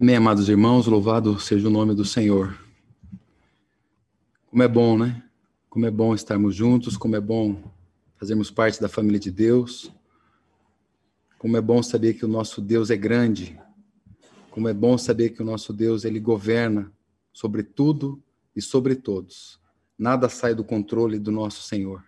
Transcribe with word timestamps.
Amém, 0.00 0.14
amados 0.14 0.48
irmãos, 0.48 0.86
louvado 0.86 1.40
seja 1.40 1.66
o 1.66 1.70
nome 1.72 1.92
do 1.92 2.04
Senhor. 2.04 2.56
Como 4.46 4.62
é 4.62 4.68
bom, 4.68 4.96
né? 4.96 5.24
Como 5.68 5.86
é 5.86 5.90
bom 5.90 6.14
estarmos 6.14 6.54
juntos, 6.54 6.96
como 6.96 7.16
é 7.16 7.20
bom 7.20 7.60
fazermos 8.14 8.48
parte 8.48 8.80
da 8.80 8.88
família 8.88 9.18
de 9.18 9.32
Deus. 9.32 9.90
Como 11.36 11.56
é 11.56 11.60
bom 11.60 11.82
saber 11.82 12.14
que 12.14 12.24
o 12.24 12.28
nosso 12.28 12.60
Deus 12.60 12.90
é 12.90 12.96
grande. 12.96 13.60
Como 14.52 14.68
é 14.68 14.72
bom 14.72 14.96
saber 14.96 15.30
que 15.30 15.42
o 15.42 15.44
nosso 15.44 15.72
Deus 15.72 16.04
ele 16.04 16.20
governa 16.20 16.92
sobre 17.32 17.64
tudo 17.64 18.22
e 18.54 18.62
sobre 18.62 18.94
todos. 18.94 19.58
Nada 19.98 20.28
sai 20.28 20.54
do 20.54 20.62
controle 20.62 21.18
do 21.18 21.32
nosso 21.32 21.62
Senhor. 21.62 22.04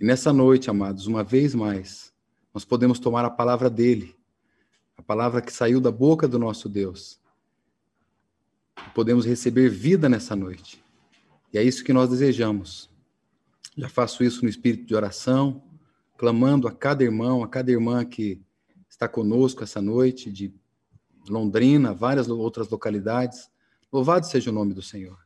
E 0.00 0.04
nessa 0.04 0.32
noite, 0.32 0.68
amados, 0.68 1.06
uma 1.06 1.22
vez 1.22 1.54
mais, 1.54 2.12
nós 2.52 2.64
podemos 2.64 2.98
tomar 2.98 3.24
a 3.24 3.30
palavra 3.30 3.70
dele 3.70 4.17
a 4.98 5.02
palavra 5.02 5.40
que 5.40 5.52
saiu 5.52 5.80
da 5.80 5.92
boca 5.92 6.26
do 6.26 6.40
nosso 6.40 6.68
Deus. 6.68 7.20
Podemos 8.94 9.24
receber 9.24 9.70
vida 9.70 10.08
nessa 10.08 10.34
noite. 10.34 10.82
E 11.52 11.56
é 11.56 11.62
isso 11.62 11.84
que 11.84 11.92
nós 11.92 12.10
desejamos. 12.10 12.90
Já 13.76 13.88
faço 13.88 14.24
isso 14.24 14.42
no 14.42 14.50
espírito 14.50 14.84
de 14.84 14.94
oração, 14.96 15.62
clamando 16.16 16.66
a 16.66 16.72
cada 16.72 17.04
irmão, 17.04 17.44
a 17.44 17.48
cada 17.48 17.70
irmã 17.70 18.04
que 18.04 18.42
está 18.90 19.08
conosco 19.08 19.62
essa 19.62 19.80
noite, 19.80 20.32
de 20.32 20.52
Londrina, 21.28 21.94
várias 21.94 22.28
outras 22.28 22.68
localidades. 22.68 23.48
Louvado 23.92 24.26
seja 24.26 24.50
o 24.50 24.52
nome 24.52 24.74
do 24.74 24.82
Senhor. 24.82 25.18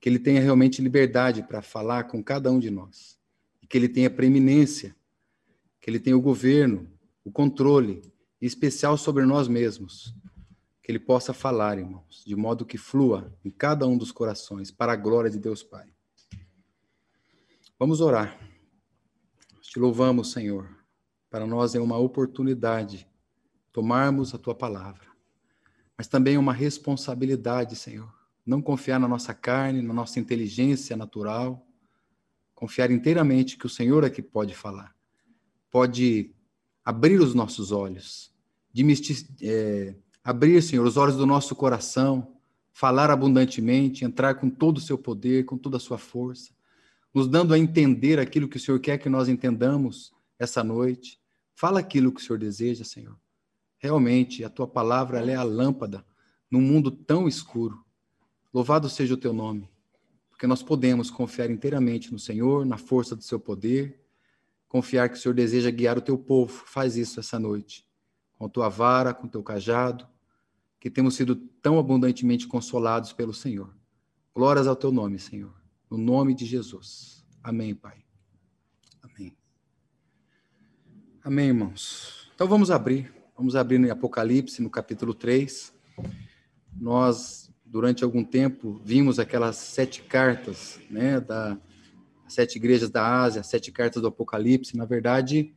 Que 0.00 0.08
Ele 0.08 0.18
tenha 0.18 0.40
realmente 0.40 0.80
liberdade 0.80 1.42
para 1.42 1.60
falar 1.60 2.04
com 2.04 2.24
cada 2.24 2.50
um 2.50 2.58
de 2.58 2.70
nós. 2.70 3.18
E 3.62 3.66
que 3.66 3.76
Ele 3.76 3.90
tenha 3.90 4.08
preeminência, 4.08 4.96
que 5.82 5.90
Ele 5.90 6.00
tenha 6.00 6.16
o 6.16 6.22
governo, 6.22 6.90
o 7.22 7.30
controle 7.30 8.00
especial 8.40 8.96
sobre 8.96 9.24
nós 9.24 9.48
mesmos. 9.48 10.14
Que 10.82 10.92
Ele 10.92 10.98
possa 10.98 11.32
falar, 11.32 11.78
irmãos, 11.78 12.22
de 12.26 12.36
modo 12.36 12.64
que 12.64 12.78
flua 12.78 13.36
em 13.44 13.50
cada 13.50 13.86
um 13.86 13.98
dos 13.98 14.12
corações, 14.12 14.70
para 14.70 14.92
a 14.92 14.96
glória 14.96 15.30
de 15.30 15.38
Deus 15.38 15.62
Pai. 15.62 15.86
Vamos 17.78 18.00
orar. 18.00 18.38
Te 19.60 19.78
louvamos, 19.78 20.32
Senhor. 20.32 20.68
Para 21.28 21.46
nós 21.46 21.74
é 21.74 21.80
uma 21.80 21.98
oportunidade 21.98 23.06
tomarmos 23.76 24.34
a 24.34 24.38
tua 24.38 24.54
palavra, 24.54 25.06
mas 25.98 26.08
também 26.08 26.36
é 26.36 26.38
uma 26.38 26.54
responsabilidade, 26.54 27.76
Senhor. 27.76 28.10
Não 28.46 28.62
confiar 28.62 28.98
na 28.98 29.06
nossa 29.06 29.34
carne, 29.34 29.82
na 29.82 29.92
nossa 29.92 30.18
inteligência 30.18 30.96
natural, 30.96 31.66
confiar 32.54 32.90
inteiramente 32.90 33.58
que 33.58 33.66
o 33.66 33.68
Senhor 33.68 34.02
é 34.02 34.08
que 34.08 34.22
pode 34.22 34.54
falar, 34.54 34.96
pode 35.70 36.34
abrir 36.86 37.20
os 37.20 37.34
nossos 37.34 37.72
olhos, 37.72 38.32
de 38.72 38.86
é, 39.42 39.96
abrir, 40.22 40.62
Senhor, 40.62 40.86
os 40.86 40.96
olhos 40.96 41.16
do 41.16 41.26
nosso 41.26 41.56
coração, 41.56 42.36
falar 42.72 43.10
abundantemente, 43.10 44.04
entrar 44.04 44.36
com 44.36 44.48
todo 44.48 44.78
o 44.78 44.80
seu 44.80 44.96
poder, 44.96 45.44
com 45.46 45.58
toda 45.58 45.78
a 45.78 45.80
sua 45.80 45.98
força, 45.98 46.54
nos 47.12 47.26
dando 47.26 47.52
a 47.52 47.58
entender 47.58 48.20
aquilo 48.20 48.46
que 48.46 48.56
o 48.56 48.60
Senhor 48.60 48.78
quer 48.78 48.98
que 48.98 49.08
nós 49.08 49.28
entendamos 49.28 50.12
essa 50.38 50.62
noite. 50.62 51.18
Fala 51.56 51.80
aquilo 51.80 52.12
que 52.12 52.20
o 52.20 52.24
Senhor 52.24 52.38
deseja, 52.38 52.84
Senhor. 52.84 53.18
Realmente, 53.80 54.44
a 54.44 54.48
tua 54.48 54.68
palavra 54.68 55.18
é 55.28 55.34
a 55.34 55.42
lâmpada 55.42 56.06
num 56.48 56.60
mundo 56.60 56.92
tão 56.92 57.26
escuro. 57.26 57.84
Louvado 58.54 58.88
seja 58.88 59.14
o 59.14 59.18
teu 59.18 59.32
nome, 59.32 59.68
porque 60.30 60.46
nós 60.46 60.62
podemos 60.62 61.10
confiar 61.10 61.50
inteiramente 61.50 62.12
no 62.12 62.18
Senhor, 62.18 62.64
na 62.64 62.76
força 62.76 63.16
do 63.16 63.24
seu 63.24 63.40
poder 63.40 64.05
confiar 64.68 65.08
que 65.08 65.16
o 65.16 65.20
Senhor 65.20 65.34
deseja 65.34 65.70
guiar 65.70 65.98
o 65.98 66.02
teu 66.02 66.18
povo. 66.18 66.64
Faz 66.66 66.96
isso 66.96 67.20
essa 67.20 67.38
noite, 67.38 67.86
com 68.38 68.48
tua 68.48 68.68
vara, 68.68 69.14
com 69.14 69.28
teu 69.28 69.42
cajado, 69.42 70.06
que 70.78 70.90
temos 70.90 71.14
sido 71.14 71.36
tão 71.36 71.78
abundantemente 71.78 72.46
consolados 72.46 73.12
pelo 73.12 73.32
Senhor. 73.32 73.74
Glórias 74.34 74.66
ao 74.66 74.76
teu 74.76 74.92
nome, 74.92 75.18
Senhor. 75.18 75.54
No 75.90 75.96
nome 75.96 76.34
de 76.34 76.44
Jesus. 76.44 77.24
Amém, 77.42 77.74
Pai. 77.74 78.04
Amém. 79.02 79.36
Amém, 81.22 81.48
irmãos. 81.48 82.30
Então 82.34 82.46
vamos 82.46 82.70
abrir. 82.70 83.14
Vamos 83.36 83.54
abrir 83.54 83.78
no 83.78 83.90
Apocalipse, 83.90 84.62
no 84.62 84.70
capítulo 84.70 85.14
3. 85.14 85.72
Nós, 86.78 87.50
durante 87.64 88.04
algum 88.04 88.24
tempo, 88.24 88.80
vimos 88.84 89.18
aquelas 89.18 89.56
sete 89.56 90.02
cartas 90.02 90.78
né, 90.90 91.20
da, 91.20 91.58
as 92.26 92.34
sete 92.34 92.56
igrejas 92.56 92.90
da 92.90 93.22
Ásia, 93.22 93.40
as 93.40 93.46
sete 93.46 93.70
cartas 93.70 94.02
do 94.02 94.08
Apocalipse. 94.08 94.76
Na 94.76 94.84
verdade, 94.84 95.54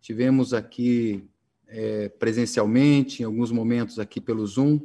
tivemos 0.00 0.54
aqui 0.54 1.28
é, 1.68 2.08
presencialmente, 2.08 3.22
em 3.22 3.26
alguns 3.26 3.52
momentos 3.52 3.98
aqui 3.98 4.20
pelo 4.20 4.46
Zoom, 4.46 4.80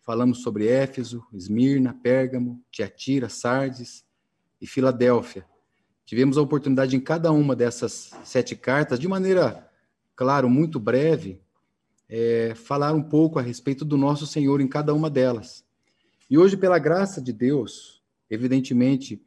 falamos 0.00 0.42
sobre 0.42 0.66
Éfeso, 0.66 1.24
Esmirna, 1.32 1.94
Pérgamo, 2.02 2.60
Tiatira, 2.70 3.28
Sardes 3.28 4.04
e 4.60 4.66
Filadélfia. 4.66 5.46
Tivemos 6.04 6.36
a 6.36 6.42
oportunidade 6.42 6.96
em 6.96 7.00
cada 7.00 7.30
uma 7.30 7.54
dessas 7.54 8.10
sete 8.24 8.56
cartas, 8.56 8.98
de 8.98 9.06
maneira, 9.06 9.70
claro, 10.16 10.50
muito 10.50 10.80
breve, 10.80 11.40
é, 12.08 12.52
falar 12.54 12.92
um 12.92 13.02
pouco 13.02 13.38
a 13.38 13.42
respeito 13.42 13.84
do 13.84 13.96
nosso 13.96 14.26
Senhor 14.26 14.60
em 14.60 14.68
cada 14.68 14.92
uma 14.92 15.08
delas. 15.08 15.64
E 16.28 16.36
hoje, 16.36 16.56
pela 16.56 16.78
graça 16.78 17.22
de 17.22 17.32
Deus, 17.32 18.02
evidentemente, 18.28 19.22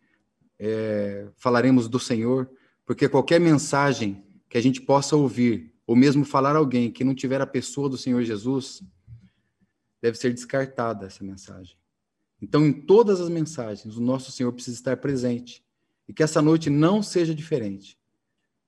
é, 0.60 1.28
falaremos 1.38 1.88
do 1.88 2.00
Senhor, 2.00 2.50
porque 2.86 3.10
qualquer 3.10 3.40
mensagem 3.40 4.24
que 4.50 4.58
a 4.58 4.62
gente 4.62 4.82
possa 4.82 5.16
ouvir, 5.16 5.74
ou 5.86 5.96
mesmo 5.96 6.24
falar 6.24 6.56
a 6.56 6.60
alguém 6.60 6.92
que 6.92 7.04
não 7.04 7.16
tiver 7.16 7.42
a 7.42 7.48
pessoa 7.48 7.90
do 7.90 7.98
Senhor 7.98 8.24
Jesus, 8.24 8.82
deve 10.02 10.18
ser 10.18 10.34
descartada 10.34 11.06
essa 11.08 11.24
mensagem. 11.24 11.78
Então, 12.42 12.66
em 12.66 12.72
todas 12.72 13.20
as 13.20 13.30
mensagens, 13.30 13.98
o 13.98 14.02
nosso 14.02 14.32
Senhor 14.32 14.52
precisa 14.52 14.78
estar 14.78 14.98
presente. 14.98 15.64
E 16.08 16.14
que 16.14 16.22
essa 16.22 16.42
noite 16.42 16.70
não 16.70 17.02
seja 17.02 17.34
diferente. 17.34 17.98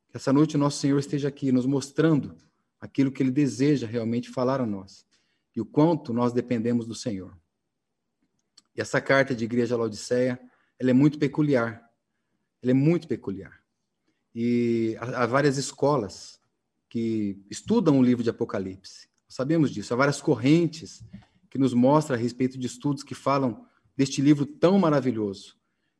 Que 0.09 0.17
essa 0.17 0.33
noite 0.33 0.55
o 0.55 0.59
nosso 0.59 0.79
Senhor 0.79 0.97
esteja 0.97 1.27
aqui 1.27 1.51
nos 1.51 1.65
mostrando 1.65 2.35
aquilo 2.79 3.11
que 3.11 3.21
ele 3.21 3.31
deseja 3.31 3.85
realmente 3.85 4.29
falar 4.29 4.61
a 4.61 4.65
nós 4.65 5.05
e 5.55 5.61
o 5.61 5.65
quanto 5.65 6.13
nós 6.13 6.33
dependemos 6.33 6.85
do 6.85 6.95
Senhor. 6.95 7.37
E 8.75 8.81
essa 8.81 9.01
carta 9.01 9.35
de 9.35 9.43
igreja 9.43 9.75
Laodiceia 9.75 10.39
ela 10.79 10.91
é 10.91 10.93
muito 10.93 11.17
peculiar. 11.17 11.83
Ela 12.61 12.71
é 12.71 12.73
muito 12.73 13.07
peculiar. 13.07 13.61
E 14.33 14.95
há, 14.99 15.25
várias 15.25 15.57
escolas 15.57 16.39
que 16.89 17.39
estudam 17.49 17.99
o 17.99 18.03
livro 18.03 18.23
de 18.23 18.29
Apocalipse. 18.29 19.07
Sabemos 19.27 19.71
disso. 19.71 19.93
Há 19.93 19.97
várias 19.97 20.21
correntes 20.21 21.03
que 21.49 21.57
nos 21.57 21.73
mostram 21.73 22.15
a 22.15 22.19
respeito 22.19 22.57
de 22.57 22.67
estudos 22.67 23.03
que 23.03 23.15
falam 23.15 23.65
deste 23.95 24.21
livro 24.21 24.45
tão 24.45 24.77
maravilhoso. 24.77 25.55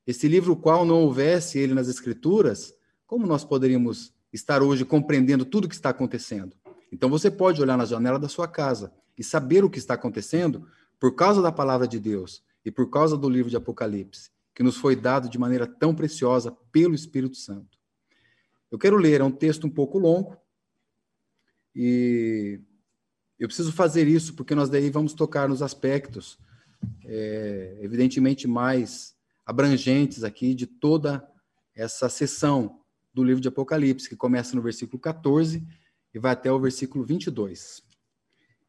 Esse 0.05 0.27
livro, 0.27 0.53
o 0.53 0.55
qual 0.55 0.85
não 0.85 1.01
houvesse 1.01 1.57
ele 1.57 1.73
nas 1.73 1.87
Escrituras, 1.87 2.73
como 3.05 3.25
nós 3.25 3.43
poderíamos 3.43 4.13
estar 4.31 4.61
hoje 4.61 4.85
compreendendo 4.85 5.43
tudo 5.43 5.65
o 5.65 5.69
que 5.69 5.75
está 5.75 5.89
acontecendo? 5.89 6.55
Então 6.91 7.09
você 7.09 7.29
pode 7.29 7.61
olhar 7.61 7.77
na 7.77 7.85
janela 7.85 8.19
da 8.19 8.29
sua 8.29 8.47
casa 8.47 8.93
e 9.17 9.23
saber 9.23 9.65
o 9.65 9.69
que 9.69 9.79
está 9.79 9.95
acontecendo 9.95 10.67
por 10.99 11.15
causa 11.15 11.41
da 11.41 11.51
palavra 11.51 11.87
de 11.87 11.99
Deus 11.99 12.43
e 12.63 12.71
por 12.71 12.89
causa 12.89 13.17
do 13.17 13.29
livro 13.29 13.49
de 13.49 13.57
Apocalipse 13.57 14.29
que 14.57 14.63
nos 14.63 14.75
foi 14.75 14.95
dado 14.95 15.29
de 15.29 15.37
maneira 15.37 15.67
tão 15.67 15.93
preciosa 15.93 16.51
pelo 16.71 16.95
Espírito 16.95 17.37
Santo. 17.37 17.77
Eu 18.71 18.79
quero 18.79 18.97
ler, 18.97 19.21
é 19.21 19.23
um 19.23 19.29
texto 19.29 19.67
um 19.67 19.69
pouco 19.69 19.99
longo, 19.99 20.35
e 21.75 22.59
eu 23.37 23.47
preciso 23.47 23.71
fazer 23.71 24.07
isso 24.07 24.33
porque 24.33 24.55
nós 24.55 24.67
daí 24.67 24.89
vamos 24.89 25.13
tocar 25.13 25.47
nos 25.47 25.61
aspectos, 25.61 26.39
é, 27.05 27.77
evidentemente, 27.81 28.47
mais 28.47 29.15
abrangentes 29.45 30.23
aqui 30.23 30.55
de 30.55 30.65
toda 30.65 31.23
essa 31.75 32.09
sessão 32.09 32.81
do 33.13 33.23
livro 33.23 33.39
de 33.39 33.49
Apocalipse, 33.49 34.09
que 34.09 34.15
começa 34.15 34.55
no 34.55 34.61
versículo 34.63 34.99
14 34.99 35.63
e 36.15 36.17
vai 36.17 36.31
até 36.31 36.51
o 36.51 36.59
versículo 36.59 37.05
22. 37.05 37.83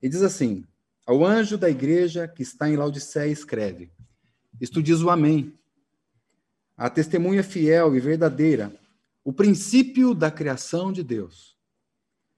E 0.02 0.08
diz 0.10 0.20
assim: 0.20 0.66
Ao 1.06 1.24
anjo 1.24 1.56
da 1.56 1.70
igreja 1.70 2.28
que 2.28 2.42
está 2.42 2.68
em 2.68 2.76
Laodiceia, 2.76 3.32
escreve: 3.32 3.90
Isto 4.60 4.82
diz 4.82 5.00
o 5.00 5.08
Amém, 5.08 5.58
a 6.78 6.88
testemunha 6.88 7.42
fiel 7.42 7.96
e 7.96 7.98
verdadeira, 7.98 8.72
o 9.24 9.32
princípio 9.32 10.14
da 10.14 10.30
criação 10.30 10.92
de 10.92 11.02
Deus. 11.02 11.58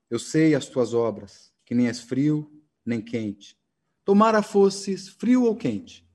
Eu 0.08 0.18
sei 0.18 0.54
as 0.54 0.64
tuas 0.64 0.94
obras, 0.94 1.52
que 1.62 1.74
nem 1.74 1.88
és 1.88 2.00
frio 2.00 2.50
nem 2.84 3.02
quente. 3.02 3.54
Tomara 4.02 4.40
fosses 4.40 5.08
frio 5.08 5.44
ou 5.44 5.54
quente. 5.54 6.08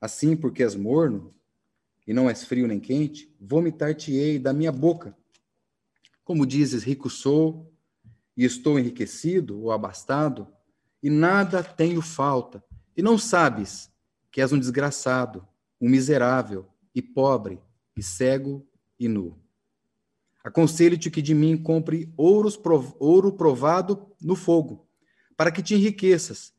Assim, 0.00 0.36
porque 0.36 0.64
és 0.64 0.74
morno, 0.74 1.30
e 2.04 2.12
não 2.12 2.28
és 2.28 2.42
frio 2.42 2.66
nem 2.66 2.80
quente, 2.80 3.32
vomitar-te-ei 3.40 4.36
da 4.36 4.52
minha 4.52 4.72
boca. 4.72 5.16
Como 6.24 6.44
dizes, 6.44 6.82
rico 6.82 7.08
sou, 7.08 7.72
e 8.36 8.44
estou 8.44 8.76
enriquecido 8.76 9.62
ou 9.62 9.70
abastado, 9.70 10.48
e 11.00 11.08
nada 11.08 11.62
tenho 11.62 12.02
falta, 12.02 12.62
e 12.96 13.02
não 13.02 13.16
sabes 13.16 13.88
que 14.32 14.40
és 14.40 14.52
um 14.52 14.58
desgraçado, 14.58 15.46
um 15.80 15.88
miserável, 15.88 16.66
e 16.94 17.00
pobre, 17.02 17.60
e 17.96 18.02
cego 18.02 18.66
e 18.98 19.08
nu. 19.08 19.38
Aconselho-te 20.42 21.10
que 21.10 21.20
de 21.20 21.34
mim 21.34 21.56
compre 21.56 22.12
ouros, 22.16 22.58
ouro 22.98 23.32
provado 23.32 24.06
no 24.20 24.34
fogo, 24.34 24.86
para 25.36 25.50
que 25.50 25.62
te 25.62 25.74
enriqueças, 25.74 26.52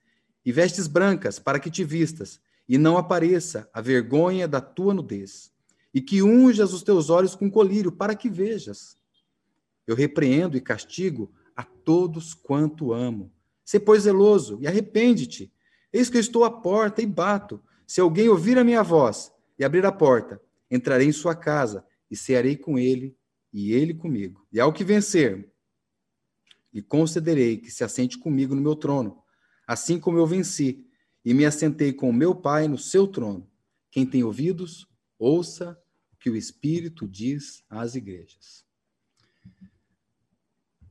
e 0.45 0.51
vestes 0.51 0.87
brancas, 0.87 1.39
para 1.39 1.59
que 1.59 1.69
te 1.69 1.83
vistas, 1.83 2.39
e 2.67 2.77
não 2.77 2.97
apareça 2.97 3.69
a 3.73 3.81
vergonha 3.81 4.47
da 4.47 4.61
tua 4.61 4.93
nudez, 4.93 5.51
e 5.93 6.01
que 6.01 6.21
unjas 6.21 6.73
os 6.73 6.83
teus 6.83 7.09
olhos 7.09 7.35
com 7.35 7.49
colírio, 7.49 7.91
para 7.91 8.15
que 8.15 8.29
vejas. 8.29 8.95
Eu 9.85 9.95
repreendo 9.95 10.55
e 10.55 10.61
castigo 10.61 11.31
a 11.55 11.63
todos 11.63 12.33
quanto 12.33 12.93
amo. 12.93 13.31
Se 13.65 13.79
pois 13.79 14.03
zeloso 14.03 14.57
e 14.61 14.67
arrepende-te. 14.67 15.51
Eis 15.91 16.09
que 16.09 16.17
eu 16.17 16.21
estou 16.21 16.43
à 16.45 16.51
porta 16.51 17.01
e 17.01 17.05
bato. 17.05 17.61
Se 17.85 17.99
alguém 17.99 18.29
ouvir 18.29 18.57
a 18.57 18.63
minha 18.63 18.83
voz 18.83 19.31
e 19.61 19.63
abrir 19.63 19.85
a 19.85 19.91
porta, 19.91 20.41
entrarei 20.71 21.07
em 21.07 21.11
sua 21.11 21.35
casa 21.35 21.85
e 22.09 22.17
cearei 22.17 22.57
com 22.57 22.79
ele 22.79 23.15
e 23.53 23.73
ele 23.73 23.93
comigo. 23.93 24.43
E 24.51 24.59
ao 24.59 24.73
que 24.73 24.83
vencer, 24.83 25.53
lhe 26.73 26.81
concederei 26.81 27.57
que 27.57 27.69
se 27.69 27.83
assente 27.83 28.17
comigo 28.17 28.55
no 28.55 28.61
meu 28.61 28.75
trono, 28.75 29.21
assim 29.67 29.99
como 29.99 30.17
eu 30.17 30.25
venci 30.25 30.83
e 31.23 31.31
me 31.31 31.45
assentei 31.45 31.93
com 31.93 32.11
meu 32.11 32.33
Pai 32.33 32.67
no 32.67 32.75
seu 32.75 33.05
trono. 33.05 33.47
Quem 33.91 34.03
tem 34.03 34.23
ouvidos, 34.23 34.87
ouça 35.19 35.79
o 36.11 36.17
que 36.17 36.31
o 36.31 36.35
Espírito 36.35 37.07
diz 37.07 37.63
às 37.69 37.93
igrejas. 37.93 38.65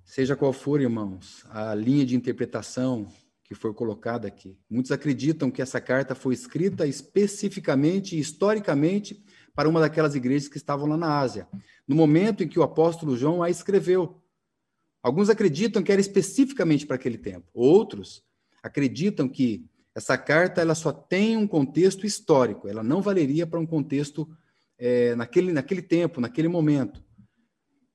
Seja 0.04 0.36
qual 0.36 0.52
for, 0.52 0.80
irmãos, 0.80 1.44
a 1.48 1.74
linha 1.74 2.06
de 2.06 2.14
interpretação 2.14 3.12
que 3.50 3.54
foi 3.56 3.74
colocada 3.74 4.28
aqui. 4.28 4.56
Muitos 4.70 4.92
acreditam 4.92 5.50
que 5.50 5.60
essa 5.60 5.80
carta 5.80 6.14
foi 6.14 6.32
escrita 6.34 6.86
especificamente 6.86 8.14
e 8.14 8.20
historicamente 8.20 9.20
para 9.56 9.68
uma 9.68 9.80
daquelas 9.80 10.14
igrejas 10.14 10.48
que 10.48 10.56
estavam 10.56 10.86
lá 10.86 10.96
na 10.96 11.18
Ásia, 11.18 11.48
no 11.84 11.96
momento 11.96 12.44
em 12.44 12.48
que 12.48 12.60
o 12.60 12.62
apóstolo 12.62 13.16
João 13.16 13.42
a 13.42 13.50
escreveu. 13.50 14.22
Alguns 15.02 15.28
acreditam 15.28 15.82
que 15.82 15.90
era 15.90 16.00
especificamente 16.00 16.86
para 16.86 16.94
aquele 16.94 17.18
tempo. 17.18 17.48
Outros 17.52 18.22
acreditam 18.62 19.28
que 19.28 19.68
essa 19.96 20.16
carta 20.16 20.60
ela 20.60 20.76
só 20.76 20.92
tem 20.92 21.36
um 21.36 21.48
contexto 21.48 22.06
histórico, 22.06 22.68
ela 22.68 22.84
não 22.84 23.02
valeria 23.02 23.48
para 23.48 23.58
um 23.58 23.66
contexto 23.66 24.30
é, 24.78 25.16
naquele, 25.16 25.52
naquele 25.52 25.82
tempo, 25.82 26.20
naquele 26.20 26.46
momento, 26.46 27.02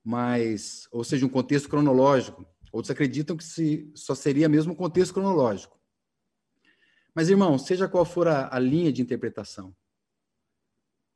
mas, 0.03 0.85
ou 0.91 1.05
seja, 1.05 1.25
um 1.25 1.29
contexto 1.29 1.69
cronológico. 1.69 2.45
Outros 2.75 2.91
acreditam 2.91 3.37
que 3.37 3.43
se, 3.45 3.89
só 3.95 4.13
seria 4.13 4.49
mesmo 4.49 4.73
um 4.73 4.75
contexto 4.75 5.13
cronológico. 5.13 5.79
Mas, 7.15 7.29
irmão, 7.29 7.57
seja 7.57 7.87
qual 7.87 8.03
for 8.03 8.27
a, 8.27 8.53
a 8.53 8.59
linha 8.59 8.91
de 8.91 9.01
interpretação, 9.01 9.73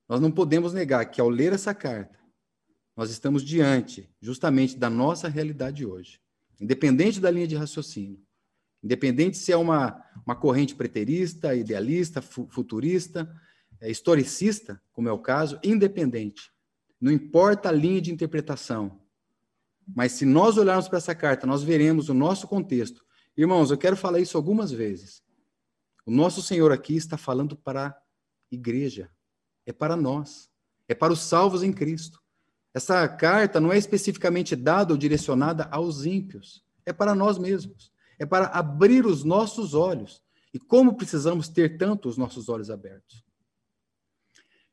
nós 0.07 0.21
não 0.21 0.31
podemos 0.31 0.71
negar 0.71 1.03
que 1.11 1.19
ao 1.19 1.27
ler 1.27 1.51
essa 1.51 1.73
carta, 1.73 2.17
nós 2.95 3.11
estamos 3.11 3.44
diante 3.44 4.09
justamente 4.21 4.77
da 4.77 4.89
nossa 4.89 5.27
realidade 5.27 5.85
hoje, 5.85 6.21
independente 6.61 7.19
da 7.19 7.29
linha 7.29 7.45
de 7.45 7.57
raciocínio. 7.57 8.25
Independente 8.81 9.35
se 9.35 9.51
é 9.51 9.57
uma, 9.57 10.01
uma 10.25 10.38
corrente 10.38 10.73
preterista, 10.73 11.53
idealista, 11.53 12.21
futurista, 12.21 13.29
é, 13.81 13.91
historicista, 13.91 14.81
como 14.94 15.09
é 15.09 15.11
o 15.11 15.19
caso, 15.19 15.59
independente. 15.61 16.53
Não 17.01 17.11
importa 17.11 17.67
a 17.67 17.73
linha 17.73 18.00
de 18.00 18.13
interpretação. 18.13 19.01
Mas 19.95 20.13
se 20.13 20.25
nós 20.25 20.57
olharmos 20.57 20.88
para 20.88 20.97
essa 20.97 21.15
carta, 21.15 21.47
nós 21.47 21.63
veremos 21.63 22.09
o 22.09 22.13
nosso 22.13 22.47
contexto. 22.47 23.03
Irmãos, 23.36 23.71
eu 23.71 23.77
quero 23.77 23.95
falar 23.95 24.19
isso 24.19 24.38
algumas 24.38 24.71
vezes. 24.71 25.24
O 26.06 26.12
nosso 26.12 26.41
Senhor 26.41 26.71
aqui 26.71 26.95
está 26.95 27.18
falando 27.18 27.56
para 27.56 27.88
a 27.88 27.95
igreja. 28.51 29.09
É 29.65 29.74
para 29.74 29.95
nós. 29.95 30.50
É 30.88 30.95
para 30.95 31.13
os 31.13 31.19
salvos 31.19 31.63
em 31.63 31.71
Cristo. 31.71 32.21
Essa 32.74 33.07
carta 33.07 33.59
não 33.59 33.71
é 33.71 33.77
especificamente 33.77 34.56
dada 34.56 34.94
ou 34.94 34.97
direcionada 34.97 35.68
aos 35.71 36.06
ímpios. 36.06 36.63
É 36.85 36.94
para 36.94 37.15
nós 37.15 37.38
mesmos 37.38 37.92
é 38.19 38.25
para 38.25 38.47
abrir 38.47 39.06
os 39.06 39.24
nossos 39.24 39.74
olhos. 39.74 40.21
E 40.53 40.59
como 40.59 40.97
precisamos 40.97 41.47
ter 41.47 41.77
tanto 41.77 42.09
os 42.09 42.18
nossos 42.18 42.50
olhos 42.50 42.69
abertos? 42.69 43.24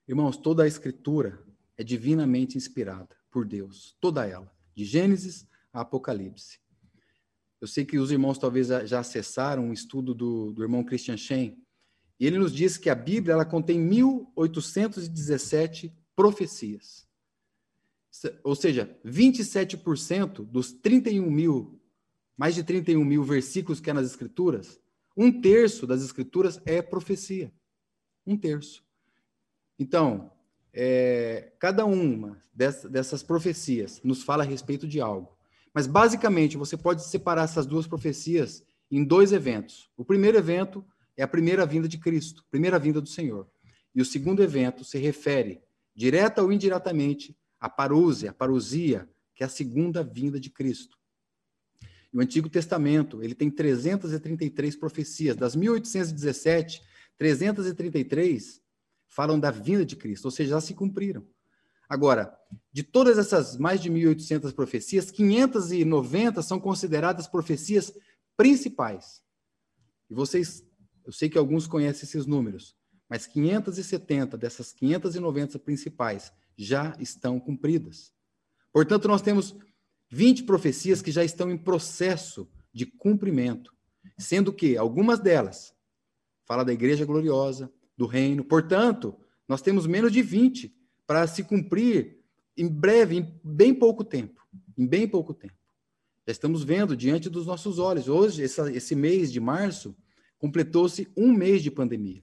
Irmãos, 0.08 0.36
toda 0.36 0.64
a 0.64 0.66
Escritura 0.66 1.42
é 1.76 1.84
divinamente 1.84 2.58
inspirada 2.58 3.16
por 3.30 3.46
Deus, 3.46 3.96
toda 4.00 4.26
ela, 4.26 4.50
de 4.76 4.84
Gênesis 4.84 5.44
a 5.72 5.80
Apocalipse. 5.80 6.60
Eu 7.60 7.66
sei 7.66 7.84
que 7.84 7.98
os 7.98 8.12
irmãos 8.12 8.38
talvez 8.38 8.68
já 8.68 9.00
acessaram 9.00 9.64
um 9.64 9.72
estudo 9.72 10.14
do, 10.14 10.52
do 10.52 10.62
irmão 10.62 10.84
Christian 10.84 11.16
Shen, 11.16 11.60
e 12.20 12.26
ele 12.26 12.38
nos 12.38 12.52
diz 12.52 12.76
que 12.76 12.88
a 12.88 12.94
Bíblia 12.94 13.32
ela 13.32 13.44
contém 13.44 13.80
1817 13.80 15.92
profecias. 16.14 17.04
Ou 18.42 18.54
seja, 18.54 18.98
27% 19.04 20.44
dos 20.44 20.72
31 20.72 21.30
mil 21.30 21.76
mais 22.36 22.54
de 22.54 22.62
31 22.62 23.04
mil 23.04 23.24
versículos 23.24 23.80
que 23.80 23.90
há 23.90 23.94
nas 23.94 24.06
Escrituras, 24.06 24.80
um 25.16 25.40
terço 25.40 25.86
das 25.86 26.02
Escrituras 26.02 26.60
é 26.66 26.82
profecia. 26.82 27.52
Um 28.26 28.36
terço. 28.36 28.84
Então, 29.78 30.30
é, 30.78 31.52
cada 31.58 31.86
uma 31.86 32.42
dessas, 32.52 32.90
dessas 32.90 33.22
profecias 33.22 33.98
nos 34.04 34.22
fala 34.22 34.44
a 34.44 34.46
respeito 34.46 34.86
de 34.86 35.00
algo. 35.00 35.34
Mas, 35.72 35.86
basicamente, 35.86 36.58
você 36.58 36.76
pode 36.76 37.02
separar 37.02 37.44
essas 37.44 37.64
duas 37.64 37.86
profecias 37.86 38.62
em 38.90 39.02
dois 39.02 39.32
eventos. 39.32 39.90
O 39.96 40.04
primeiro 40.04 40.36
evento 40.36 40.84
é 41.16 41.22
a 41.22 41.28
primeira 41.28 41.64
vinda 41.64 41.88
de 41.88 41.96
Cristo, 41.96 42.44
primeira 42.50 42.78
vinda 42.78 43.00
do 43.00 43.08
Senhor. 43.08 43.48
E 43.94 44.02
o 44.02 44.04
segundo 44.04 44.42
evento 44.42 44.84
se 44.84 44.98
refere, 44.98 45.62
direta 45.94 46.42
ou 46.42 46.52
indiretamente, 46.52 47.34
à 47.58 47.70
parúzia, 47.70 48.30
a 48.30 48.34
parousia, 48.34 49.08
que 49.34 49.42
é 49.42 49.46
a 49.46 49.50
segunda 49.50 50.04
vinda 50.04 50.38
de 50.38 50.50
Cristo. 50.50 50.98
E 52.12 52.18
o 52.18 52.20
Antigo 52.20 52.50
Testamento, 52.50 53.22
ele 53.22 53.34
tem 53.34 53.50
333 53.50 54.76
profecias. 54.76 55.36
Das 55.36 55.56
1817, 55.56 56.82
333 57.16 58.60
falam 59.08 59.38
da 59.38 59.50
vinda 59.50 59.84
de 59.84 59.96
Cristo, 59.96 60.26
ou 60.26 60.30
seja, 60.30 60.50
já 60.50 60.60
se 60.60 60.74
cumpriram. 60.74 61.26
Agora, 61.88 62.36
de 62.72 62.82
todas 62.82 63.16
essas 63.16 63.56
mais 63.56 63.80
de 63.80 63.90
1.800 63.90 64.52
profecias, 64.52 65.10
590 65.10 66.42
são 66.42 66.58
consideradas 66.58 67.26
profecias 67.26 67.92
principais. 68.36 69.22
E 70.10 70.14
vocês, 70.14 70.64
eu 71.04 71.12
sei 71.12 71.28
que 71.28 71.38
alguns 71.38 71.66
conhecem 71.66 72.04
esses 72.04 72.26
números, 72.26 72.76
mas 73.08 73.26
570 73.26 74.36
dessas 74.36 74.72
590 74.72 75.58
principais 75.60 76.32
já 76.56 76.96
estão 76.98 77.38
cumpridas. 77.38 78.12
Portanto, 78.72 79.06
nós 79.06 79.22
temos 79.22 79.56
20 80.10 80.44
profecias 80.44 81.00
que 81.00 81.12
já 81.12 81.24
estão 81.24 81.50
em 81.50 81.56
processo 81.56 82.48
de 82.72 82.84
cumprimento, 82.86 83.72
sendo 84.18 84.52
que 84.52 84.76
algumas 84.76 85.20
delas 85.20 85.74
fala 86.44 86.64
da 86.64 86.72
igreja 86.72 87.04
gloriosa, 87.04 87.72
do 87.96 88.06
reino. 88.06 88.44
Portanto, 88.44 89.16
nós 89.48 89.62
temos 89.62 89.86
menos 89.86 90.12
de 90.12 90.22
20 90.22 90.74
para 91.06 91.26
se 91.26 91.44
cumprir 91.44 92.18
em 92.56 92.68
breve, 92.68 93.16
em 93.16 93.40
bem 93.44 93.74
pouco 93.74 94.04
tempo, 94.04 94.40
em 94.76 94.86
bem 94.86 95.06
pouco 95.06 95.32
tempo. 95.32 95.54
Já 96.26 96.32
estamos 96.32 96.64
vendo 96.64 96.96
diante 96.96 97.30
dos 97.30 97.46
nossos 97.46 97.78
olhos. 97.78 98.08
Hoje, 98.08 98.42
essa, 98.42 98.70
esse 98.72 98.96
mês 98.96 99.32
de 99.32 99.38
março, 99.38 99.96
completou-se 100.38 101.08
um 101.16 101.32
mês 101.32 101.62
de 101.62 101.70
pandemia. 101.70 102.22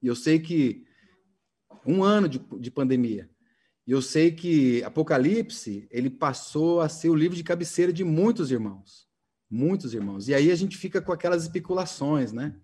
E 0.00 0.06
eu 0.06 0.14
sei 0.14 0.38
que 0.38 0.86
um 1.84 2.04
ano 2.04 2.28
de, 2.28 2.38
de 2.60 2.70
pandemia. 2.70 3.28
E 3.86 3.90
eu 3.90 4.00
sei 4.00 4.32
que 4.32 4.82
Apocalipse, 4.84 5.86
ele 5.90 6.08
passou 6.08 6.80
a 6.80 6.88
ser 6.88 7.10
o 7.10 7.14
livro 7.14 7.36
de 7.36 7.44
cabeceira 7.44 7.92
de 7.92 8.04
muitos 8.04 8.50
irmãos. 8.50 9.06
Muitos 9.50 9.92
irmãos. 9.92 10.28
E 10.28 10.34
aí 10.34 10.50
a 10.50 10.56
gente 10.56 10.76
fica 10.76 11.02
com 11.02 11.12
aquelas 11.12 11.42
especulações, 11.42 12.32
né? 12.32 12.56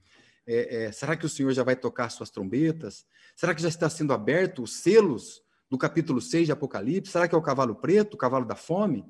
É, 0.47 0.85
é, 0.85 0.93
será 0.93 1.17
que 1.17 1.27
o 1.27 1.29
Senhor 1.29 1.53
já 1.53 1.63
vai 1.63 1.77
tocar 1.77 2.09
suas 2.11 2.31
trombetas? 2.31 3.07
Será 3.37 3.55
que 3.55 3.63
já 3.63 3.69
está 3.69 3.89
sendo 3.89 4.13
aberto 4.13 4.63
os 4.63 4.75
selos 4.75 5.43
do 5.69 5.79
capítulo 5.79 6.21
6 6.21 6.47
de 6.47 6.53
Apocalipse? 6.53 7.13
Será 7.13 7.29
que 7.29 7.35
é 7.35 7.39
o 7.39 7.43
cavalo 7.43 7.75
preto, 7.75 8.15
o 8.15 8.19
cavalo 8.19 8.45
da 8.45 8.57
fome? 8.57 9.05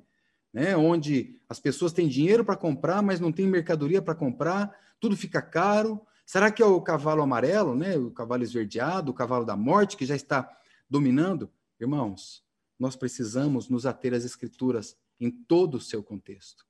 Né? 0.52 0.76
Onde 0.76 1.40
as 1.48 1.58
pessoas 1.58 1.92
têm 1.92 2.08
dinheiro 2.08 2.44
para 2.44 2.56
comprar, 2.56 3.02
mas 3.02 3.20
não 3.20 3.32
têm 3.32 3.46
mercadoria 3.46 4.02
para 4.02 4.14
comprar, 4.14 4.76
tudo 4.98 5.16
fica 5.16 5.40
caro. 5.40 6.00
Será 6.26 6.50
que 6.50 6.62
é 6.62 6.66
o 6.66 6.80
cavalo 6.80 7.22
amarelo, 7.22 7.74
né? 7.74 7.96
o 7.96 8.10
cavalo 8.10 8.42
esverdeado, 8.42 9.10
o 9.10 9.14
cavalo 9.14 9.44
da 9.44 9.56
morte, 9.56 9.96
que 9.96 10.06
já 10.06 10.14
está 10.14 10.50
dominando? 10.88 11.50
Irmãos, 11.80 12.44
nós 12.78 12.96
precisamos 12.96 13.68
nos 13.68 13.86
ater 13.86 14.14
às 14.14 14.24
Escrituras 14.24 14.96
em 15.18 15.30
todo 15.30 15.76
o 15.76 15.80
seu 15.80 16.02
contexto. 16.02 16.64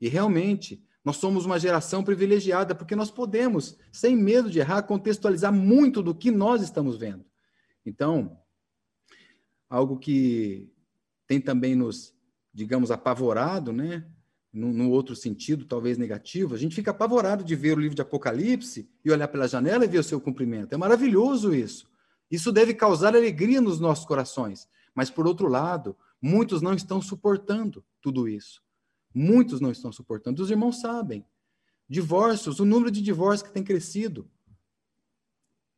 E 0.00 0.08
realmente, 0.08 0.82
nós 1.06 1.18
somos 1.18 1.46
uma 1.46 1.56
geração 1.56 2.02
privilegiada, 2.02 2.74
porque 2.74 2.96
nós 2.96 3.12
podemos, 3.12 3.78
sem 3.92 4.16
medo 4.16 4.50
de 4.50 4.58
errar, 4.58 4.82
contextualizar 4.82 5.52
muito 5.52 6.02
do 6.02 6.12
que 6.12 6.32
nós 6.32 6.62
estamos 6.62 6.96
vendo. 6.96 7.24
Então, 7.86 8.36
algo 9.70 10.00
que 10.00 10.68
tem 11.24 11.40
também 11.40 11.76
nos, 11.76 12.12
digamos, 12.52 12.90
apavorado, 12.90 13.72
né? 13.72 14.04
No, 14.52 14.72
no, 14.72 14.90
outro 14.90 15.14
sentido, 15.14 15.64
talvez 15.64 15.96
negativo, 15.96 16.56
a 16.56 16.58
gente 16.58 16.74
fica 16.74 16.90
apavorado 16.90 17.44
de 17.44 17.54
ver 17.54 17.76
o 17.76 17.80
livro 17.80 17.94
de 17.94 18.02
Apocalipse 18.02 18.90
e 19.04 19.10
olhar 19.12 19.28
pela 19.28 19.46
janela 19.46 19.84
e 19.84 19.88
ver 19.88 19.98
o 19.98 20.04
seu 20.04 20.20
cumprimento. 20.20 20.72
É 20.72 20.76
maravilhoso 20.76 21.54
isso. 21.54 21.88
Isso 22.28 22.50
deve 22.50 22.74
causar 22.74 23.14
alegria 23.14 23.60
nos 23.60 23.78
nossos 23.78 24.04
corações. 24.04 24.68
Mas, 24.92 25.08
por 25.08 25.24
outro 25.24 25.46
lado, 25.46 25.96
muitos 26.20 26.62
não 26.62 26.74
estão 26.74 27.00
suportando 27.00 27.84
tudo 28.00 28.26
isso. 28.28 28.65
Muitos 29.18 29.62
não 29.62 29.70
estão 29.70 29.90
suportando. 29.90 30.42
Os 30.42 30.50
irmãos 30.50 30.78
sabem. 30.78 31.24
divórcios, 31.88 32.60
o 32.60 32.66
número 32.66 32.90
de 32.90 33.00
divórcios 33.00 33.48
que 33.48 33.54
tem 33.54 33.64
crescido, 33.64 34.28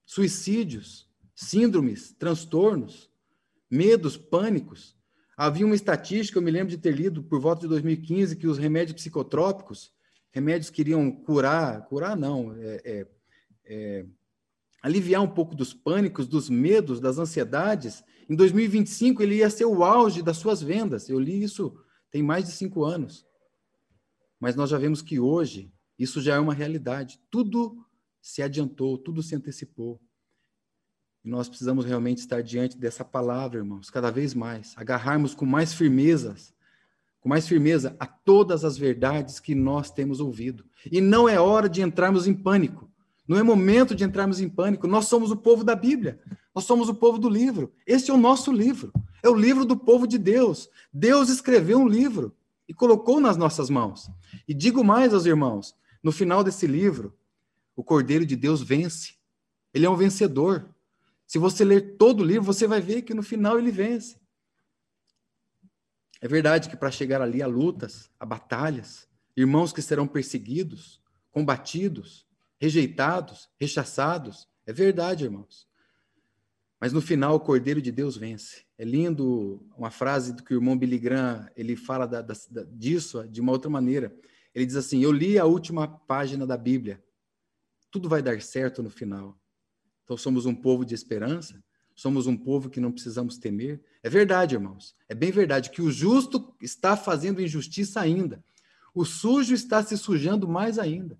suicídios, 0.04 1.08
síndromes, 1.36 2.12
transtornos, 2.18 3.08
medos, 3.70 4.16
pânicos. 4.16 4.96
Havia 5.36 5.64
uma 5.64 5.76
estatística, 5.76 6.36
eu 6.36 6.42
me 6.42 6.50
lembro 6.50 6.70
de 6.70 6.78
ter 6.78 6.92
lido 6.92 7.22
por 7.22 7.38
volta 7.38 7.60
de 7.60 7.68
2015, 7.68 8.34
que 8.34 8.48
os 8.48 8.58
remédios 8.58 8.96
psicotrópicos, 8.96 9.92
remédios 10.32 10.68
que 10.68 10.80
iriam 10.80 11.08
curar, 11.08 11.86
curar 11.86 12.16
não, 12.16 12.56
é, 12.56 12.82
é, 12.84 13.06
é, 13.66 14.06
aliviar 14.82 15.22
um 15.22 15.28
pouco 15.28 15.54
dos 15.54 15.72
pânicos, 15.72 16.26
dos 16.26 16.50
medos, 16.50 16.98
das 16.98 17.18
ansiedades. 17.18 18.02
Em 18.28 18.34
2025, 18.34 19.22
ele 19.22 19.36
ia 19.36 19.50
ser 19.50 19.66
o 19.66 19.84
auge 19.84 20.22
das 20.22 20.38
suas 20.38 20.60
vendas. 20.60 21.08
Eu 21.08 21.20
li 21.20 21.40
isso 21.40 21.78
tem 22.10 22.22
mais 22.22 22.46
de 22.46 22.52
cinco 22.52 22.84
anos. 22.84 23.27
Mas 24.40 24.54
nós 24.54 24.70
já 24.70 24.78
vemos 24.78 25.02
que 25.02 25.18
hoje 25.18 25.72
isso 25.98 26.20
já 26.20 26.36
é 26.36 26.38
uma 26.38 26.54
realidade. 26.54 27.20
Tudo 27.30 27.84
se 28.20 28.42
adiantou, 28.42 28.96
tudo 28.96 29.22
se 29.22 29.34
antecipou. 29.34 30.00
E 31.24 31.28
nós 31.28 31.48
precisamos 31.48 31.84
realmente 31.84 32.18
estar 32.18 32.42
diante 32.42 32.78
dessa 32.78 33.04
palavra, 33.04 33.58
irmãos, 33.58 33.90
cada 33.90 34.10
vez 34.10 34.34
mais, 34.34 34.74
agarrarmos 34.76 35.34
com 35.34 35.44
mais 35.44 35.74
firmezas, 35.74 36.54
com 37.20 37.28
mais 37.28 37.48
firmeza 37.48 37.96
a 37.98 38.06
todas 38.06 38.64
as 38.64 38.78
verdades 38.78 39.40
que 39.40 39.54
nós 39.54 39.90
temos 39.90 40.20
ouvido. 40.20 40.64
E 40.90 41.00
não 41.00 41.28
é 41.28 41.40
hora 41.40 41.68
de 41.68 41.82
entrarmos 41.82 42.28
em 42.28 42.34
pânico. 42.34 42.88
Não 43.26 43.36
é 43.36 43.42
momento 43.42 43.94
de 43.94 44.04
entrarmos 44.04 44.40
em 44.40 44.48
pânico. 44.48 44.86
Nós 44.86 45.06
somos 45.06 45.30
o 45.30 45.36
povo 45.36 45.64
da 45.64 45.74
Bíblia. 45.74 46.20
Nós 46.54 46.64
somos 46.64 46.88
o 46.88 46.94
povo 46.94 47.18
do 47.18 47.28
livro. 47.28 47.74
Este 47.86 48.10
é 48.10 48.14
o 48.14 48.18
nosso 48.18 48.50
livro. 48.52 48.92
É 49.22 49.28
o 49.28 49.34
livro 49.34 49.64
do 49.64 49.76
povo 49.76 50.06
de 50.06 50.16
Deus. 50.16 50.70
Deus 50.92 51.28
escreveu 51.28 51.78
um 51.78 51.88
livro 51.88 52.34
e 52.68 52.74
colocou 52.74 53.18
nas 53.18 53.36
nossas 53.36 53.70
mãos. 53.70 54.10
E 54.46 54.52
digo 54.52 54.84
mais 54.84 55.14
aos 55.14 55.24
irmãos: 55.24 55.74
no 56.02 56.12
final 56.12 56.44
desse 56.44 56.66
livro, 56.66 57.16
o 57.74 57.82
Cordeiro 57.82 58.26
de 58.26 58.36
Deus 58.36 58.62
vence. 58.62 59.14
Ele 59.72 59.86
é 59.86 59.90
um 59.90 59.96
vencedor. 59.96 60.68
Se 61.26 61.38
você 61.38 61.64
ler 61.64 61.96
todo 61.96 62.20
o 62.20 62.24
livro, 62.24 62.44
você 62.44 62.66
vai 62.66 62.80
ver 62.80 63.02
que 63.02 63.14
no 63.14 63.22
final 63.22 63.58
ele 63.58 63.70
vence. 63.70 64.20
É 66.20 66.26
verdade 66.26 66.68
que 66.68 66.76
para 66.76 66.90
chegar 66.90 67.22
ali 67.22 67.42
há 67.42 67.46
lutas, 67.46 68.10
há 68.18 68.26
batalhas, 68.26 69.08
irmãos 69.36 69.72
que 69.72 69.80
serão 69.80 70.06
perseguidos, 70.06 71.00
combatidos, 71.30 72.26
rejeitados, 72.60 73.48
rechaçados. 73.56 74.48
É 74.66 74.72
verdade, 74.72 75.24
irmãos. 75.24 75.67
Mas 76.80 76.92
no 76.92 77.00
final 77.00 77.34
o 77.34 77.40
Cordeiro 77.40 77.82
de 77.82 77.90
Deus 77.90 78.16
vence. 78.16 78.64
É 78.76 78.84
lindo 78.84 79.66
uma 79.76 79.90
frase 79.90 80.32
do 80.32 80.42
que 80.42 80.54
o 80.54 80.58
irmão 80.58 80.78
Billy 80.78 80.98
Graham, 80.98 81.48
ele 81.56 81.74
fala 81.74 82.06
da, 82.06 82.22
da, 82.22 82.34
disso 82.70 83.26
de 83.28 83.40
uma 83.40 83.52
outra 83.52 83.68
maneira. 83.68 84.14
Ele 84.54 84.64
diz 84.64 84.76
assim: 84.76 85.02
Eu 85.02 85.10
li 85.10 85.38
a 85.38 85.44
última 85.44 85.88
página 85.88 86.46
da 86.46 86.56
Bíblia. 86.56 87.02
Tudo 87.90 88.08
vai 88.08 88.22
dar 88.22 88.40
certo 88.40 88.82
no 88.82 88.90
final. 88.90 89.38
Então 90.04 90.16
somos 90.16 90.46
um 90.46 90.54
povo 90.54 90.84
de 90.84 90.94
esperança, 90.94 91.62
somos 91.94 92.26
um 92.26 92.36
povo 92.36 92.70
que 92.70 92.80
não 92.80 92.92
precisamos 92.92 93.38
temer. 93.38 93.82
É 94.02 94.08
verdade, 94.08 94.54
irmãos. 94.54 94.96
É 95.08 95.14
bem 95.14 95.30
verdade 95.30 95.70
que 95.70 95.82
o 95.82 95.90
justo 95.90 96.54
está 96.62 96.96
fazendo 96.96 97.42
injustiça 97.42 98.00
ainda. 98.00 98.42
O 98.94 99.04
sujo 99.04 99.52
está 99.52 99.82
se 99.82 99.98
sujando 99.98 100.48
mais 100.48 100.78
ainda. 100.78 101.18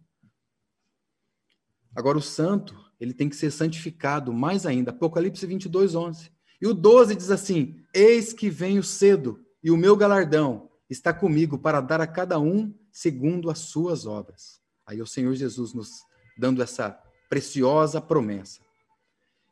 Agora 1.94 2.16
o 2.16 2.22
santo, 2.22 2.88
ele 3.00 3.14
tem 3.14 3.28
que 3.28 3.36
ser 3.36 3.50
santificado 3.50 4.32
mais 4.32 4.66
ainda. 4.66 4.90
Apocalipse 4.90 5.46
22, 5.46 5.94
11. 5.94 6.30
E 6.60 6.66
o 6.66 6.74
12 6.74 7.14
diz 7.14 7.30
assim: 7.30 7.76
Eis 7.94 8.32
que 8.32 8.50
venho 8.50 8.82
cedo, 8.82 9.44
e 9.62 9.70
o 9.70 9.76
meu 9.76 9.96
galardão 9.96 10.70
está 10.88 11.12
comigo 11.12 11.58
para 11.58 11.80
dar 11.80 12.00
a 12.00 12.06
cada 12.06 12.38
um 12.38 12.74
segundo 12.90 13.50
as 13.50 13.60
suas 13.60 14.06
obras. 14.06 14.60
Aí 14.86 15.00
o 15.00 15.06
Senhor 15.06 15.34
Jesus 15.34 15.74
nos 15.74 16.02
dando 16.36 16.62
essa 16.62 16.90
preciosa 17.28 18.00
promessa. 18.00 18.60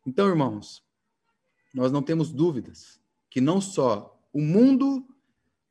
Então, 0.06 0.28
irmãos, 0.28 0.82
nós 1.74 1.92
não 1.92 2.02
temos 2.02 2.32
dúvidas 2.32 3.00
que 3.28 3.40
não 3.40 3.60
só 3.60 4.18
o 4.32 4.40
mundo 4.40 5.06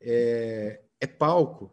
é, 0.00 0.82
é 1.00 1.06
palco, 1.06 1.72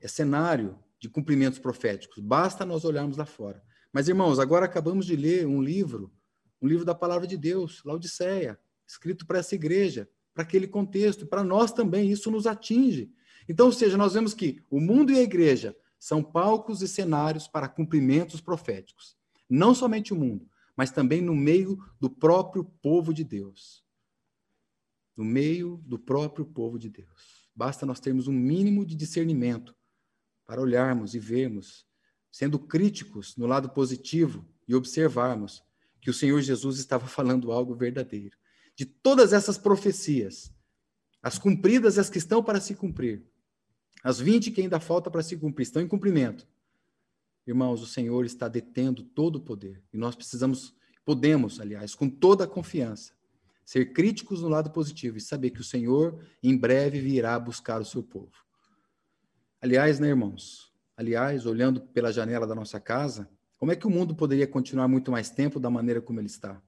é 0.00 0.08
cenário 0.08 0.78
de 0.98 1.08
cumprimentos 1.08 1.58
proféticos, 1.58 2.18
basta 2.18 2.64
nós 2.64 2.84
olharmos 2.84 3.16
lá 3.16 3.26
fora. 3.26 3.62
Mas, 3.96 4.08
irmãos, 4.08 4.38
agora 4.38 4.66
acabamos 4.66 5.06
de 5.06 5.16
ler 5.16 5.46
um 5.46 5.62
livro, 5.62 6.12
um 6.60 6.68
livro 6.68 6.84
da 6.84 6.94
palavra 6.94 7.26
de 7.26 7.34
Deus, 7.34 7.82
Laodiceia, 7.82 8.60
escrito 8.86 9.26
para 9.26 9.38
essa 9.38 9.54
igreja, 9.54 10.06
para 10.34 10.42
aquele 10.42 10.68
contexto, 10.68 11.26
para 11.26 11.42
nós 11.42 11.72
também, 11.72 12.10
isso 12.10 12.30
nos 12.30 12.46
atinge. 12.46 13.10
Então, 13.48 13.64
ou 13.64 13.72
seja, 13.72 13.96
nós 13.96 14.12
vemos 14.12 14.34
que 14.34 14.62
o 14.68 14.78
mundo 14.78 15.12
e 15.12 15.18
a 15.18 15.22
igreja 15.22 15.74
são 15.98 16.22
palcos 16.22 16.82
e 16.82 16.88
cenários 16.88 17.48
para 17.48 17.70
cumprimentos 17.70 18.38
proféticos. 18.38 19.16
Não 19.48 19.74
somente 19.74 20.12
o 20.12 20.16
mundo, 20.16 20.46
mas 20.76 20.90
também 20.90 21.22
no 21.22 21.34
meio 21.34 21.82
do 21.98 22.10
próprio 22.10 22.64
povo 22.82 23.14
de 23.14 23.24
Deus. 23.24 23.82
No 25.16 25.24
meio 25.24 25.82
do 25.86 25.98
próprio 25.98 26.44
povo 26.44 26.78
de 26.78 26.90
Deus. 26.90 27.48
Basta 27.54 27.86
nós 27.86 27.98
termos 27.98 28.28
um 28.28 28.34
mínimo 28.34 28.84
de 28.84 28.94
discernimento 28.94 29.74
para 30.44 30.60
olharmos 30.60 31.14
e 31.14 31.18
vermos, 31.18 31.86
sendo 32.36 32.58
críticos 32.58 33.34
no 33.38 33.46
lado 33.46 33.70
positivo 33.70 34.44
e 34.68 34.74
observarmos 34.74 35.64
que 36.02 36.10
o 36.10 36.12
Senhor 36.12 36.38
Jesus 36.42 36.78
estava 36.78 37.06
falando 37.06 37.50
algo 37.50 37.74
verdadeiro. 37.74 38.36
De 38.74 38.84
todas 38.84 39.32
essas 39.32 39.56
profecias, 39.56 40.52
as 41.22 41.38
cumpridas 41.38 41.96
e 41.96 42.00
as 42.00 42.10
que 42.10 42.18
estão 42.18 42.44
para 42.44 42.60
se 42.60 42.74
cumprir, 42.74 43.24
as 44.04 44.20
20 44.20 44.50
que 44.50 44.60
ainda 44.60 44.78
falta 44.78 45.10
para 45.10 45.22
se 45.22 45.34
cumprir, 45.34 45.62
estão 45.62 45.80
em 45.80 45.88
cumprimento. 45.88 46.46
Irmãos, 47.46 47.80
o 47.80 47.86
Senhor 47.86 48.26
está 48.26 48.48
detendo 48.48 49.02
todo 49.02 49.36
o 49.36 49.40
poder. 49.40 49.82
E 49.90 49.96
nós 49.96 50.14
precisamos, 50.14 50.74
podemos, 51.06 51.58
aliás, 51.58 51.94
com 51.94 52.06
toda 52.06 52.44
a 52.44 52.46
confiança, 52.46 53.14
ser 53.64 53.94
críticos 53.94 54.42
no 54.42 54.48
lado 54.50 54.70
positivo 54.70 55.16
e 55.16 55.22
saber 55.22 55.52
que 55.52 55.62
o 55.62 55.64
Senhor 55.64 56.22
em 56.42 56.54
breve 56.54 57.00
virá 57.00 57.40
buscar 57.40 57.80
o 57.80 57.84
seu 57.86 58.02
povo. 58.02 58.44
Aliás, 59.58 59.98
né, 59.98 60.08
irmãos? 60.08 60.75
Aliás, 60.96 61.44
olhando 61.44 61.80
pela 61.80 62.10
janela 62.10 62.46
da 62.46 62.54
nossa 62.54 62.80
casa, 62.80 63.28
como 63.58 63.70
é 63.70 63.76
que 63.76 63.86
o 63.86 63.90
mundo 63.90 64.14
poderia 64.14 64.46
continuar 64.46 64.88
muito 64.88 65.10
mais 65.10 65.28
tempo 65.28 65.60
da 65.60 65.68
maneira 65.68 66.00
como 66.00 66.20
ele 66.20 66.26
está? 66.26 66.62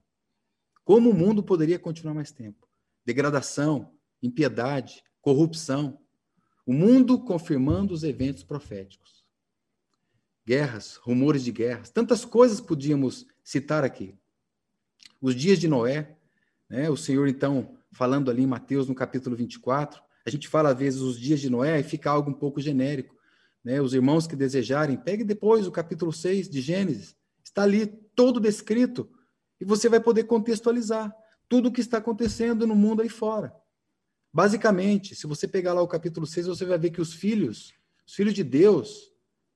Como 0.83 1.09
o 1.09 1.13
mundo 1.13 1.41
poderia 1.41 1.79
continuar 1.79 2.13
mais 2.13 2.31
tempo? 2.31 2.67
Degradação, 3.05 3.93
impiedade, 4.21 5.03
corrupção, 5.21 5.99
o 6.65 6.73
mundo 6.73 7.19
confirmando 7.19 7.93
os 7.93 8.03
eventos 8.03 8.43
proféticos. 8.43 9.23
Guerras, 10.45 10.95
rumores 10.97 11.43
de 11.43 11.51
guerras, 11.51 11.89
tantas 11.89 12.23
coisas 12.23 12.61
podíamos 12.61 13.25
citar 13.43 13.83
aqui. 13.83 14.15
Os 15.19 15.35
dias 15.35 15.59
de 15.59 15.67
Noé, 15.67 16.15
né, 16.69 16.89
o 16.89 16.95
Senhor, 16.95 17.27
então, 17.27 17.77
falando 17.91 18.29
ali 18.29 18.43
em 18.43 18.47
Mateus, 18.47 18.87
no 18.87 18.93
capítulo 18.93 19.35
24, 19.35 20.01
a 20.25 20.29
gente 20.29 20.47
fala 20.47 20.69
às 20.69 20.77
vezes 20.77 21.01
os 21.01 21.19
dias 21.19 21.39
de 21.39 21.49
Noé 21.49 21.79
e 21.79 21.83
fica 21.83 22.11
algo 22.11 22.29
um 22.29 22.33
pouco 22.33 22.61
genérico. 22.61 23.18
Né? 23.63 23.81
Os 23.81 23.93
irmãos 23.93 24.27
que 24.27 24.35
desejarem, 24.35 24.97
pegue 24.97 25.23
depois 25.23 25.67
o 25.67 25.71
capítulo 25.71 26.11
6 26.11 26.49
de 26.49 26.61
Gênesis, 26.61 27.15
está 27.43 27.63
ali 27.63 27.87
todo 28.15 28.39
descrito 28.39 29.09
e 29.59 29.65
você 29.65 29.89
vai 29.89 29.99
poder 29.99 30.23
contextualizar 30.23 31.13
tudo 31.47 31.69
o 31.69 31.71
que 31.71 31.81
está 31.81 31.97
acontecendo 31.97 32.65
no 32.65 32.75
mundo 32.75 33.01
aí 33.01 33.09
fora. 33.09 33.53
Basicamente, 34.31 35.15
se 35.15 35.25
você 35.25 35.47
pegar 35.47 35.73
lá 35.73 35.81
o 35.81 35.87
capítulo 35.87 36.25
6, 36.25 36.47
você 36.47 36.65
vai 36.65 36.77
ver 36.77 36.91
que 36.91 37.01
os 37.01 37.13
filhos, 37.13 37.73
os 38.07 38.13
filhos 38.13 38.33
de 38.33 38.43
Deus, 38.43 39.11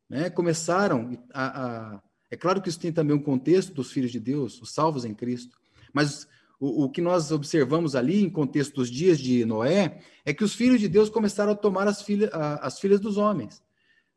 né, 0.10 0.30
começaram 0.30 1.12
a, 1.32 1.96
a, 1.96 2.02
É 2.30 2.36
claro 2.36 2.62
que 2.62 2.70
isso 2.70 2.80
tem 2.80 2.92
também 2.92 3.16
um 3.16 3.22
contexto 3.22 3.74
dos 3.74 3.92
filhos 3.92 4.12
de 4.12 4.20
Deus, 4.20 4.60
os 4.62 4.74
salvos 4.74 5.06
em 5.06 5.14
Cristo, 5.14 5.58
mas 5.94 6.28
o, 6.60 6.86
o 6.86 6.90
que 6.90 7.02
nós 7.02 7.32
observamos 7.32 7.96
ali, 7.96 8.24
em 8.24 8.30
contexto 8.30 8.76
dos 8.76 8.90
dias 8.90 9.20
de 9.20 9.46
Noé, 9.46 10.02
é 10.26 10.34
que 10.34 10.44
os 10.44 10.56
filhos 10.56 10.80
de 10.80 10.88
Deus 10.88 11.10
começaram 11.10 11.52
a 11.52 11.56
tomar 11.56 11.88
as, 11.88 12.02
filha, 12.02 12.30
as 12.30 12.80
filhas 12.80 13.00
dos 13.00 13.18
homens. 13.18 13.62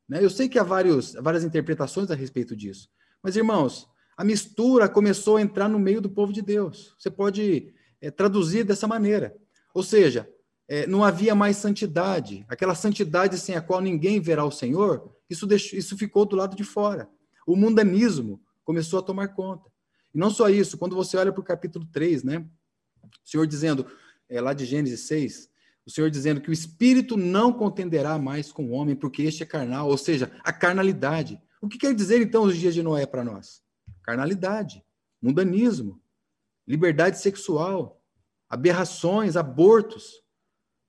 Né? 0.09 0.23
Eu 0.23 0.31
sei 0.31 0.49
que 0.49 0.59
há 0.59 0.63
vários, 0.63 1.13
várias 1.15 1.45
interpretações 1.45 2.11
a 2.11 2.15
respeito 2.15 2.57
disso, 2.57 2.89
mas 3.23 3.37
irmãos, 3.37 3.89
a 4.17 4.25
mistura 4.25 4.89
começou 4.89 5.37
a 5.37 5.43
entrar 5.43 5.69
no 5.69 5.79
meio 5.79 6.01
do 6.01 6.09
povo 6.09 6.33
de 6.33 6.41
Deus. 6.41 6.95
Você 6.99 7.11
pode 7.11 7.75
é, 8.01 8.11
traduzir 8.11 8.65
dessa 8.65 8.87
maneira. 8.87 9.37
Ou 9.75 9.83
seja, 9.83 10.29
é, 10.69 10.87
não 10.87 11.05
havia 11.05 11.35
mais 11.35 11.59
santidade, 11.59 12.45
aquela 12.49 12.75
santidade 12.75 13.39
sem 13.39 13.55
a 13.55 13.61
qual 13.61 13.81
ninguém 13.81 14.21
verá 14.21 14.45
o 14.45 14.51
Senhor, 14.51 15.13
isso, 15.29 15.47
deixou, 15.47 15.79
isso 15.79 15.97
ficou 15.97 16.25
do 16.25 16.37
lado 16.37 16.57
de 16.57 16.65
fora. 16.65 17.09
O 17.47 17.55
mundanismo 17.55 18.41
começou 18.65 18.99
a 18.99 19.03
tomar 19.03 19.29
conta. 19.29 19.71
E 20.15 20.19
não 20.19 20.31
só 20.31 20.49
isso, 20.49 20.79
quando 20.79 20.97
você 20.97 21.17
olha 21.17 21.33
para 21.33 21.41
o 21.41 21.45
capítulo 21.45 21.87
3, 21.93 22.25
né? 22.25 22.47
O 23.05 23.29
Senhor 23.29 23.47
dizendo, 23.47 23.87
é, 24.29 24.41
lá 24.41 24.53
de 24.53 24.65
Gênesis 24.65 25.01
6, 25.07 25.49
o 25.87 25.90
Senhor 25.90 26.11
dizendo 26.11 26.40
que 26.40 26.50
o 26.50 26.52
espírito 26.52 27.16
não 27.16 27.52
contenderá 27.52 28.19
mais 28.19 28.50
com 28.50 28.66
o 28.66 28.71
homem, 28.73 28.97
porque 28.97 29.23
este 29.23 29.45
é 29.45 29.47
carnal, 29.47 29.88
ou 29.88 29.97
seja, 29.97 30.33
a 30.43 30.52
carnalidade. 30.52 31.40
O 31.61 31.69
que 31.69 31.78
quer 31.78 31.95
dizer 31.95 32.21
então 32.21 32.43
os 32.43 32.57
dias 32.57 32.75
de 32.75 32.83
Noé 32.83 33.07
para 33.07 33.23
nós? 33.23 33.62
Carnalidade, 34.02 34.85
mundanismo, 35.23 36.00
liberdade 36.66 37.21
sexual, 37.21 38.02
aberrações, 38.49 39.37
abortos, 39.37 40.23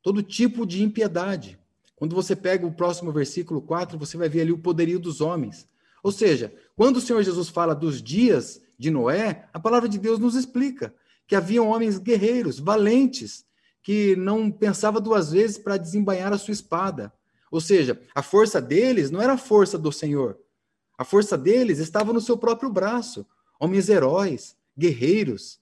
todo 0.01 0.23
tipo 0.23 0.65
de 0.65 0.81
impiedade. 0.81 1.59
Quando 1.95 2.15
você 2.15 2.35
pega 2.35 2.65
o 2.65 2.73
próximo 2.73 3.11
versículo 3.11 3.61
4, 3.61 3.99
você 3.99 4.17
vai 4.17 4.29
ver 4.29 4.41
ali 4.41 4.51
o 4.51 4.59
poderio 4.59 4.99
dos 4.99 5.21
homens. 5.21 5.67
Ou 6.01 6.11
seja, 6.11 6.53
quando 6.75 6.97
o 6.97 7.01
Senhor 7.01 7.21
Jesus 7.21 7.49
fala 7.49 7.75
dos 7.75 8.01
dias 8.01 8.61
de 8.79 8.89
Noé, 8.89 9.47
a 9.53 9.59
palavra 9.59 9.87
de 9.87 9.99
Deus 9.99 10.17
nos 10.17 10.35
explica 10.35 10.93
que 11.27 11.35
haviam 11.35 11.67
homens 11.67 11.99
guerreiros, 11.99 12.59
valentes, 12.59 13.46
que 13.87 14.17
não 14.17 14.51
pensava 14.51 14.99
duas 14.99 15.31
vezes 15.31 15.57
para 15.57 15.77
desembainhar 15.77 16.33
a 16.33 16.37
sua 16.37 16.51
espada. 16.51 17.13
Ou 17.49 17.61
seja, 17.61 17.97
a 18.13 18.21
força 18.21 18.61
deles 18.61 19.09
não 19.09 19.21
era 19.21 19.31
a 19.31 19.37
força 19.37 19.77
do 19.77 19.93
Senhor. 19.93 20.37
A 20.97 21.05
força 21.05 21.37
deles 21.37 21.79
estava 21.79 22.11
no 22.11 22.19
seu 22.19 22.37
próprio 22.37 22.69
braço. 22.69 23.25
Homens 23.57 23.87
heróis, 23.87 24.57
guerreiros. 24.77 25.61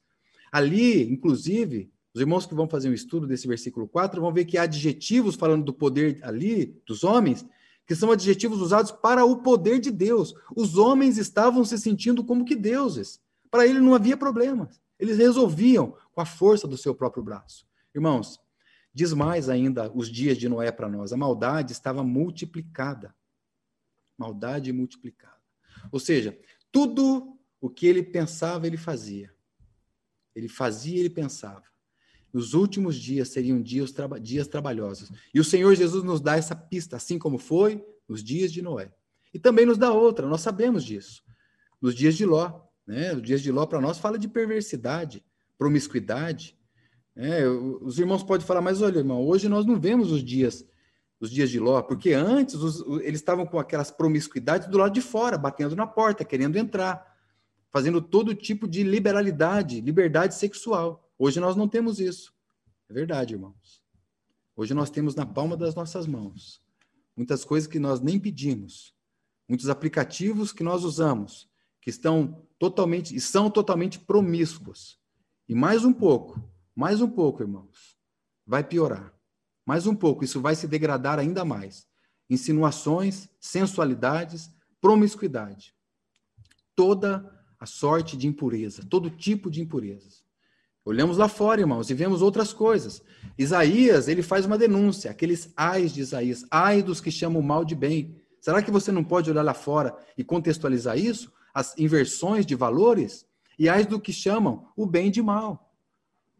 Ali, 0.52 1.04
inclusive, 1.04 1.92
os 2.16 2.20
irmãos 2.20 2.48
que 2.48 2.56
vão 2.56 2.68
fazer 2.68 2.90
um 2.90 2.96
estudo 2.96 3.28
desse 3.28 3.48
versículo 3.48 3.88
4 3.88 4.20
vão 4.20 4.34
ver 4.34 4.46
que 4.46 4.58
há 4.58 4.64
adjetivos 4.64 5.36
falando 5.36 5.64
do 5.64 5.72
poder 5.72 6.18
ali, 6.24 6.82
dos 6.88 7.04
homens, 7.04 7.46
que 7.86 7.94
são 7.94 8.10
adjetivos 8.10 8.60
usados 8.60 8.92
para 8.92 9.24
o 9.24 9.38
poder 9.44 9.78
de 9.78 9.92
Deus. 9.92 10.34
Os 10.56 10.80
homens 10.80 11.20
estavam 11.20 11.64
se 11.64 11.78
sentindo 11.78 12.24
como 12.24 12.44
que 12.44 12.56
deuses. 12.56 13.20
Para 13.52 13.68
ele 13.68 13.80
não 13.80 13.94
havia 13.94 14.18
problemas. 14.18 14.82
Eles 15.00 15.20
resolviam 15.20 15.94
com 16.12 16.22
a 16.22 16.26
força 16.26 16.68
do 16.68 16.76
seu 16.76 16.96
próprio 16.96 17.22
braço. 17.22 17.68
Irmãos, 17.96 18.40
diz 18.94 19.14
mais 19.14 19.48
ainda 19.48 19.90
os 19.92 20.10
dias 20.10 20.38
de 20.38 20.50
Noé 20.50 20.72
para 20.72 20.90
nós. 20.90 21.14
A 21.14 21.18
maldade 21.18 21.72
estava 21.72 22.04
multiplicada. 22.04 23.16
Maldade 24.18 24.72
multiplicada. 24.74 25.40
Ou 25.92 26.00
seja, 26.00 26.38
tudo 26.72 27.40
o 27.62 27.70
que 27.70 27.88
ele 27.88 28.04
pensava, 28.04 28.68
ele 28.68 28.78
fazia. 28.78 29.34
Ele 30.36 30.50
fazia, 30.50 31.00
ele 31.00 31.10
pensava. 31.10 31.64
Os 32.34 32.54
últimos 32.54 32.98
dias 32.98 33.30
seriam 33.30 33.62
dias, 33.62 33.94
traba 33.94 34.20
dias 34.20 34.46
trabalhosos. 34.46 35.10
E 35.34 35.40
o 35.40 35.44
Senhor 35.44 35.74
Jesus 35.74 36.04
nos 36.04 36.20
dá 36.20 36.36
essa 36.36 36.54
pista, 36.54 36.98
assim 36.98 37.18
como 37.18 37.38
foi 37.38 37.82
nos 38.10 38.22
dias 38.22 38.52
de 38.52 38.62
Noé. 38.62 38.94
E 39.34 39.40
também 39.40 39.66
nos 39.66 39.78
dá 39.78 39.92
outra, 39.92 40.28
nós 40.28 40.42
sabemos 40.42 40.84
disso. 40.84 41.24
Nos 41.82 41.96
dias 41.96 42.16
de 42.16 42.26
Ló. 42.26 42.62
Né? 42.86 43.14
Os 43.14 43.22
dias 43.22 43.42
de 43.42 43.52
Ló, 43.52 43.66
para 43.66 43.80
nós, 43.80 43.98
fala 43.98 44.20
de 44.20 44.28
perversidade, 44.28 45.26
promiscuidade. 45.58 46.58
Né? 47.16 47.48
Os 47.48 47.98
irmãos 47.98 48.24
podem 48.24 48.46
falar, 48.46 48.62
mas 48.62 48.82
olha, 48.82 49.00
irmão, 49.00 49.26
hoje 49.26 49.48
nós 49.48 49.66
não 49.66 49.80
vemos 49.80 50.12
os 50.12 50.24
dias 50.24 50.66
os 51.20 51.32
dias 51.32 51.50
de 51.50 51.60
Ló, 51.60 51.82
porque 51.82 52.14
antes 52.14 52.56
os, 52.56 52.82
eles 53.02 53.20
estavam 53.20 53.46
com 53.46 53.58
aquelas 53.58 53.92
promiscuidades 53.92 54.68
do 54.68 54.78
lado 54.78 54.94
de 54.94 55.02
fora, 55.02 55.38
batendo 55.38 55.76
na 55.76 55.88
porta, 55.88 56.26
querendo 56.26 56.58
entrar, 56.58 57.16
fazendo 57.72 58.02
todo 58.02 58.36
tipo 58.36 58.68
de 58.68 58.84
liberalidade, 58.84 59.82
liberdade 59.82 60.36
sexual. 60.36 61.10
Hoje 61.18 61.40
nós 61.40 61.56
não 61.56 61.68
temos 61.68 62.00
isso. 62.00 62.34
É 62.90 62.94
verdade, 62.94 63.34
irmãos. 63.34 63.82
Hoje 64.56 64.74
nós 64.74 64.90
temos 64.90 65.16
na 65.16 65.26
palma 65.26 65.58
das 65.58 65.76
nossas 65.76 66.06
mãos 66.06 66.62
muitas 67.16 67.46
coisas 67.46 67.68
que 67.68 67.80
nós 67.80 68.02
nem 68.02 68.20
pedimos, 68.20 68.94
muitos 69.48 69.70
aplicativos 69.70 70.52
que 70.52 70.64
nós 70.64 70.84
usamos, 70.84 71.50
que 71.82 71.90
estão 71.90 72.46
totalmente 72.60 73.16
e 73.16 73.22
são 73.22 73.50
totalmente 73.50 74.00
promíscuos. 74.00 75.00
E 75.48 75.56
mais 75.56 75.86
um 75.86 75.94
pouco, 75.94 76.42
mais 76.76 77.02
um 77.02 77.10
pouco, 77.10 77.42
irmãos, 77.42 77.96
vai 78.46 78.64
piorar. 78.64 79.14
Mais 79.66 79.88
um 79.88 79.96
pouco, 79.96 80.24
isso 80.24 80.42
vai 80.42 80.56
se 80.56 80.68
degradar 80.68 81.18
ainda 81.18 81.46
mais. 81.46 81.88
Insinuações, 82.30 83.30
sensualidades, 83.40 84.52
promiscuidade. 84.82 85.74
Toda 86.76 87.32
a 87.60 87.66
sorte 87.66 88.18
de 88.18 88.28
impureza, 88.28 88.86
todo 88.88 89.10
tipo 89.10 89.50
de 89.50 89.62
impurezas. 89.62 90.24
Olhamos 90.84 91.18
lá 91.18 91.28
fora, 91.28 91.62
irmãos, 91.62 91.90
e 91.90 91.96
vemos 91.96 92.22
outras 92.22 92.54
coisas. 92.54 93.02
Isaías, 93.38 94.08
ele 94.08 94.22
faz 94.22 94.46
uma 94.46 94.58
denúncia, 94.58 95.10
aqueles 95.10 95.52
ais 95.58 95.92
de 95.92 96.02
Isaías, 96.02 96.46
ai 96.52 96.84
dos 96.84 97.02
que 97.02 97.10
chamam 97.10 97.42
mal 97.42 97.66
de 97.66 97.74
bem. 97.74 98.22
Será 98.40 98.62
que 98.62 98.70
você 98.70 98.92
não 98.92 99.04
pode 99.04 99.32
olhar 99.32 99.42
lá 99.42 99.56
fora 99.56 99.98
e 100.16 100.24
contextualizar 100.24 100.96
isso? 100.96 101.34
As 101.52 101.76
inversões 101.80 102.46
de 102.46 102.54
valores? 102.54 103.26
E 103.58 103.68
ai 103.68 103.84
do 103.86 104.00
que 104.00 104.14
chamam 104.14 104.68
o 104.76 104.86
bem 104.86 105.10
de 105.10 105.24
mal. 105.24 105.65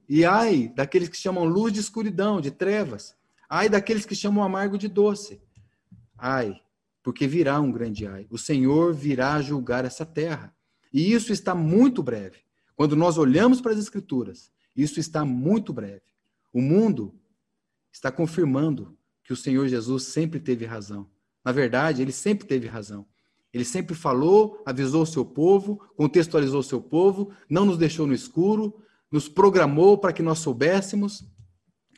E 0.08 0.24
ai 0.24 0.72
daqueles 0.76 1.10
que 1.10 1.18
chamam 1.18 1.46
luz 1.46 1.74
de 1.74 1.80
escuridão, 1.80 2.40
de 2.40 2.52
trevas. 2.52 3.16
Ai 3.50 3.70
daqueles 3.70 4.06
que 4.06 4.16
chamam 4.16 4.44
amargo 4.44 4.78
de 4.78 4.88
doce. 4.88 5.42
Ai, 6.18 6.62
porque 7.04 7.28
virá 7.28 7.60
um 7.60 7.72
grande 7.72 8.08
ai. 8.08 8.28
O 8.30 8.38
Senhor 8.38 8.94
virá 8.94 9.42
julgar 9.42 9.86
essa 9.86 10.06
terra. 10.06 10.54
E 10.94 11.12
isso 11.12 11.32
está 11.32 11.54
muito 11.54 12.02
breve. 12.02 12.40
Quando 12.76 12.96
nós 12.96 13.18
olhamos 13.18 13.62
para 13.62 13.72
as 13.72 13.80
Escrituras, 13.80 14.52
isso 14.76 15.00
está 15.00 15.24
muito 15.24 15.72
breve. 15.72 16.02
O 16.52 16.62
mundo 16.62 17.14
está 17.92 18.12
confirmando 18.12 18.98
que 19.24 19.34
o 19.34 19.36
Senhor 19.36 19.68
Jesus 19.68 20.04
sempre 20.04 20.40
teve 20.40 20.66
razão. 20.66 21.10
Na 21.44 21.52
verdade, 21.52 22.02
ele 22.02 22.12
sempre 22.12 22.48
teve 22.48 22.68
razão. 22.68 23.06
Ele 23.54 23.64
sempre 23.64 23.96
falou, 23.96 24.62
avisou 24.66 25.04
o 25.04 25.06
seu 25.06 25.24
povo, 25.24 25.78
contextualizou 25.96 26.60
o 26.60 26.64
seu 26.64 26.82
povo, 26.82 27.32
não 27.50 27.66
nos 27.66 27.78
deixou 27.78 28.06
no 28.06 28.14
escuro, 28.14 28.82
nos 29.16 29.30
programou 29.30 29.98
para 29.98 30.12
que 30.12 30.22
nós 30.22 30.40
soubéssemos. 30.40 31.24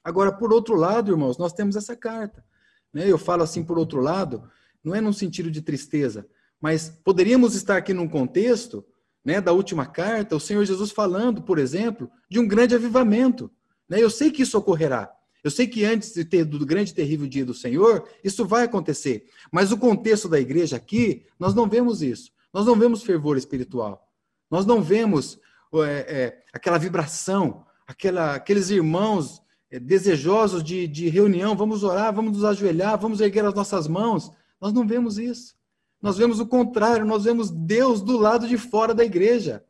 Agora, 0.04 0.32
por 0.32 0.54
outro 0.54 0.76
lado, 0.76 1.12
irmãos, 1.12 1.36
nós 1.40 1.52
temos 1.52 1.76
essa 1.76 1.96
carta. 1.96 2.46
Né? 2.94 3.12
Eu 3.12 3.18
falo 3.18 3.42
assim, 3.42 3.64
por 3.64 3.80
outro 3.80 4.00
lado, 4.00 4.48
não 4.84 4.94
é 4.94 5.02
num 5.02 5.12
sentido 5.12 5.50
de 5.50 5.64
tristeza, 5.64 6.28
mas 6.62 6.90
poderíamos 7.04 7.56
estar 7.56 7.76
aqui 7.76 7.92
num 7.92 8.08
contexto 8.08 8.86
né, 9.26 9.42
da 9.42 9.52
última 9.52 9.88
carta, 9.88 10.36
o 10.36 10.40
Senhor 10.40 10.64
Jesus 10.64 10.92
falando, 10.92 11.42
por 11.42 11.58
exemplo, 11.58 12.08
de 12.30 12.40
um 12.40 12.48
grande 12.48 12.76
avivamento. 12.76 13.50
Né? 13.90 14.00
Eu 14.00 14.12
sei 14.12 14.30
que 14.30 14.44
isso 14.44 14.56
ocorrerá. 14.56 15.12
Eu 15.44 15.50
sei 15.50 15.66
que 15.66 15.84
antes 15.86 16.14
de 16.14 16.24
ter 16.24 16.46
do 16.46 16.64
grande 16.68 16.92
e 16.92 16.94
terrível 16.94 17.28
dia 17.28 17.44
do 17.44 17.54
Senhor, 17.56 18.08
isso 18.24 18.46
vai 18.46 18.66
acontecer. 18.66 19.26
Mas 19.52 19.72
o 19.72 19.78
contexto 19.78 20.30
da 20.30 20.40
igreja 20.40 20.76
aqui, 20.76 21.26
nós 21.40 21.56
não 21.56 21.68
vemos 21.68 22.04
isso. 22.04 22.32
Nós 22.54 22.64
não 22.64 22.76
vemos 22.78 23.02
fervor 23.02 23.38
espiritual. 23.38 24.08
Nós 24.52 24.68
não 24.68 24.84
vemos 24.84 25.40
é, 25.74 26.00
é, 26.08 26.44
aquela 26.54 26.78
vibração, 26.78 27.66
aquela, 27.86 28.36
aqueles 28.36 28.70
irmãos 28.70 29.42
é, 29.70 29.80
desejosos 29.80 30.64
de, 30.64 30.88
de 30.88 31.10
reunião. 31.10 31.56
Vamos 31.56 31.84
orar, 31.84 32.14
vamos 32.14 32.34
nos 32.34 32.46
ajoelhar, 32.46 33.00
vamos 33.00 33.22
erguer 33.22 33.46
as 33.46 33.54
nossas 33.54 33.88
mãos. 33.88 34.32
Nós 34.60 34.74
não 34.74 34.88
vemos 34.88 35.18
isso. 35.18 35.56
Nós 36.02 36.18
vemos 36.18 36.40
o 36.40 36.46
contrário, 36.46 37.06
nós 37.06 37.24
vemos 37.24 37.50
Deus 37.50 38.02
do 38.02 38.18
lado 38.18 38.48
de 38.48 38.58
fora 38.58 38.94
da 38.94 39.04
igreja 39.04 39.66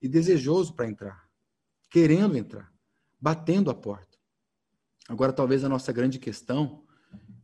e 0.00 0.08
desejoso 0.08 0.74
para 0.74 0.88
entrar, 0.88 1.28
querendo 1.90 2.36
entrar, 2.36 2.72
batendo 3.20 3.70
a 3.70 3.74
porta. 3.74 4.16
Agora, 5.08 5.32
talvez 5.32 5.64
a 5.64 5.68
nossa 5.68 5.92
grande 5.92 6.18
questão, 6.18 6.84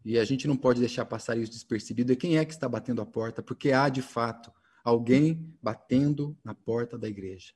e 0.05 0.19
a 0.19 0.25
gente 0.25 0.47
não 0.47 0.57
pode 0.57 0.79
deixar 0.79 1.05
passar 1.05 1.37
isso 1.37 1.51
despercebido, 1.51 2.13
é 2.13 2.17
quem 2.17 2.39
é 2.39 2.45
que 2.45 2.53
está 2.53 2.69
batendo 2.69 3.03
a 3.03 3.07
porta, 3.07 3.43
porque 3.43 3.73
há 3.73 3.89
de 3.89 4.03
fato 4.03 4.53
alguém 4.85 5.57
batendo 5.63 6.37
na 6.45 6.55
porta 6.55 6.99
da 6.99 7.09
igreja. 7.09 7.53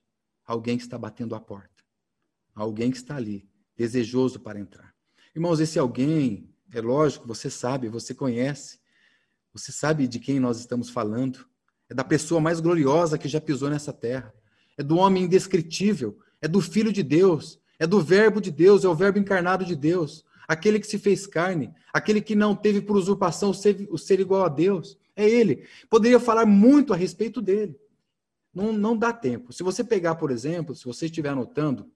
Alguém 0.47 0.79
que 0.79 0.83
está 0.83 0.99
batendo 0.99 1.35
a 1.35 1.41
porta. 1.41 1.85
Alguém 2.55 2.91
que 2.91 2.97
está 2.97 3.17
ali, 3.17 3.49
desejoso 3.77 4.41
para 4.41 4.59
entrar. 4.59 4.95
Irmãos, 5.37 5.61
esse 5.61 5.79
alguém, 5.79 6.53
é 6.73 6.81
lógico, 6.81 7.29
você 7.29 7.51
sabe, 7.51 7.89
você 7.89 8.15
conhece, 8.15 8.81
você 9.53 9.71
sabe 9.71 10.09
de 10.09 10.19
quem 10.19 10.41
nós 10.41 10.59
estamos 10.59 10.89
falando? 10.89 11.47
É 11.89 11.95
da 11.95 12.05
pessoa 12.05 12.41
mais 12.41 12.61
gloriosa 12.61 13.19
que 13.19 13.29
já 13.29 13.41
pisou 13.41 13.71
nessa 13.71 13.93
terra. 13.93 14.33
É 14.77 14.83
do 14.83 14.97
homem 14.97 15.25
indescritível. 15.25 16.19
É 16.41 16.47
do 16.47 16.61
Filho 16.61 16.93
de 16.93 17.03
Deus. 17.03 17.59
É 17.79 17.87
do 17.87 18.01
Verbo 18.01 18.41
de 18.41 18.51
Deus. 18.51 18.85
É 18.85 18.89
o 18.89 18.95
Verbo 18.95 19.19
encarnado 19.19 19.65
de 19.65 19.75
Deus. 19.75 20.25
Aquele 20.47 20.79
que 20.79 20.87
se 20.87 20.99
fez 20.99 21.27
carne. 21.27 21.73
Aquele 21.93 22.21
que 22.21 22.37
não 22.37 22.55
teve 22.55 22.81
por 22.81 22.97
usurpação 22.97 23.51
o 23.51 23.55
ser, 23.55 23.89
o 23.91 23.99
ser 23.99 24.21
igual 24.21 24.45
a 24.45 24.49
Deus. 24.49 24.99
É 25.19 25.29
ele. 25.29 25.67
Poderia 25.91 26.21
falar 26.21 26.47
muito 26.47 26.95
a 26.95 26.97
respeito 26.97 27.43
dele. 27.43 27.77
Não, 28.55 28.73
não 28.73 28.97
dá 28.97 29.13
tempo. 29.13 29.53
Se 29.53 29.65
você 29.65 29.83
pegar, 29.83 30.15
por 30.15 30.31
exemplo, 30.31 30.77
se 30.77 30.85
você 30.85 31.07
estiver 31.07 31.31
anotando, 31.31 31.91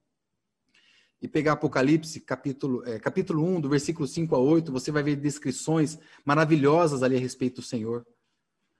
e 1.21 1.27
pegar 1.27 1.53
Apocalipse, 1.53 2.19
capítulo, 2.19 2.83
é, 2.85 2.99
capítulo 2.99 3.45
1, 3.45 3.61
do 3.61 3.69
versículo 3.69 4.05
5 4.05 4.35
a 4.35 4.39
8, 4.39 4.73
você 4.73 4.91
vai 4.91 5.01
ver 5.01 5.15
descrições 5.15 5.97
maravilhosas 6.25 7.01
ali 7.01 7.15
a 7.15 7.19
respeito 7.19 7.61
do 7.61 7.65
Senhor. 7.65 8.05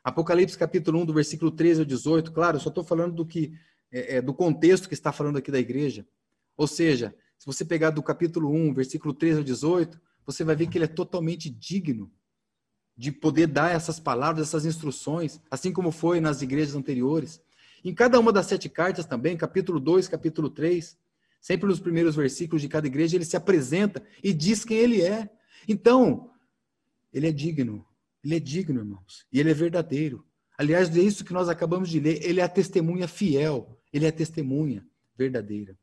Apocalipse, 0.03 0.57
capítulo 0.57 0.99
1, 0.99 1.05
do 1.05 1.13
versículo 1.13 1.49
13 1.49 1.79
ao 1.79 1.85
18, 1.85 2.33
claro, 2.33 2.57
eu 2.57 2.61
só 2.61 2.67
estou 2.67 2.83
falando 2.83 3.15
do 3.15 3.25
que 3.25 3.53
é, 3.89 4.17
é, 4.17 4.21
do 4.21 4.33
contexto 4.33 4.89
que 4.89 4.93
está 4.93 5.13
falando 5.13 5.37
aqui 5.37 5.49
da 5.51 5.59
igreja. 5.59 6.05
Ou 6.57 6.67
seja, 6.67 7.15
se 7.39 7.45
você 7.45 7.63
pegar 7.63 7.91
do 7.91 8.03
capítulo 8.03 8.51
1, 8.51 8.73
versículo 8.73 9.13
13 9.13 9.37
ao 9.37 9.43
18, 9.45 10.01
você 10.25 10.43
vai 10.43 10.57
ver 10.57 10.67
que 10.67 10.77
ele 10.77 10.83
é 10.83 10.89
totalmente 10.89 11.49
digno 11.49 12.11
de 12.95 13.11
poder 13.11 13.47
dar 13.47 13.71
essas 13.73 13.99
palavras, 13.99 14.47
essas 14.47 14.65
instruções, 14.65 15.39
assim 15.49 15.71
como 15.71 15.91
foi 15.91 16.19
nas 16.19 16.41
igrejas 16.41 16.75
anteriores. 16.75 17.41
Em 17.83 17.93
cada 17.93 18.19
uma 18.19 18.31
das 18.31 18.45
sete 18.45 18.69
cartas 18.69 19.05
também, 19.05 19.35
capítulo 19.35 19.79
2, 19.79 20.07
capítulo 20.07 20.49
3, 20.49 20.97
Sempre 21.43 21.67
nos 21.67 21.81
primeiros 21.81 22.15
versículos 22.15 22.61
de 22.61 22.69
cada 22.69 22.87
igreja 22.87 23.17
ele 23.17 23.25
se 23.25 23.35
apresenta 23.35 24.01
e 24.23 24.31
diz 24.31 24.63
quem 24.63 24.77
ele 24.77 25.01
é. 25.01 25.29
Então, 25.67 26.31
ele 27.11 27.27
é 27.27 27.33
digno. 27.33 27.85
Ele 28.23 28.37
é 28.37 28.39
digno, 28.39 28.79
irmãos. 28.79 29.25
E 29.29 29.41
ele 29.41 29.51
é 29.51 29.53
verdadeiro. 29.53 30.25
Aliás, 30.57 30.95
é 30.95 31.01
isso 31.01 31.25
que 31.25 31.33
nós 31.33 31.49
acabamos 31.49 31.89
de 31.89 31.99
ler. 31.99 32.23
Ele 32.23 32.39
é 32.39 32.43
a 32.45 32.47
testemunha 32.47 33.09
fiel. 33.09 33.77
Ele 33.91 34.05
é 34.05 34.07
a 34.07 34.13
testemunha 34.13 34.87
verdadeira. 35.17 35.77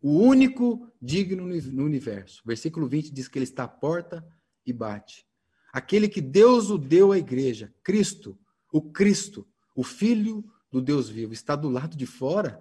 O 0.00 0.18
único 0.18 0.92
digno 1.00 1.46
no 1.46 1.84
universo. 1.84 2.42
Versículo 2.44 2.88
20 2.88 3.12
diz 3.12 3.28
que 3.28 3.38
ele 3.38 3.44
está 3.44 3.62
à 3.62 3.68
porta 3.68 4.26
e 4.66 4.72
bate. 4.72 5.24
Aquele 5.72 6.08
que 6.08 6.20
Deus 6.20 6.68
o 6.68 6.76
deu 6.76 7.12
à 7.12 7.18
igreja, 7.18 7.74
Cristo, 7.82 8.38
o 8.70 8.82
Cristo, 8.82 9.48
o 9.74 9.82
Filho 9.82 10.44
do 10.70 10.82
Deus 10.82 11.08
vivo, 11.08 11.32
está 11.32 11.56
do 11.56 11.70
lado 11.70 11.96
de 11.96 12.04
fora. 12.04 12.60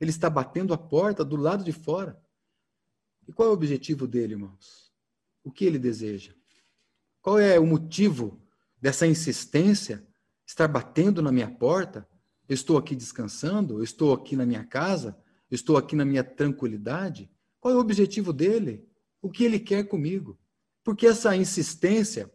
Ele 0.00 0.10
está 0.10 0.30
batendo 0.30 0.72
a 0.72 0.78
porta 0.78 1.24
do 1.24 1.36
lado 1.36 1.64
de 1.64 1.72
fora. 1.72 2.20
E 3.26 3.32
qual 3.32 3.48
é 3.48 3.50
o 3.50 3.54
objetivo 3.54 4.06
dele, 4.06 4.34
irmãos? 4.34 4.92
O 5.44 5.50
que 5.50 5.64
ele 5.64 5.78
deseja? 5.78 6.34
Qual 7.20 7.38
é 7.38 7.58
o 7.58 7.66
motivo 7.66 8.40
dessa 8.80 9.06
insistência? 9.06 10.06
Estar 10.46 10.68
batendo 10.68 11.22
na 11.22 11.30
minha 11.30 11.50
porta? 11.50 12.08
Eu 12.48 12.54
estou 12.54 12.76
aqui 12.76 12.94
descansando? 12.94 13.78
Eu 13.78 13.84
estou 13.84 14.12
aqui 14.12 14.36
na 14.36 14.44
minha 14.44 14.64
casa? 14.64 15.16
Eu 15.50 15.54
estou 15.54 15.76
aqui 15.76 15.94
na 15.94 16.04
minha 16.04 16.24
tranquilidade? 16.24 17.30
Qual 17.60 17.72
é 17.72 17.76
o 17.76 17.80
objetivo 17.80 18.32
dele? 18.32 18.88
O 19.20 19.30
que 19.30 19.44
ele 19.44 19.60
quer 19.60 19.84
comigo? 19.84 20.38
Porque 20.82 21.06
essa 21.06 21.36
insistência, 21.36 22.30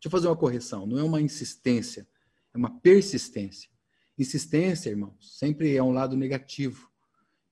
deixa 0.00 0.06
eu 0.06 0.10
fazer 0.10 0.28
uma 0.28 0.36
correção, 0.36 0.86
não 0.86 0.98
é 0.98 1.02
uma 1.02 1.20
insistência, 1.20 2.08
é 2.54 2.56
uma 2.56 2.80
persistência. 2.80 3.68
Insistência, 4.18 4.88
irmãos, 4.88 5.38
sempre 5.38 5.76
é 5.76 5.82
um 5.82 5.92
lado 5.92 6.16
negativo. 6.16 6.90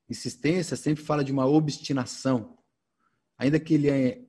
Insistência 0.08 0.76
sempre 0.76 1.04
fala 1.04 1.22
de 1.22 1.30
uma 1.30 1.46
obstinação. 1.46 2.58
Ainda 3.36 3.60
que 3.60 3.74
ele 3.74 3.90
é, 3.90 4.22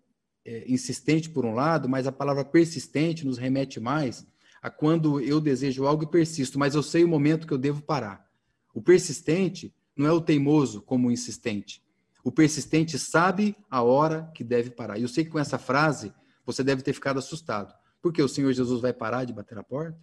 é 0.45 0.71
insistente 0.71 1.29
por 1.29 1.45
um 1.45 1.53
lado, 1.53 1.88
mas 1.88 2.05
a 2.05 2.12
palavra 2.12 2.43
persistente 2.43 3.25
nos 3.25 3.38
remete 3.38 3.79
mais 3.79 4.27
a 4.62 4.69
quando 4.69 5.21
eu 5.21 5.39
desejo 5.39 5.86
algo 5.86 6.03
e 6.03 6.12
persisto, 6.12 6.60
mas 6.60 6.75
eu 6.75 6.84
sei 6.84 7.05
o 7.05 7.08
momento 7.08 7.47
que 7.47 7.53
eu 7.53 7.58
devo 7.58 7.82
parar. 7.82 8.29
O 8.73 8.82
persistente 8.82 9.73
não 9.95 10.05
é 10.05 10.12
o 10.12 10.21
teimoso 10.21 10.82
como 10.82 11.08
o 11.08 11.12
insistente. 11.12 11.82
O 12.23 12.32
persistente 12.32 12.99
sabe 12.99 13.55
a 13.69 13.82
hora 13.82 14.29
que 14.36 14.43
deve 14.43 14.69
parar. 14.69 14.97
E 14.97 15.03
eu 15.03 15.08
sei 15.08 15.23
que 15.23 15.29
com 15.29 15.39
essa 15.39 15.58
frase 15.58 16.13
você 16.45 16.63
deve 16.63 16.82
ter 16.82 16.91
ficado 16.91 17.19
assustado. 17.19 17.73
Porque 18.01 18.21
o 18.21 18.27
Senhor 18.27 18.51
Jesus 18.53 18.81
vai 18.81 18.93
parar 18.93 19.25
de 19.25 19.33
bater 19.33 19.57
a 19.57 19.63
porta? 19.63 19.99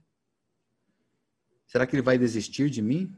Será 1.66 1.86
que 1.86 1.94
ele 1.94 2.02
vai 2.02 2.18
desistir 2.18 2.70
de 2.70 2.80
mim? 2.80 3.14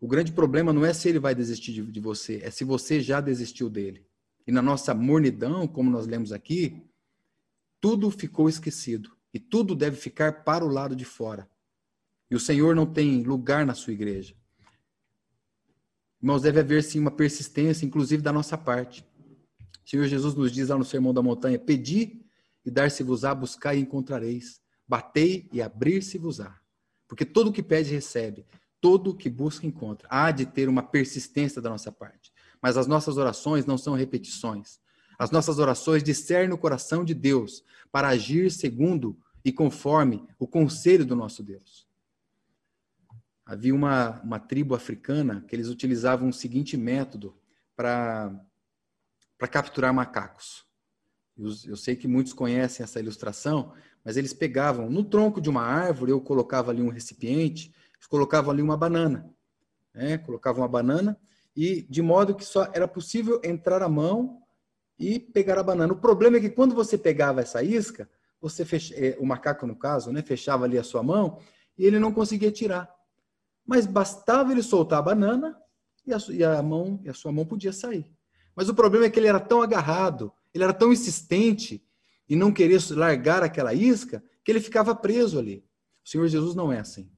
O 0.00 0.08
grande 0.08 0.32
problema 0.32 0.72
não 0.72 0.84
é 0.84 0.92
se 0.92 1.08
ele 1.08 1.18
vai 1.18 1.34
desistir 1.34 1.72
de, 1.72 1.82
de 1.82 2.00
você, 2.00 2.40
é 2.42 2.50
se 2.50 2.64
você 2.64 3.00
já 3.00 3.20
desistiu 3.20 3.70
dele. 3.70 4.06
E 4.46 4.52
na 4.52 4.62
nossa 4.62 4.94
mornidão, 4.94 5.66
como 5.66 5.90
nós 5.90 6.06
lemos 6.06 6.32
aqui, 6.32 6.82
tudo 7.80 8.10
ficou 8.10 8.48
esquecido. 8.48 9.16
E 9.32 9.38
tudo 9.38 9.74
deve 9.74 9.96
ficar 9.96 10.44
para 10.44 10.64
o 10.64 10.68
lado 10.68 10.96
de 10.96 11.04
fora. 11.04 11.48
E 12.30 12.34
o 12.34 12.40
Senhor 12.40 12.74
não 12.74 12.86
tem 12.86 13.22
lugar 13.22 13.66
na 13.66 13.74
sua 13.74 13.92
igreja. 13.92 14.34
Irmãos, 16.20 16.42
deve 16.42 16.60
haver 16.60 16.82
sim 16.82 16.98
uma 16.98 17.10
persistência, 17.10 17.84
inclusive 17.84 18.22
da 18.22 18.32
nossa 18.32 18.56
parte. 18.56 19.04
O 19.84 19.88
Senhor 19.88 20.06
Jesus 20.06 20.34
nos 20.34 20.50
diz 20.50 20.68
lá 20.68 20.78
no 20.78 20.84
Sermão 20.84 21.12
da 21.12 21.22
Montanha: 21.22 21.58
Pedi 21.58 22.25
e 22.66 22.70
dar-se-vos-á, 22.70 23.32
buscar 23.32 23.76
e 23.76 23.80
encontrareis. 23.80 24.60
Batei 24.86 25.48
e 25.52 25.62
abrir-se-vos-á. 25.62 26.58
Porque 27.06 27.24
todo 27.24 27.48
o 27.48 27.52
que 27.52 27.62
pede, 27.62 27.92
recebe. 27.92 28.44
Todo 28.80 29.10
o 29.10 29.16
que 29.16 29.30
busca, 29.30 29.66
encontra. 29.66 30.08
Há 30.10 30.32
de 30.32 30.44
ter 30.44 30.68
uma 30.68 30.82
persistência 30.82 31.62
da 31.62 31.70
nossa 31.70 31.92
parte. 31.92 32.32
Mas 32.60 32.76
as 32.76 32.88
nossas 32.88 33.16
orações 33.16 33.64
não 33.64 33.78
são 33.78 33.94
repetições. 33.94 34.80
As 35.16 35.30
nossas 35.30 35.58
orações 35.58 36.02
discernem 36.02 36.52
o 36.52 36.58
coração 36.58 37.04
de 37.04 37.14
Deus 37.14 37.64
para 37.90 38.08
agir 38.08 38.50
segundo 38.50 39.16
e 39.44 39.52
conforme 39.52 40.26
o 40.38 40.46
conselho 40.46 41.06
do 41.06 41.14
nosso 41.14 41.42
Deus. 41.42 41.86
Havia 43.46 43.74
uma, 43.74 44.20
uma 44.22 44.40
tribo 44.40 44.74
africana 44.74 45.44
que 45.46 45.54
eles 45.54 45.68
utilizavam 45.68 46.28
o 46.28 46.32
seguinte 46.32 46.76
método 46.76 47.34
para 47.76 48.44
capturar 49.48 49.94
macacos. 49.94 50.65
Eu, 51.38 51.76
sei 51.76 51.94
que 51.94 52.08
muitos 52.08 52.32
conhecem 52.32 52.82
essa 52.82 52.98
ilustração, 52.98 53.72
mas 54.02 54.16
eles 54.16 54.32
pegavam 54.32 54.88
no 54.88 55.04
tronco 55.04 55.40
de 55.40 55.50
uma 55.50 55.62
árvore, 55.62 56.10
eu 56.10 56.20
colocava 56.20 56.70
ali 56.70 56.80
um 56.80 56.88
recipiente, 56.88 57.74
eles 57.94 58.06
colocavam 58.06 58.50
ali 58.50 58.62
uma 58.62 58.76
banana, 58.76 59.28
né? 59.94 60.16
colocavam 60.16 60.62
uma 60.62 60.68
banana 60.68 61.18
e 61.54 61.82
de 61.90 62.00
modo 62.00 62.34
que 62.34 62.44
só 62.44 62.70
era 62.72 62.88
possível 62.88 63.40
entrar 63.44 63.82
a 63.82 63.88
mão 63.88 64.42
e 64.98 65.18
pegar 65.18 65.58
a 65.58 65.62
banana. 65.62 65.92
O 65.92 66.00
problema 66.00 66.38
é 66.38 66.40
que 66.40 66.48
quando 66.48 66.74
você 66.74 66.96
pegava 66.96 67.42
essa 67.42 67.62
isca, 67.62 68.08
você 68.40 68.64
é, 68.94 69.16
o 69.18 69.26
macaco 69.26 69.66
no 69.66 69.76
caso, 69.76 70.10
né, 70.12 70.22
fechava 70.22 70.64
ali 70.64 70.78
a 70.78 70.84
sua 70.84 71.02
mão 71.02 71.38
e 71.76 71.84
ele 71.84 71.98
não 71.98 72.12
conseguia 72.12 72.50
tirar. 72.50 72.88
Mas 73.66 73.86
bastava 73.86 74.52
ele 74.52 74.62
soltar 74.62 75.00
a 75.00 75.02
banana 75.02 75.56
e 76.06 76.14
a, 76.14 76.18
e 76.30 76.44
a 76.44 76.62
mão 76.62 77.00
e 77.02 77.10
a 77.10 77.14
sua 77.14 77.32
mão 77.32 77.44
podia 77.44 77.72
sair. 77.72 78.10
Mas 78.54 78.68
o 78.68 78.74
problema 78.74 79.04
é 79.04 79.10
que 79.10 79.18
ele 79.18 79.26
era 79.26 79.40
tão 79.40 79.60
agarrado, 79.60 80.32
ele 80.56 80.64
era 80.64 80.74
tão 80.74 80.92
insistente 80.92 81.84
e 82.28 82.34
não 82.34 82.52
queria 82.52 82.78
largar 82.90 83.42
aquela 83.42 83.74
isca 83.74 84.24
que 84.42 84.50
ele 84.50 84.60
ficava 84.60 84.94
preso 84.94 85.38
ali. 85.38 85.64
O 86.04 86.08
Senhor 86.08 86.26
Jesus 86.28 86.54
não 86.54 86.72
é 86.72 86.78
assim. 86.78 87.10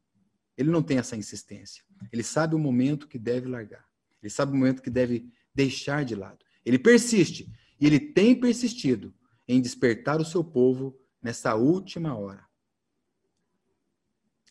Ele 0.57 0.71
não 0.71 0.83
tem 0.83 0.99
essa 0.99 1.17
insistência. 1.17 1.85
Ele 2.13 2.23
sabe 2.23 2.55
o 2.55 2.59
momento 2.59 3.07
que 3.07 3.19
deve 3.19 3.49
largar. 3.49 3.87
Ele 4.23 4.31
sabe 4.31 4.53
o 4.53 4.57
momento 4.57 4.83
que 4.83 4.91
deve 4.91 5.33
deixar 5.55 6.05
de 6.05 6.15
lado. 6.15 6.45
Ele 6.65 6.79
persiste 6.79 7.51
e 7.81 7.87
ele 7.87 8.01
tem 8.01 8.35
persistido 8.39 9.15
em 9.47 9.61
despertar 9.61 10.21
o 10.21 10.25
seu 10.25 10.43
povo 10.43 10.99
nessa 11.23 11.55
última 11.55 12.17
hora. 12.17 12.47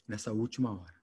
Nessa 0.08 0.32
última 0.32 0.71
hora. 0.71 0.95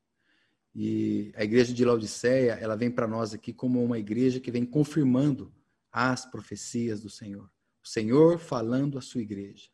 E 0.75 1.33
a 1.37 1.44
igreja 1.44 1.73
de 1.73 1.85
Laodiceia, 1.85 2.53
ela 2.53 2.77
vem 2.77 2.90
para 2.90 3.07
nós 3.07 3.35
aqui 3.35 3.53
como 3.53 3.85
uma 3.85 3.99
igreja 3.99 4.40
que 4.40 4.51
vem 4.51 4.64
confirmando 4.64 5.55
as 5.92 6.25
profecias 6.25 7.01
do 7.01 7.09
Senhor. 7.09 7.49
O 7.85 7.88
Senhor 7.88 8.38
falando 8.38 8.97
à 8.97 9.03
sua 9.03 9.20
igreja. 9.20 9.68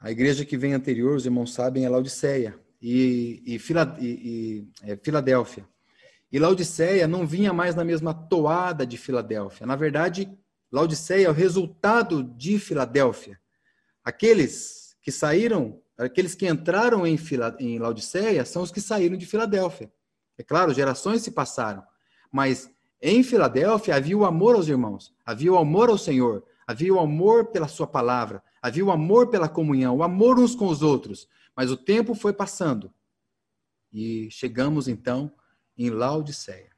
A 0.00 0.10
igreja 0.10 0.44
que 0.44 0.56
vem 0.56 0.74
anterior, 0.74 1.16
os 1.16 1.24
irmãos 1.24 1.54
sabem, 1.54 1.84
é 1.84 1.88
Laodiceia 1.88 2.58
e, 2.82 3.42
e, 3.46 3.56
e, 3.56 4.06
e 4.06 4.68
é, 4.82 4.96
Filadélfia. 4.96 5.66
E 6.30 6.38
Laodiceia 6.38 7.06
não 7.06 7.24
vinha 7.24 7.52
mais 7.52 7.76
na 7.76 7.84
mesma 7.84 8.12
toada 8.12 8.84
de 8.84 8.98
Filadélfia. 8.98 9.66
Na 9.66 9.76
verdade, 9.76 10.28
Laodiceia 10.70 11.28
é 11.28 11.30
o 11.30 11.32
resultado 11.32 12.24
de 12.24 12.58
Filadélfia. 12.58 13.40
Aqueles 14.04 14.96
que 15.00 15.12
saíram, 15.12 15.80
aqueles 15.96 16.34
que 16.34 16.48
entraram 16.48 17.06
em, 17.06 17.16
Fila, 17.16 17.56
em 17.60 17.78
Laodiceia 17.78 18.44
são 18.44 18.62
os 18.62 18.72
que 18.72 18.80
saíram 18.80 19.16
de 19.16 19.26
Filadélfia. 19.26 19.92
É 20.36 20.42
claro, 20.42 20.74
gerações 20.74 21.22
se 21.22 21.30
passaram, 21.30 21.84
mas 22.32 22.68
em 23.00 23.22
Filadélfia 23.22 23.94
havia 23.94 24.16
o 24.16 24.24
amor 24.24 24.54
aos 24.56 24.68
irmãos, 24.68 25.14
havia 25.24 25.52
o 25.52 25.58
amor 25.58 25.90
ao 25.90 25.98
Senhor, 25.98 26.44
havia 26.66 26.92
o 26.92 26.98
amor 26.98 27.46
pela 27.46 27.68
sua 27.68 27.86
palavra, 27.86 28.42
havia 28.60 28.84
o 28.84 28.90
amor 28.90 29.28
pela 29.28 29.48
comunhão, 29.48 29.96
o 29.96 30.02
amor 30.02 30.38
uns 30.38 30.54
com 30.54 30.66
os 30.66 30.82
outros. 30.82 31.28
Mas 31.54 31.70
o 31.70 31.76
tempo 31.76 32.14
foi 32.14 32.32
passando 32.32 32.92
e 33.92 34.28
chegamos 34.30 34.88
então 34.88 35.32
em 35.76 35.90
Laodiceia. 35.90 36.74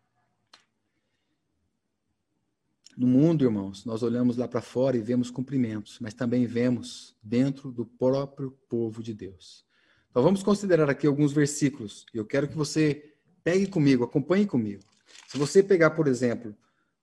No 2.96 3.06
mundo, 3.06 3.44
irmãos, 3.44 3.84
nós 3.84 4.02
olhamos 4.02 4.36
lá 4.36 4.48
para 4.48 4.60
fora 4.60 4.96
e 4.96 5.00
vemos 5.00 5.30
cumprimentos, 5.30 5.98
mas 6.00 6.14
também 6.14 6.46
vemos 6.46 7.16
dentro 7.22 7.70
do 7.70 7.86
próprio 7.86 8.50
povo 8.68 9.02
de 9.02 9.14
Deus. 9.14 9.64
Então 10.10 10.20
vamos 10.20 10.42
considerar 10.42 10.90
aqui 10.90 11.06
alguns 11.06 11.32
versículos. 11.32 12.04
Eu 12.12 12.24
quero 12.24 12.48
que 12.48 12.56
você 12.56 13.14
pegue 13.44 13.68
comigo, 13.68 14.02
acompanhe 14.02 14.46
comigo. 14.46 14.82
Se 15.26 15.36
você 15.36 15.62
pegar, 15.62 15.90
por 15.90 16.06
exemplo, 16.06 16.56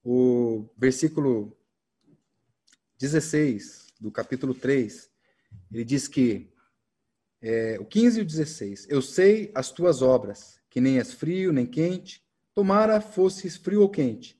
o 0.03 0.69
versículo 0.77 1.55
16 2.97 3.87
do 3.99 4.11
capítulo 4.11 4.53
3, 4.53 5.09
ele 5.71 5.83
diz 5.83 6.07
que, 6.07 6.53
é, 7.41 7.77
o 7.79 7.85
15 7.85 8.19
e 8.19 8.21
o 8.21 8.25
16, 8.25 8.87
eu 8.89 9.01
sei 9.01 9.51
as 9.53 9.71
tuas 9.71 10.01
obras, 10.01 10.61
que 10.69 10.79
nem 10.79 10.97
és 10.97 11.13
frio 11.13 11.51
nem 11.51 11.65
quente, 11.65 12.23
tomara 12.53 13.01
fosses 13.01 13.57
frio 13.57 13.81
ou 13.81 13.89
quente 13.89 14.35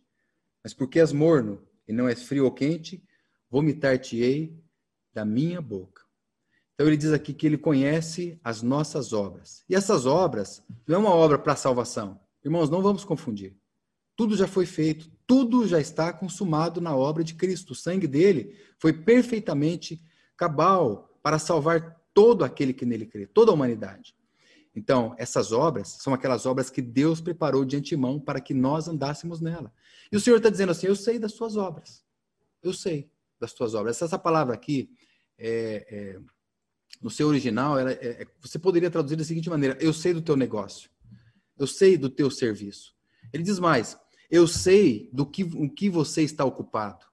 mas 0.66 0.74
porque 0.74 1.00
és 1.00 1.12
morno 1.12 1.62
e 1.88 1.94
não 1.94 2.10
és 2.10 2.24
frio 2.24 2.46
ou 2.46 2.52
quente, 2.52 3.08
vomitar-te-ei 3.52 4.60
da 5.14 5.24
minha 5.24 5.62
boca. 5.62 6.02
Então 6.74 6.88
ele 6.88 6.98
diz 6.98 7.14
aqui 7.14 7.36
que 7.36 7.46
ele 7.46 7.56
conhece 7.56 8.40
as 8.44 8.64
nossas 8.64 9.14
obras. 9.14 9.64
E 9.70 9.76
essas 9.76 10.08
obras 10.08 10.64
não 10.88 10.96
é 10.96 10.98
uma 10.98 11.14
obra 11.14 11.38
para 11.38 11.56
salvação. 11.56 12.20
Irmãos, 12.44 12.68
não 12.68 12.82
vamos 12.82 13.06
confundir. 13.06 13.56
Tudo 14.16 14.36
já 14.36 14.48
foi 14.48 14.66
feito, 14.66 15.10
tudo 15.28 15.68
já 15.68 15.80
está 15.80 16.14
consumado 16.14 16.80
na 16.80 16.96
obra 16.96 17.24
de 17.24 17.34
Cristo. 17.34 17.72
O 17.72 17.76
sangue 17.76 18.08
dele 18.08 18.56
foi 18.78 18.94
perfeitamente 18.94 20.02
cabal 20.38 21.10
para 21.22 21.40
salvar 21.40 22.00
todo 22.14 22.44
aquele 22.46 22.74
que 22.74 22.86
nele 22.86 23.06
crê, 23.06 23.26
toda 23.26 23.52
a 23.52 23.54
humanidade. 23.54 24.16
Então, 24.76 25.16
essas 25.18 25.52
obras 25.52 25.98
são 26.02 26.14
aquelas 26.14 26.46
obras 26.46 26.70
que 26.70 26.82
Deus 26.82 27.22
preparou 27.22 27.64
de 27.64 27.78
antemão 27.78 28.20
para 28.20 28.42
que 28.42 28.54
nós 28.54 28.88
andássemos 28.88 29.40
nela. 29.40 29.74
E 30.12 30.18
o 30.18 30.20
Senhor 30.20 30.38
está 30.38 30.50
dizendo 30.50 30.72
assim: 30.72 30.88
Eu 30.88 30.96
sei 30.96 31.18
das 31.18 31.34
suas 31.34 31.56
obras. 31.56 32.04
Eu 32.62 32.74
sei 32.74 33.10
das 33.40 33.54
tuas 33.54 33.74
obras. 33.74 34.02
Essa, 34.02 34.20
palavra 34.20 34.54
aqui, 34.54 34.90
é, 35.38 35.86
é, 35.90 36.20
no 37.02 37.10
seu 37.10 37.28
original, 37.28 37.80
ela, 37.80 37.92
é, 37.92 38.22
é, 38.22 38.28
você 38.42 38.60
poderia 38.60 38.92
traduzir 38.92 39.16
da 39.16 39.24
seguinte 39.24 39.50
maneira: 39.50 39.78
Eu 39.80 39.94
sei 39.94 40.14
do 40.14 40.22
teu 40.22 40.36
negócio. 40.36 40.90
Eu 41.58 41.68
sei 41.68 41.98
do 41.98 42.10
teu 42.10 42.30
serviço. 42.30 42.94
Ele 43.32 43.44
diz 43.44 43.60
mais: 43.60 43.98
Eu 44.30 44.48
sei 44.48 45.10
do 45.14 45.26
que, 45.26 45.44
o 45.44 45.70
que 45.70 45.90
você 45.90 46.24
está 46.24 46.44
ocupado. 46.44 47.06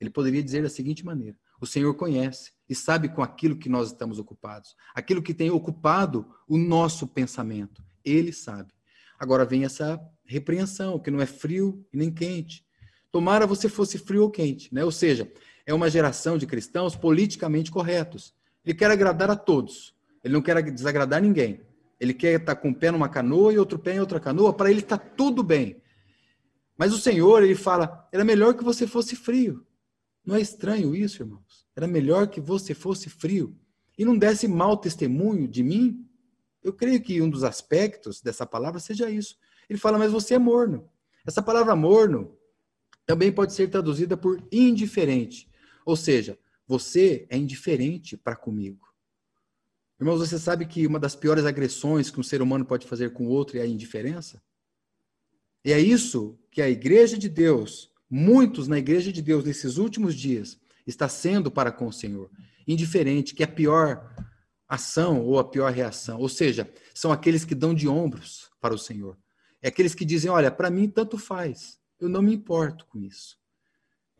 Ele 0.00 0.10
poderia 0.10 0.42
dizer 0.42 0.62
da 0.62 0.68
seguinte 0.68 1.04
maneira: 1.04 1.38
O 1.60 1.66
Senhor 1.66 1.94
conhece 1.94 2.52
e 2.68 2.74
sabe 2.74 3.08
com 3.08 3.22
aquilo 3.22 3.56
que 3.56 3.68
nós 3.68 3.88
estamos 3.88 4.18
ocupados, 4.18 4.76
aquilo 4.94 5.22
que 5.22 5.34
tem 5.34 5.50
ocupado 5.50 6.26
o 6.48 6.56
nosso 6.56 7.06
pensamento. 7.06 7.82
Ele 8.04 8.32
sabe. 8.32 8.72
Agora 9.18 9.44
vem 9.44 9.64
essa 9.64 10.00
repreensão, 10.26 10.98
que 10.98 11.10
não 11.10 11.20
é 11.20 11.26
frio 11.26 11.84
e 11.92 11.96
nem 11.96 12.12
quente. 12.12 12.64
Tomara 13.10 13.46
você 13.46 13.68
fosse 13.68 13.98
frio 13.98 14.24
ou 14.24 14.30
quente, 14.30 14.74
né? 14.74 14.84
Ou 14.84 14.92
seja, 14.92 15.32
é 15.64 15.72
uma 15.72 15.88
geração 15.88 16.36
de 16.36 16.46
cristãos 16.46 16.94
politicamente 16.94 17.70
corretos. 17.70 18.34
Ele 18.64 18.74
quer 18.74 18.90
agradar 18.90 19.30
a 19.30 19.36
todos. 19.36 19.94
Ele 20.22 20.34
não 20.34 20.42
quer 20.42 20.60
desagradar 20.70 21.22
ninguém. 21.22 21.60
Ele 21.98 22.12
quer 22.12 22.38
estar 22.38 22.56
com 22.56 22.68
um 22.68 22.74
pé 22.74 22.90
numa 22.90 23.08
canoa 23.08 23.52
e 23.52 23.58
outro 23.58 23.78
pé 23.78 23.94
em 23.94 24.00
outra 24.00 24.20
canoa, 24.20 24.52
para 24.52 24.70
ele 24.70 24.80
está 24.80 24.98
tudo 24.98 25.42
bem. 25.42 25.80
Mas 26.76 26.92
o 26.92 26.98
Senhor, 26.98 27.42
ele 27.42 27.54
fala: 27.54 28.08
era 28.12 28.24
melhor 28.24 28.54
que 28.54 28.64
você 28.64 28.86
fosse 28.86 29.16
frio. 29.16 29.66
Não 30.24 30.34
é 30.34 30.40
estranho 30.40 30.94
isso, 30.94 31.22
irmãos? 31.22 31.66
Era 31.74 31.86
melhor 31.86 32.26
que 32.26 32.40
você 32.40 32.74
fosse 32.74 33.08
frio 33.08 33.56
e 33.98 34.04
não 34.04 34.16
desse 34.16 34.46
mau 34.46 34.76
testemunho 34.76 35.48
de 35.48 35.62
mim? 35.62 36.06
Eu 36.62 36.72
creio 36.72 37.00
que 37.00 37.20
um 37.22 37.30
dos 37.30 37.44
aspectos 37.44 38.20
dessa 38.20 38.44
palavra 38.44 38.80
seja 38.80 39.08
isso. 39.08 39.38
Ele 39.68 39.78
fala, 39.78 39.98
mas 39.98 40.10
você 40.10 40.34
é 40.34 40.38
morno. 40.38 40.88
Essa 41.24 41.42
palavra 41.42 41.76
morno 41.76 42.36
também 43.06 43.32
pode 43.32 43.52
ser 43.52 43.68
traduzida 43.68 44.16
por 44.16 44.42
indiferente. 44.50 45.48
Ou 45.84 45.96
seja, 45.96 46.38
você 46.66 47.26
é 47.30 47.36
indiferente 47.36 48.16
para 48.16 48.34
comigo. 48.34 48.86
Irmãos, 49.98 50.18
você 50.18 50.38
sabe 50.38 50.66
que 50.66 50.86
uma 50.86 50.98
das 50.98 51.16
piores 51.16 51.44
agressões 51.44 52.10
que 52.10 52.20
um 52.20 52.24
ser 52.24 52.42
humano 52.42 52.66
pode 52.66 52.86
fazer 52.86 53.12
com 53.12 53.26
o 53.26 53.30
outro 53.30 53.58
é 53.58 53.62
a 53.62 53.66
indiferença? 53.66 54.42
E 55.66 55.72
é 55.72 55.80
isso 55.80 56.38
que 56.48 56.62
a 56.62 56.70
igreja 56.70 57.18
de 57.18 57.28
Deus, 57.28 57.90
muitos 58.08 58.68
na 58.68 58.78
igreja 58.78 59.12
de 59.12 59.20
Deus 59.20 59.44
nesses 59.44 59.78
últimos 59.78 60.14
dias, 60.14 60.56
está 60.86 61.08
sendo 61.08 61.50
para 61.50 61.72
com 61.72 61.88
o 61.88 61.92
Senhor. 61.92 62.30
Indiferente, 62.68 63.34
que 63.34 63.42
é 63.42 63.46
a 63.46 63.48
pior 63.48 64.14
ação 64.68 65.20
ou 65.24 65.40
a 65.40 65.44
pior 65.44 65.72
reação. 65.72 66.20
Ou 66.20 66.28
seja, 66.28 66.72
são 66.94 67.10
aqueles 67.10 67.44
que 67.44 67.52
dão 67.52 67.74
de 67.74 67.88
ombros 67.88 68.48
para 68.60 68.72
o 68.72 68.78
Senhor. 68.78 69.18
É 69.60 69.66
aqueles 69.66 69.92
que 69.92 70.04
dizem: 70.04 70.30
olha, 70.30 70.52
para 70.52 70.70
mim 70.70 70.88
tanto 70.88 71.18
faz, 71.18 71.80
eu 71.98 72.08
não 72.08 72.22
me 72.22 72.32
importo 72.32 72.86
com 72.86 73.00
isso. 73.00 73.36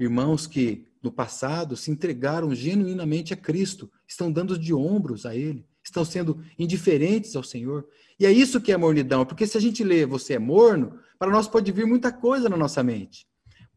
Irmãos 0.00 0.48
que 0.48 0.88
no 1.00 1.12
passado 1.12 1.76
se 1.76 1.92
entregaram 1.92 2.52
genuinamente 2.56 3.32
a 3.32 3.36
Cristo, 3.36 3.88
estão 4.04 4.32
dando 4.32 4.58
de 4.58 4.74
ombros 4.74 5.24
a 5.24 5.36
Ele, 5.36 5.64
estão 5.80 6.04
sendo 6.04 6.42
indiferentes 6.58 7.36
ao 7.36 7.44
Senhor. 7.44 7.86
E 8.18 8.26
é 8.26 8.32
isso 8.32 8.60
que 8.60 8.72
é 8.72 8.76
mornidão, 8.76 9.24
porque 9.24 9.46
se 9.46 9.56
a 9.56 9.60
gente 9.60 9.84
lê 9.84 10.04
você 10.04 10.34
é 10.34 10.38
morno, 10.40 10.98
para 11.18 11.30
nós 11.30 11.48
pode 11.48 11.70
vir 11.72 11.86
muita 11.86 12.12
coisa 12.12 12.48
na 12.48 12.56
nossa 12.56 12.82
mente. 12.82 13.26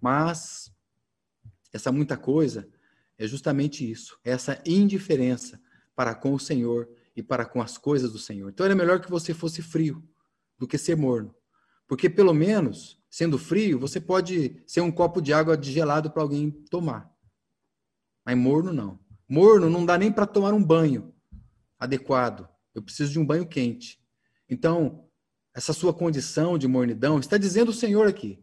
Mas 0.01 0.71
essa 1.73 1.91
muita 1.91 2.17
coisa 2.17 2.69
é 3.17 3.27
justamente 3.27 3.89
isso, 3.89 4.17
essa 4.23 4.61
indiferença 4.65 5.59
para 5.95 6.15
com 6.15 6.33
o 6.33 6.39
Senhor 6.39 6.89
e 7.15 7.21
para 7.21 7.45
com 7.45 7.61
as 7.61 7.77
coisas 7.77 8.11
do 8.11 8.17
Senhor. 8.17 8.49
Então 8.49 8.65
era 8.65 8.75
melhor 8.75 9.01
que 9.01 9.09
você 9.09 9.33
fosse 9.33 9.61
frio 9.61 10.03
do 10.57 10.67
que 10.67 10.77
ser 10.77 10.95
morno. 10.95 11.35
Porque 11.87 12.09
pelo 12.09 12.33
menos, 12.33 13.01
sendo 13.09 13.37
frio, 13.37 13.79
você 13.79 13.99
pode 13.99 14.63
ser 14.65 14.81
um 14.81 14.91
copo 14.91 15.21
de 15.21 15.33
água 15.33 15.57
de 15.57 15.71
gelado 15.71 16.11
para 16.11 16.21
alguém 16.21 16.51
tomar. 16.69 17.11
Mas 18.25 18.37
morno 18.37 18.71
não. 18.71 18.99
Morno 19.27 19.69
não 19.69 19.85
dá 19.85 19.97
nem 19.97 20.11
para 20.11 20.25
tomar 20.25 20.53
um 20.53 20.63
banho 20.63 21.13
adequado. 21.77 22.47
Eu 22.73 22.81
preciso 22.81 23.11
de 23.11 23.19
um 23.19 23.25
banho 23.25 23.47
quente. 23.47 23.99
Então, 24.47 25.08
essa 25.59 25.73
sua 25.73 25.93
condição 25.93 26.57
de 26.57 26.69
mornidão, 26.69 27.19
está 27.19 27.37
dizendo 27.37 27.67
o 27.67 27.73
Senhor 27.73 28.07
aqui, 28.07 28.39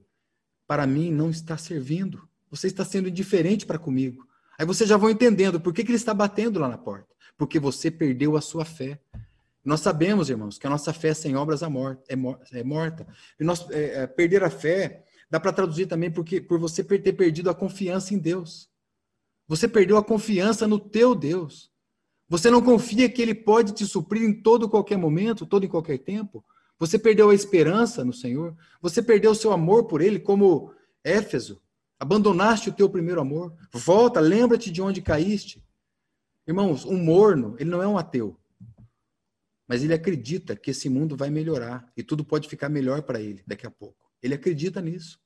para 0.66 0.86
mim 0.86 1.10
não 1.10 1.30
está 1.30 1.56
servindo. 1.56 2.28
Você 2.50 2.66
está 2.66 2.84
sendo 2.84 3.08
indiferente 3.08 3.64
para 3.64 3.78
comigo. 3.78 4.26
Aí 4.58 4.66
vocês 4.66 4.86
já 4.86 4.98
vão 4.98 5.08
entendendo 5.08 5.58
por 5.58 5.72
que, 5.72 5.82
que 5.82 5.90
ele 5.90 5.96
está 5.96 6.12
batendo 6.12 6.60
lá 6.60 6.68
na 6.68 6.76
porta. 6.76 7.08
Porque 7.38 7.58
você 7.58 7.90
perdeu 7.90 8.36
a 8.36 8.42
sua 8.42 8.66
fé. 8.66 9.00
Nós 9.64 9.80
sabemos, 9.80 10.28
irmãos, 10.28 10.58
que 10.58 10.66
a 10.66 10.70
nossa 10.70 10.92
fé 10.92 11.14
sem 11.14 11.34
obras 11.34 11.62
é 11.62 11.68
morta. 11.68 12.04
É, 12.06 12.60
é 12.60 12.62
morta. 12.62 13.06
E 13.40 13.44
nós, 13.44 13.66
é, 13.70 14.02
é, 14.02 14.06
perder 14.06 14.44
a 14.44 14.50
fé 14.50 15.02
dá 15.30 15.40
para 15.40 15.54
traduzir 15.54 15.86
também 15.86 16.10
porque, 16.10 16.38
por 16.38 16.58
você 16.58 16.84
ter 16.84 17.14
perdido 17.14 17.48
a 17.48 17.54
confiança 17.54 18.12
em 18.12 18.18
Deus. 18.18 18.68
Você 19.48 19.66
perdeu 19.66 19.96
a 19.96 20.04
confiança 20.04 20.68
no 20.68 20.78
teu 20.78 21.14
Deus. 21.14 21.70
Você 22.28 22.50
não 22.50 22.60
confia 22.60 23.08
que 23.08 23.22
Ele 23.22 23.34
pode 23.34 23.72
te 23.72 23.86
suprir 23.86 24.22
em 24.22 24.34
todo 24.34 24.68
qualquer 24.68 24.98
momento, 24.98 25.46
todo 25.46 25.64
e 25.64 25.68
qualquer 25.68 25.98
tempo. 25.98 26.44
Você 26.78 26.98
perdeu 26.98 27.30
a 27.30 27.34
esperança 27.34 28.04
no 28.04 28.12
Senhor. 28.12 28.56
Você 28.82 29.02
perdeu 29.02 29.30
o 29.30 29.34
seu 29.34 29.52
amor 29.52 29.84
por 29.84 30.00
Ele, 30.00 30.18
como 30.18 30.72
Éfeso. 31.02 31.60
Abandonaste 31.98 32.68
o 32.68 32.72
teu 32.72 32.88
primeiro 32.88 33.20
amor. 33.20 33.54
Volta, 33.72 34.20
lembra-te 34.20 34.70
de 34.70 34.82
onde 34.82 35.00
caíste. 35.00 35.64
Irmãos, 36.46 36.84
um 36.84 36.96
morno, 36.96 37.56
ele 37.58 37.70
não 37.70 37.82
é 37.82 37.88
um 37.88 37.98
ateu. 37.98 38.38
Mas 39.66 39.82
ele 39.82 39.94
acredita 39.94 40.54
que 40.54 40.70
esse 40.70 40.88
mundo 40.88 41.16
vai 41.16 41.28
melhorar 41.28 41.90
e 41.96 42.02
tudo 42.02 42.24
pode 42.24 42.48
ficar 42.48 42.68
melhor 42.68 43.02
para 43.02 43.20
ele 43.20 43.42
daqui 43.46 43.66
a 43.66 43.70
pouco. 43.70 44.08
Ele 44.22 44.34
acredita 44.34 44.80
nisso. 44.80 45.18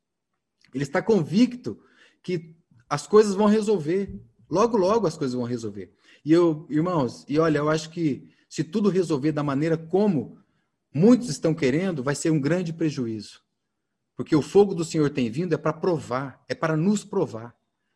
Ele 0.72 0.84
está 0.84 1.02
convicto 1.02 1.82
que 2.22 2.54
as 2.88 3.06
coisas 3.06 3.34
vão 3.34 3.46
resolver. 3.46 4.18
Logo, 4.48 4.76
logo 4.76 5.06
as 5.06 5.16
coisas 5.16 5.34
vão 5.34 5.44
resolver. 5.44 5.92
E 6.24 6.32
eu, 6.32 6.66
irmãos, 6.70 7.24
e 7.28 7.38
olha, 7.38 7.58
eu 7.58 7.68
acho 7.68 7.90
que 7.90 8.30
se 8.48 8.64
tudo 8.64 8.88
resolver 8.88 9.32
da 9.32 9.42
maneira 9.42 9.76
como 9.76 10.38
muitos 10.92 11.29
estão 11.29 11.55
querendo, 11.55 12.03
vai 12.03 12.14
ser 12.14 12.31
um 12.31 12.40
grande 12.40 12.72
prejuízo. 12.72 13.40
Porque 14.16 14.37
o 14.37 14.42
fogo 14.42 14.74
do 14.74 14.85
Senhor 14.85 15.09
tem 15.11 15.31
vindo 15.31 15.55
é 15.55 15.57
para 15.57 15.72
provar, 15.72 16.44
é 16.48 16.55
para 16.55 16.76
nos 16.76 17.05
provar. 17.05 17.55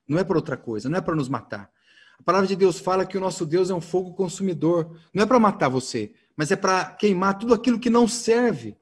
Não 0.08 0.18
é 0.18 0.24
para 0.24 0.36
outra 0.36 0.56
coisa, 0.56 0.88
não 0.88 0.98
é 0.98 1.00
para 1.00 1.14
nos 1.14 1.28
matar. 1.28 1.70
A 2.18 2.22
palavra 2.22 2.46
de 2.46 2.56
Deus 2.56 2.78
fala 2.78 3.04
que 3.04 3.18
o 3.18 3.20
nosso 3.20 3.44
Deus 3.44 3.70
é 3.70 3.74
um 3.74 3.80
fogo 3.80 4.14
consumidor. 4.14 4.98
Não 5.12 5.22
é 5.22 5.26
para 5.26 5.38
matar 5.38 5.68
você, 5.68 6.14
mas 6.36 6.50
é 6.50 6.56
para 6.56 6.86
queimar 6.92 7.38
tudo 7.38 7.54
aquilo 7.54 7.78
que 7.78 7.90
não 7.90 8.06
serve, 8.06 8.76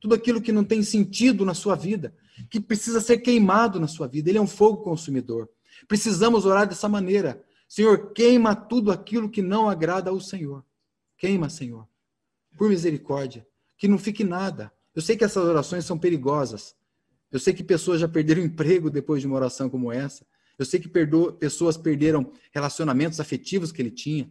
tudo 0.00 0.14
aquilo 0.14 0.40
que 0.40 0.52
não 0.52 0.64
tem 0.64 0.82
sentido 0.82 1.44
na 1.44 1.54
sua 1.54 1.74
vida, 1.74 2.14
que 2.50 2.60
precisa 2.60 3.00
ser 3.00 3.18
queimado 3.18 3.80
na 3.80 3.88
sua 3.88 4.06
vida. 4.06 4.28
Ele 4.28 4.38
é 4.38 4.40
um 4.42 4.46
fogo 4.46 4.82
consumidor. 4.82 5.48
Precisamos 5.86 6.44
orar 6.44 6.68
dessa 6.68 6.88
maneira. 6.88 7.42
Senhor, 7.68 8.12
queima 8.12 8.54
tudo 8.54 8.90
aquilo 8.90 9.28
que 9.28 9.42
não 9.42 9.68
agrada 9.68 10.10
ao 10.10 10.20
Senhor. 10.20 10.64
Queima, 11.16 11.48
Senhor. 11.48 11.88
Por 12.58 12.68
misericórdia. 12.68 13.46
Que 13.78 13.86
não 13.86 13.96
fique 13.96 14.24
nada. 14.24 14.72
Eu 14.94 15.00
sei 15.00 15.16
que 15.16 15.24
essas 15.24 15.44
orações 15.44 15.84
são 15.84 15.96
perigosas. 15.96 16.74
Eu 17.30 17.38
sei 17.38 17.54
que 17.54 17.62
pessoas 17.62 18.00
já 18.00 18.08
perderam 18.08 18.42
emprego 18.42 18.90
depois 18.90 19.22
de 19.22 19.28
uma 19.28 19.36
oração 19.36 19.70
como 19.70 19.92
essa. 19.92 20.26
Eu 20.58 20.66
sei 20.66 20.80
que 20.80 20.88
perdo... 20.88 21.32
pessoas 21.34 21.76
perderam 21.76 22.32
relacionamentos 22.52 23.20
afetivos 23.20 23.70
que 23.70 23.80
ele 23.80 23.92
tinha 23.92 24.28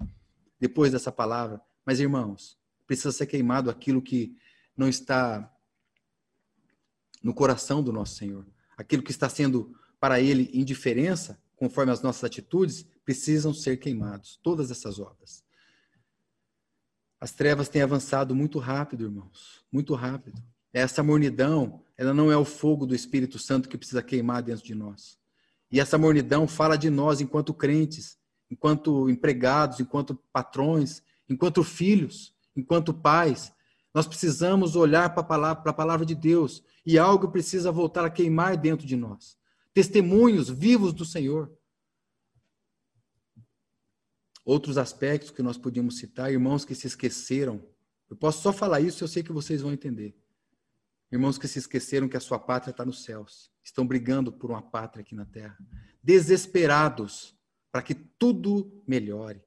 depois 0.60 0.92
dessa 0.92 1.12
palavra. 1.12 1.62
Mas, 1.86 2.02
irmãos, 2.02 2.58
precisa 2.86 3.14
ser 3.14 3.28
queimado 3.28 3.70
aquilo 3.70 4.02
que 4.02 4.36
não 4.76 4.90
está 4.90 5.50
no 7.24 7.34
coração 7.34 7.82
do 7.82 7.94
nosso 7.94 8.16
Senhor. 8.16 8.46
Aquilo 8.78 9.02
que 9.02 9.12
está 9.12 9.30
sendo 9.30 9.74
para 10.00 10.20
ele 10.20 10.52
indiferença, 10.54 11.42
conforme 11.56 11.94
as 11.94 12.02
nossas 12.02 12.26
atitudes, 12.26 12.86
precisam 13.06 13.54
ser 13.54 13.78
queimados. 13.78 14.38
Todas 14.44 14.70
essas 14.70 15.00
obras. 15.00 15.47
As 17.20 17.32
trevas 17.32 17.68
têm 17.68 17.82
avançado 17.82 18.36
muito 18.36 18.60
rápido, 18.60 19.06
irmãos. 19.06 19.64
Muito 19.72 19.94
rápido. 19.96 20.42
Essa 20.72 21.02
mornidão, 21.02 21.82
ela 21.98 22.14
não 22.14 22.32
é 22.32 22.38
o 22.38 22.46
fogo 22.46 22.86
do 22.86 22.94
Espírito 22.94 23.40
Santo 23.40 23.68
que 23.68 23.78
precisa 23.78 24.04
queimar 24.04 24.44
dentro 24.44 24.64
de 24.64 24.76
nós. 24.76 25.18
E 25.72 25.80
essa 25.80 25.98
mornidão 25.98 26.48
fala 26.48 26.78
de 26.78 26.90
nós 26.90 27.20
enquanto 27.20 27.54
crentes, 27.54 28.18
enquanto 28.50 29.10
empregados, 29.10 29.80
enquanto 29.80 30.16
patrões, 30.32 31.02
enquanto 31.30 31.64
filhos, 31.64 32.34
enquanto 32.56 32.94
pais. 32.94 33.52
Nós 33.94 34.08
precisamos 34.08 34.76
olhar 34.76 35.10
para 35.10 35.22
a 35.22 35.26
palavra, 35.26 35.74
palavra 35.74 36.06
de 36.06 36.16
Deus 36.16 36.64
e 36.86 36.98
algo 36.98 37.30
precisa 37.30 37.72
voltar 37.72 38.06
a 38.06 38.10
queimar 38.10 38.56
dentro 38.56 38.86
de 38.86 38.96
nós. 38.96 39.36
Testemunhos 39.74 40.50
vivos 40.50 40.94
do 40.94 41.04
Senhor. 41.04 41.52
Outros 44.48 44.78
aspectos 44.78 45.30
que 45.30 45.44
nós 45.44 45.58
podíamos 45.58 45.98
citar, 45.98 46.32
irmãos 46.32 46.64
que 46.64 46.74
se 46.74 46.88
esqueceram. 46.88 47.62
Eu 48.10 48.16
posso 48.16 48.42
só 48.42 48.54
falar 48.54 48.80
isso, 48.80 49.04
eu 49.04 49.08
sei 49.10 49.22
que 49.22 49.34
vocês 49.34 49.62
vão 49.62 49.74
entender. 49.74 50.16
Irmãos 51.12 51.38
que 51.38 51.50
se 51.50 51.60
esqueceram 51.60 52.08
que 52.08 52.16
a 52.16 52.22
sua 52.22 52.40
pátria 52.40 52.72
está 52.72 52.86
nos 52.86 53.04
céus, 53.04 53.52
estão 53.62 53.86
brigando 53.86 54.32
por 54.32 54.50
uma 54.50 54.62
pátria 54.62 55.02
aqui 55.02 55.14
na 55.14 55.26
terra, 55.26 55.58
desesperados 56.02 57.38
para 57.74 57.82
que 57.82 57.94
tudo 57.94 58.82
melhore. 58.88 59.44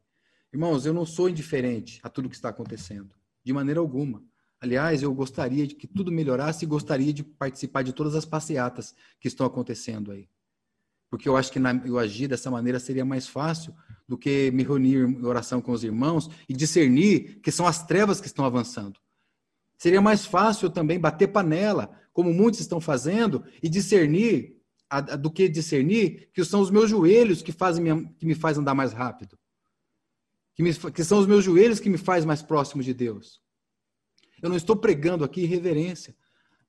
Irmãos, 0.53 0.85
eu 0.85 0.93
não 0.93 1.07
sou 1.07 1.31
indiferente 1.31 1.99
a 2.03 2.11
tudo 2.11 2.29
que 2.29 2.37
está 2.37 2.51
acontecendo, 2.51 3.15
de 3.43 3.55
maneira 3.55 3.81
alguma. 3.81 4.23
Aliás, 4.61 5.03
eu 5.03 5.15
gostaria 5.15 5.67
de 5.67 5.77
que 5.77 5.87
tudo 5.87 6.13
melhorasse 6.13 6.67
e 6.67 6.69
gostaria 6.69 7.11
de 7.11 7.25
participar 7.25 7.81
de 7.81 7.95
todas 7.95 8.15
as 8.15 8.27
passeatas 8.27 8.95
que 9.19 9.29
estão 9.29 9.47
acontecendo 9.47 10.13
aí. 10.13 10.29
Porque 11.11 11.29
eu 11.29 11.37
acho 11.37 11.51
que 11.51 11.59
na, 11.59 11.75
eu 11.85 11.99
agir 11.99 12.29
dessa 12.29 12.51
maneira 12.51 12.79
seria 12.79 13.05
mais 13.05 13.27
fácil 13.27 13.75
do 14.09 14.17
que 14.17 14.51
me 14.53 14.63
reunir 14.63 15.09
em 15.09 15.25
oração 15.27 15.61
com 15.61 15.73
os 15.73 15.83
irmãos 15.83 16.31
e 16.49 16.55
discernir 16.55 17.41
que 17.43 17.51
são 17.51 17.67
as 17.67 17.85
trevas 17.85 18.21
que 18.21 18.29
estão 18.29 18.45
avançando. 18.45 18.99
Seria 19.77 20.01
mais 20.01 20.25
fácil 20.25 20.71
também 20.71 21.01
bater 21.01 21.29
panela, 21.29 21.91
como 22.13 22.33
muitos 22.33 22.61
estão 22.61 22.81
fazendo, 22.81 23.45
e 23.63 23.69
discernir 23.69 24.57
do 25.21 25.31
que 25.31 25.49
discernir 25.49 26.29
que 26.33 26.45
são 26.45 26.61
os 26.61 26.71
meus 26.71 26.91
joelhos 26.91 27.43
que, 27.43 27.53
fazem 27.53 27.83
minha, 27.83 28.05
que 28.19 28.27
me 28.27 28.35
faz 28.35 28.59
andar 28.59 28.75
mais 28.75 28.93
rápido. 28.93 29.39
Que, 30.55 30.63
me, 30.63 30.75
que 30.75 31.05
são 31.05 31.19
os 31.19 31.27
meus 31.27 31.45
joelhos 31.45 31.81
que 31.81 31.89
me 31.89 31.99
faz 31.99 32.25
mais 32.25 32.43
próximo 32.43 32.83
de 32.83 32.93
Deus. 32.93 33.41
Eu 34.43 34.49
não 34.49 34.57
estou 34.57 34.77
pregando 34.77 35.25
aqui 35.25 35.45
reverência. 35.45 36.15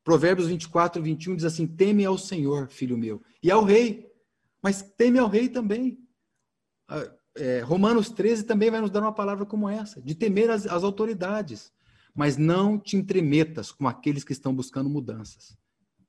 Provérbios 0.03 0.47
24, 0.47 1.01
21 1.01 1.35
diz 1.35 1.45
assim: 1.45 1.67
teme 1.67 2.05
ao 2.05 2.17
Senhor, 2.17 2.69
filho 2.69 2.97
meu, 2.97 3.21
e 3.41 3.51
ao 3.51 3.63
rei, 3.63 4.10
mas 4.61 4.81
teme 4.81 5.19
ao 5.19 5.27
rei 5.27 5.49
também. 5.49 5.99
Ah, 6.87 7.09
é, 7.35 7.61
Romanos 7.61 8.09
13 8.09 8.43
também 8.43 8.69
vai 8.69 8.81
nos 8.81 8.91
dar 8.91 9.01
uma 9.01 9.13
palavra 9.13 9.45
como 9.45 9.69
essa, 9.69 10.01
de 10.01 10.13
temer 10.13 10.49
as, 10.49 10.65
as 10.65 10.83
autoridades, 10.83 11.71
mas 12.13 12.37
não 12.37 12.77
te 12.77 12.97
entremetas 12.97 13.71
com 13.71 13.87
aqueles 13.87 14.23
que 14.23 14.33
estão 14.33 14.53
buscando 14.53 14.89
mudanças. 14.89 15.57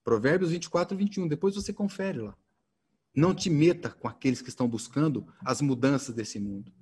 Provérbios 0.04 0.50
24, 0.50 0.96
21, 0.96 1.28
depois 1.28 1.54
você 1.54 1.72
confere 1.72 2.18
lá. 2.18 2.36
Não 3.14 3.34
te 3.34 3.48
meta 3.48 3.90
com 3.90 4.08
aqueles 4.08 4.42
que 4.42 4.48
estão 4.48 4.66
buscando 4.66 5.26
as 5.44 5.60
mudanças 5.60 6.14
desse 6.14 6.40
mundo. 6.40 6.72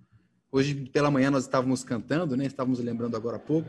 Hoje 0.51 0.75
pela 0.89 1.11
manhã 1.11 1.31
nós 1.31 1.45
estávamos 1.45 1.85
cantando, 1.85 2.37
né? 2.37 2.47
Estávamos 2.47 2.81
lembrando 2.81 3.17
agora 3.17 3.37
há 3.37 3.41
pouco 3.41 3.69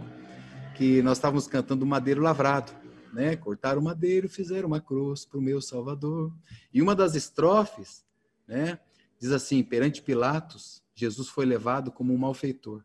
que 0.76 1.02
nós 1.02 1.18
estávamos 1.18 1.48
cantando 1.48 1.86
Madeiro 1.86 2.22
Lavrado, 2.22 2.72
né? 3.14 3.36
Cortaram 3.36 3.82
madeiro, 3.82 4.30
fizeram 4.30 4.68
uma 4.68 4.82
cruz 4.82 5.26
para 5.26 5.38
o 5.38 5.42
meu 5.42 5.62
Salvador. 5.62 6.34
E 6.74 6.82
uma 6.82 6.96
das 6.96 7.16
estrofes, 7.16 8.06
né? 8.48 8.80
Diz 9.20 9.32
assim: 9.32 9.64
perante 9.64 10.02
Pilatos, 10.02 10.84
Jesus 10.94 11.28
foi 11.28 11.46
levado 11.46 11.92
como 11.92 12.14
um 12.14 12.18
malfeitor. 12.18 12.84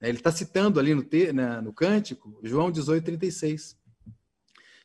Ele 0.00 0.18
está 0.18 0.30
citando 0.30 0.78
ali 0.78 0.94
no, 0.94 1.06
na, 1.32 1.62
no 1.62 1.72
cântico, 1.72 2.38
João 2.42 2.70
18, 2.70 3.04
36. 3.04 3.76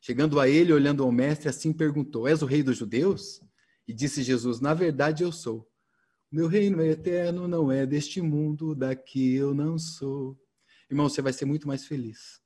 Chegando 0.02 0.40
a 0.40 0.48
ele, 0.48 0.72
olhando 0.72 1.04
ao 1.04 1.12
mestre, 1.12 1.50
assim 1.50 1.74
perguntou: 1.74 2.28
És 2.28 2.42
o 2.42 2.46
rei 2.46 2.64
dos 2.64 2.78
judeus? 2.78 3.42
E 3.88 3.94
disse 3.94 4.24
Jesus: 4.24 4.60
Na 4.60 4.74
verdade 4.74 5.24
eu 5.24 5.32
sou. 5.32 5.70
Meu 6.32 6.48
reino 6.48 6.82
é 6.82 6.90
eterno, 6.90 7.48
não 7.48 7.72
é 7.72 7.86
deste 7.86 8.22
mundo, 8.22 8.76
daqui 8.76 9.34
eu 9.34 9.54
não 9.54 9.80
sou. 9.80 10.40
Irmão, 10.90 11.10
você 11.10 11.22
vai 11.22 11.34
ser 11.34 11.46
muito 11.46 11.68
mais 11.68 11.86
feliz 11.86 12.40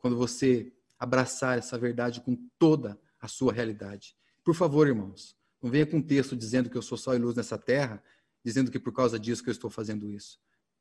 quando 0.00 0.16
você 0.16 0.72
abraçar 1.00 1.56
essa 1.56 1.78
verdade 1.78 2.20
com 2.20 2.36
toda 2.58 3.00
a 3.18 3.26
sua 3.26 3.52
realidade. 3.52 4.14
Por 4.44 4.54
favor, 4.54 4.86
irmãos, 4.86 5.34
não 5.62 5.70
venha 5.70 5.86
com 5.86 5.96
um 5.96 6.02
texto 6.02 6.36
dizendo 6.36 6.68
que 6.68 6.76
eu 6.76 6.82
sou 6.82 6.98
só 6.98 7.14
e 7.14 7.18
luz 7.18 7.34
nessa 7.34 7.56
terra, 7.56 8.02
dizendo 8.44 8.70
que 8.70 8.78
por 8.78 8.92
causa 8.92 9.18
disso 9.18 9.42
que 9.42 9.48
eu 9.48 9.52
estou 9.52 9.70
fazendo 9.70 10.10
isso. 10.10 10.38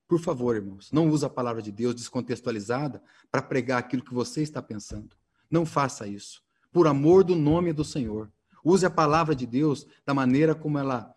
Por 0.07 0.19
favor, 0.19 0.55
irmãos, 0.55 0.91
não 0.91 1.09
use 1.09 1.23
a 1.23 1.29
palavra 1.29 1.61
de 1.61 1.71
Deus 1.71 1.95
descontextualizada 1.95 3.01
para 3.31 3.41
pregar 3.41 3.79
aquilo 3.79 4.03
que 4.03 4.13
você 4.13 4.41
está 4.41 4.61
pensando. 4.61 5.15
Não 5.49 5.65
faça 5.65 6.07
isso. 6.07 6.41
Por 6.71 6.87
amor 6.87 7.23
do 7.23 7.35
nome 7.35 7.71
do 7.71 7.85
Senhor. 7.85 8.31
Use 8.63 8.85
a 8.85 8.89
palavra 8.89 9.35
de 9.35 9.45
Deus 9.45 9.85
da 10.05 10.13
maneira 10.13 10.53
como 10.53 10.77
ela. 10.77 11.13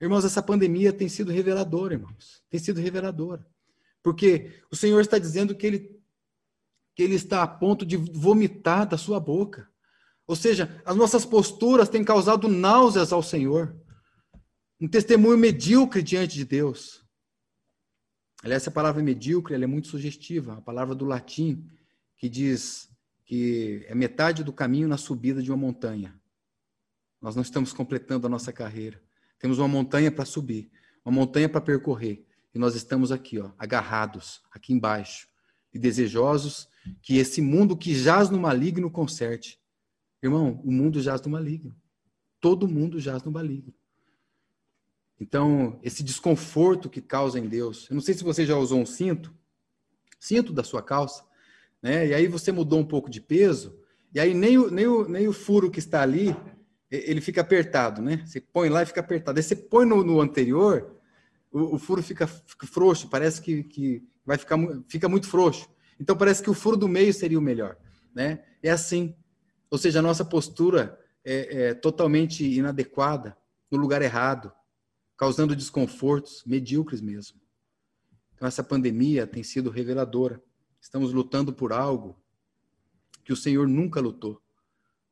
Irmãos, 0.00 0.24
essa 0.24 0.42
pandemia 0.42 0.92
tem 0.92 1.08
sido 1.08 1.32
reveladora, 1.32 1.94
irmãos. 1.94 2.42
Tem 2.50 2.60
sido 2.60 2.80
reveladora. 2.80 3.46
Porque 4.02 4.52
o 4.70 4.76
Senhor 4.76 5.00
está 5.00 5.18
dizendo 5.18 5.54
que 5.54 5.66
ele, 5.66 5.93
que 6.94 7.02
ele 7.02 7.14
está 7.14 7.42
a 7.42 7.46
ponto 7.46 7.84
de 7.84 7.96
vomitar 7.96 8.86
da 8.86 8.96
sua 8.96 9.18
boca. 9.18 9.68
Ou 10.26 10.36
seja, 10.36 10.80
as 10.84 10.96
nossas 10.96 11.24
posturas 11.24 11.88
têm 11.88 12.04
causado 12.04 12.48
náuseas 12.48 13.12
ao 13.12 13.22
Senhor. 13.22 13.76
Um 14.80 14.88
testemunho 14.88 15.36
medíocre 15.36 16.02
diante 16.02 16.34
de 16.34 16.44
Deus. 16.44 17.04
Aliás, 18.42 18.62
essa 18.62 18.70
palavra 18.70 19.02
medíocre 19.02 19.54
é 19.54 19.66
muito 19.66 19.88
sugestiva. 19.88 20.54
A 20.54 20.60
palavra 20.60 20.94
do 20.94 21.04
latim 21.04 21.68
que 22.16 22.28
diz 22.28 22.88
que 23.24 23.84
é 23.88 23.94
metade 23.94 24.44
do 24.44 24.52
caminho 24.52 24.86
na 24.86 24.96
subida 24.96 25.42
de 25.42 25.50
uma 25.50 25.56
montanha. 25.56 26.18
Nós 27.20 27.34
não 27.34 27.42
estamos 27.42 27.72
completando 27.72 28.26
a 28.26 28.30
nossa 28.30 28.52
carreira. 28.52 29.02
Temos 29.38 29.58
uma 29.58 29.68
montanha 29.68 30.12
para 30.12 30.24
subir, 30.24 30.70
uma 31.04 31.12
montanha 31.12 31.48
para 31.48 31.60
percorrer. 31.60 32.24
E 32.54 32.58
nós 32.58 32.74
estamos 32.74 33.10
aqui, 33.10 33.38
ó, 33.38 33.50
agarrados, 33.58 34.42
aqui 34.52 34.72
embaixo, 34.72 35.26
e 35.72 35.78
desejosos 35.78 36.68
que 37.02 37.18
esse 37.18 37.40
mundo 37.40 37.76
que 37.76 37.94
jaz 37.94 38.30
no 38.30 38.38
maligno 38.38 38.90
conserte. 38.90 39.58
Irmão, 40.22 40.60
o 40.64 40.72
mundo 40.72 41.00
jaz 41.00 41.20
no 41.22 41.30
maligno. 41.30 41.74
Todo 42.40 42.68
mundo 42.68 42.98
jaz 43.00 43.22
no 43.22 43.30
maligno. 43.30 43.74
Então, 45.20 45.78
esse 45.82 46.02
desconforto 46.02 46.90
que 46.90 47.00
causa 47.00 47.38
em 47.38 47.48
Deus. 47.48 47.88
Eu 47.88 47.94
não 47.94 48.02
sei 48.02 48.14
se 48.14 48.24
você 48.24 48.44
já 48.44 48.56
usou 48.56 48.80
um 48.80 48.86
cinto, 48.86 49.34
cinto 50.18 50.52
da 50.52 50.64
sua 50.64 50.82
calça, 50.82 51.24
né? 51.80 52.06
E 52.06 52.14
aí 52.14 52.26
você 52.26 52.50
mudou 52.50 52.78
um 52.78 52.86
pouco 52.86 53.10
de 53.10 53.20
peso, 53.20 53.78
e 54.12 54.20
aí 54.20 54.34
nem 54.34 54.58
o, 54.58 54.70
nem 54.70 54.86
o, 54.86 55.08
nem 55.08 55.28
o 55.28 55.32
furo 55.32 55.70
que 55.70 55.78
está 55.78 56.02
ali, 56.02 56.34
ele 56.90 57.20
fica 57.20 57.40
apertado, 57.40 58.00
né? 58.00 58.22
Você 58.26 58.40
põe 58.40 58.68
lá 58.68 58.82
e 58.82 58.86
fica 58.86 59.00
apertado. 59.00 59.38
Aí 59.38 59.42
você 59.42 59.56
põe 59.56 59.84
no, 59.84 60.02
no 60.04 60.20
anterior, 60.20 60.94
o, 61.50 61.74
o, 61.74 61.78
furo 61.78 62.02
fica, 62.02 62.26
fica 62.26 62.66
frouxo, 62.66 63.08
parece 63.08 63.40
que, 63.40 63.64
que 63.64 64.02
vai 64.24 64.38
ficar 64.38 64.56
fica 64.88 65.08
muito 65.08 65.28
frouxo. 65.28 65.68
Então 65.98 66.16
parece 66.16 66.42
que 66.42 66.50
o 66.50 66.54
furo 66.54 66.76
do 66.76 66.88
meio 66.88 67.12
seria 67.12 67.38
o 67.38 67.42
melhor, 67.42 67.76
né? 68.14 68.44
É 68.62 68.70
assim. 68.70 69.14
Ou 69.70 69.78
seja, 69.78 69.98
a 69.98 70.02
nossa 70.02 70.24
postura 70.24 70.98
é, 71.24 71.68
é 71.68 71.74
totalmente 71.74 72.44
inadequada, 72.44 73.36
no 73.70 73.78
lugar 73.78 74.02
errado, 74.02 74.52
causando 75.16 75.56
desconfortos 75.56 76.42
medíocres 76.46 77.00
mesmo. 77.00 77.40
Então 78.34 78.46
essa 78.46 78.62
pandemia 78.62 79.26
tem 79.26 79.42
sido 79.42 79.70
reveladora. 79.70 80.42
Estamos 80.80 81.12
lutando 81.12 81.52
por 81.52 81.72
algo 81.72 82.22
que 83.24 83.32
o 83.32 83.36
Senhor 83.36 83.66
nunca 83.66 84.00
lutou. 84.00 84.40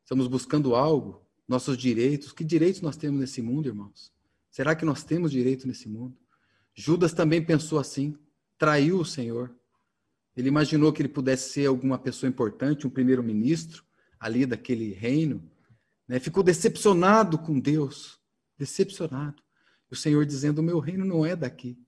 Estamos 0.02 0.26
buscando 0.26 0.74
algo, 0.74 1.26
nossos 1.48 1.76
direitos. 1.78 2.32
Que 2.32 2.44
direitos 2.44 2.82
nós 2.82 2.96
temos 2.96 3.20
nesse 3.20 3.40
mundo, 3.40 3.68
irmãos? 3.68 4.12
Será 4.50 4.76
que 4.76 4.84
nós 4.84 5.02
temos 5.02 5.30
direito 5.30 5.66
nesse 5.66 5.88
mundo? 5.88 6.16
Judas 6.74 7.12
também 7.12 7.42
pensou 7.42 7.78
assim, 7.78 8.14
traiu 8.58 8.98
o 8.98 9.04
Senhor. 9.04 9.54
Ele 10.36 10.48
imaginou 10.48 10.92
que 10.92 11.02
ele 11.02 11.08
pudesse 11.08 11.52
ser 11.52 11.66
alguma 11.66 11.98
pessoa 11.98 12.28
importante, 12.28 12.86
um 12.86 12.90
primeiro-ministro 12.90 13.84
ali 14.18 14.46
daquele 14.46 14.92
reino. 14.92 15.42
Né? 16.08 16.18
Ficou 16.18 16.42
decepcionado 16.42 17.38
com 17.38 17.58
Deus, 17.58 18.18
decepcionado. 18.56 19.42
O 19.90 19.96
Senhor 19.96 20.24
dizendo: 20.24 20.60
O 20.60 20.62
meu 20.62 20.78
reino 20.78 21.04
não 21.04 21.24
é 21.26 21.36
daqui. 21.36 21.78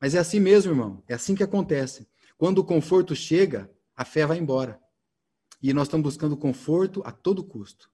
Mas 0.00 0.14
é 0.14 0.18
assim 0.18 0.40
mesmo, 0.40 0.72
irmão. 0.72 1.02
É 1.08 1.14
assim 1.14 1.34
que 1.34 1.42
acontece. 1.42 2.06
Quando 2.36 2.58
o 2.58 2.64
conforto 2.64 3.14
chega, 3.14 3.70
a 3.96 4.04
fé 4.04 4.26
vai 4.26 4.38
embora. 4.38 4.80
E 5.62 5.72
nós 5.72 5.86
estamos 5.86 6.04
buscando 6.04 6.36
conforto 6.36 7.02
a 7.04 7.12
todo 7.12 7.44
custo. 7.44 7.90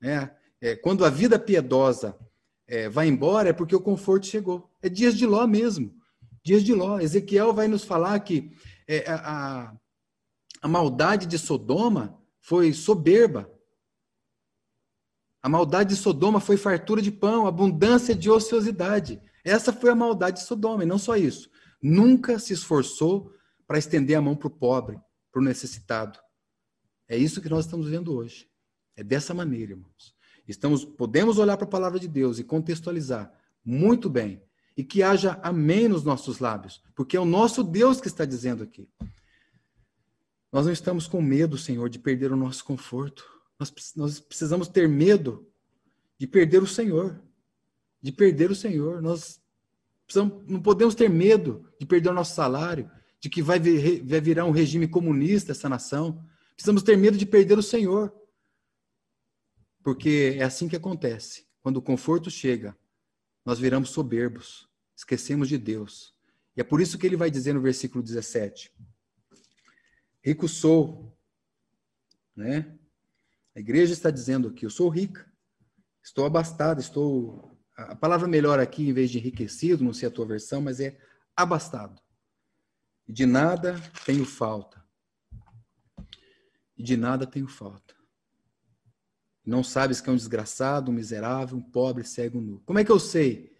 Né? 0.00 0.30
É, 0.60 0.76
quando 0.76 1.04
a 1.04 1.10
vida 1.10 1.38
piedosa 1.38 2.16
é, 2.66 2.88
vai 2.88 3.08
embora, 3.08 3.48
é 3.48 3.52
porque 3.52 3.74
o 3.74 3.80
conforto 3.80 4.26
chegou. 4.26 4.70
É 4.82 4.88
dias 4.88 5.16
de 5.16 5.26
Ló 5.26 5.46
mesmo. 5.46 5.94
Dias 6.44 6.62
de 6.62 6.74
Ló. 6.74 7.00
Ezequiel 7.00 7.52
vai 7.52 7.66
nos 7.66 7.84
falar 7.84 8.18
que 8.20 8.52
é, 8.88 9.10
a, 9.10 9.76
a 10.62 10.68
maldade 10.68 11.26
de 11.26 11.38
Sodoma 11.38 12.18
foi 12.40 12.72
soberba. 12.72 13.52
A 15.42 15.48
maldade 15.48 15.90
de 15.90 15.96
Sodoma 15.96 16.40
foi 16.40 16.56
fartura 16.56 17.02
de 17.02 17.12
pão, 17.12 17.46
abundância 17.46 18.14
de 18.14 18.30
ociosidade. 18.30 19.22
Essa 19.44 19.72
foi 19.72 19.90
a 19.90 19.94
maldade 19.94 20.40
de 20.40 20.46
Sodoma, 20.46 20.82
e 20.82 20.86
não 20.86 20.98
só 20.98 21.16
isso. 21.16 21.50
Nunca 21.80 22.38
se 22.38 22.54
esforçou 22.54 23.32
para 23.66 23.78
estender 23.78 24.16
a 24.16 24.22
mão 24.22 24.34
para 24.34 24.48
o 24.48 24.50
pobre, 24.50 24.98
para 25.30 25.40
o 25.40 25.44
necessitado. 25.44 26.18
É 27.06 27.16
isso 27.16 27.40
que 27.40 27.48
nós 27.48 27.66
estamos 27.66 27.88
vendo 27.88 28.14
hoje. 28.14 28.48
É 28.96 29.04
dessa 29.04 29.32
maneira, 29.32 29.72
irmãos. 29.72 30.16
Estamos, 30.46 30.84
podemos 30.84 31.38
olhar 31.38 31.56
para 31.56 31.66
a 31.66 31.70
palavra 31.70 32.00
de 32.00 32.08
Deus 32.08 32.38
e 32.38 32.44
contextualizar 32.44 33.32
muito 33.64 34.08
bem 34.08 34.42
e 34.78 34.84
que 34.84 35.02
haja 35.02 35.40
amém 35.42 35.88
nos 35.88 36.04
nossos 36.04 36.38
lábios, 36.38 36.80
porque 36.94 37.16
é 37.16 37.20
o 37.20 37.24
nosso 37.24 37.64
Deus 37.64 38.00
que 38.00 38.06
está 38.06 38.24
dizendo 38.24 38.62
aqui. 38.62 38.88
Nós 40.52 40.66
não 40.66 40.72
estamos 40.72 41.08
com 41.08 41.20
medo, 41.20 41.58
Senhor, 41.58 41.90
de 41.90 41.98
perder 41.98 42.30
o 42.30 42.36
nosso 42.36 42.64
conforto. 42.64 43.28
Nós, 43.58 43.72
nós 43.96 44.20
precisamos 44.20 44.68
ter 44.68 44.88
medo 44.88 45.50
de 46.16 46.28
perder 46.28 46.62
o 46.62 46.66
Senhor, 46.66 47.20
de 48.00 48.12
perder 48.12 48.52
o 48.52 48.54
Senhor. 48.54 49.02
Nós 49.02 49.42
não 50.46 50.62
podemos 50.62 50.94
ter 50.94 51.10
medo 51.10 51.68
de 51.80 51.84
perder 51.84 52.10
o 52.10 52.14
nosso 52.14 52.36
salário, 52.36 52.88
de 53.18 53.28
que 53.28 53.42
vai, 53.42 53.58
vir, 53.58 54.04
vai 54.04 54.20
virar 54.20 54.44
um 54.44 54.52
regime 54.52 54.86
comunista 54.86 55.50
essa 55.50 55.68
nação. 55.68 56.24
Precisamos 56.54 56.84
ter 56.84 56.96
medo 56.96 57.18
de 57.18 57.26
perder 57.26 57.58
o 57.58 57.64
Senhor. 57.64 58.14
Porque 59.82 60.36
é 60.38 60.44
assim 60.44 60.68
que 60.68 60.76
acontece. 60.76 61.48
Quando 61.60 61.78
o 61.78 61.82
conforto 61.82 62.30
chega, 62.30 62.78
nós 63.44 63.58
viramos 63.58 63.90
soberbos, 63.90 64.67
esquecemos 64.98 65.48
de 65.48 65.56
Deus. 65.56 66.12
E 66.56 66.60
é 66.60 66.64
por 66.64 66.80
isso 66.80 66.98
que 66.98 67.06
ele 67.06 67.16
vai 67.16 67.30
dizer 67.30 67.52
no 67.52 67.60
versículo 67.60 68.02
17: 68.02 68.72
Rico 70.24 70.48
sou, 70.48 71.16
né? 72.34 72.76
A 73.54 73.60
igreja 73.60 73.92
está 73.92 74.10
dizendo 74.10 74.48
aqui: 74.48 74.66
eu 74.66 74.70
sou 74.70 74.88
rica, 74.88 75.24
estou 76.02 76.26
abastado, 76.26 76.80
estou. 76.80 77.56
A 77.76 77.94
palavra 77.94 78.26
melhor 78.26 78.58
aqui, 78.58 78.88
em 78.88 78.92
vez 78.92 79.08
de 79.08 79.18
enriquecido, 79.18 79.84
não 79.84 79.92
sei 79.92 80.08
a 80.08 80.10
tua 80.10 80.26
versão, 80.26 80.60
mas 80.60 80.80
é 80.80 80.98
abastado. 81.36 82.02
E 83.06 83.12
de 83.12 83.24
nada 83.24 83.80
tenho 84.04 84.24
falta. 84.24 84.84
E 86.76 86.82
de 86.82 86.96
nada 86.96 87.24
tenho 87.24 87.46
falta. 87.46 87.94
Não 89.46 89.62
sabes 89.62 90.00
que 90.00 90.10
é 90.10 90.12
um 90.12 90.16
desgraçado, 90.16 90.90
um 90.90 90.94
miserável, 90.94 91.56
um 91.56 91.62
pobre, 91.62 92.02
cego, 92.02 92.40
nu. 92.40 92.60
Como 92.66 92.80
é 92.80 92.84
que 92.84 92.90
eu 92.90 92.98
sei 92.98 93.56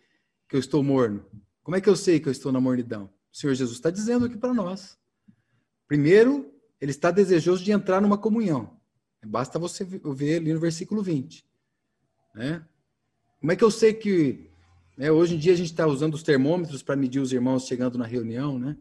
que 0.49 0.57
eu 0.57 0.61
estou 0.61 0.83
morno? 0.83 1.25
Como 1.63 1.77
é 1.77 1.81
que 1.81 1.89
eu 1.89 1.97
sei 1.97 2.19
que 2.19 2.29
eu 2.29 2.33
estou 2.33 2.51
na 2.51 2.61
mornidão? 2.61 3.11
O 3.33 3.37
Senhor 3.37 3.55
Jesus 3.55 3.79
está 3.79 3.91
dizendo 3.91 4.27
aqui 4.27 4.37
para 4.37 4.55
nós. 4.55 4.99
Primeiro, 5.87 6.53
ele 6.81 6.91
está 6.91 7.11
desejoso 7.11 7.63
de 7.63 7.73
entrar 7.73 8.01
numa 8.01 8.17
comunhão. 8.17 8.79
Basta 9.25 9.59
você 9.59 9.85
ver 9.85 10.37
ali 10.37 10.53
no 10.53 10.61
versículo 10.61 11.03
20. 11.03 11.45
Né? 12.35 12.65
Como 13.41 13.53
é 13.53 13.57
que 13.57 13.65
eu 13.65 13.71
sei 13.71 13.93
que 13.93 14.51
né, 14.97 15.11
hoje 15.11 15.35
em 15.35 15.39
dia 15.39 15.53
a 15.53 15.57
gente 15.57 15.71
está 15.71 15.87
usando 15.87 16.15
os 16.15 16.23
termômetros 16.23 16.83
para 16.83 16.97
medir 16.97 17.21
os 17.21 17.33
irmãos 17.33 17.67
chegando 17.67 17.99
na 17.99 18.07
reunião, 18.07 18.59
né? 18.59 18.77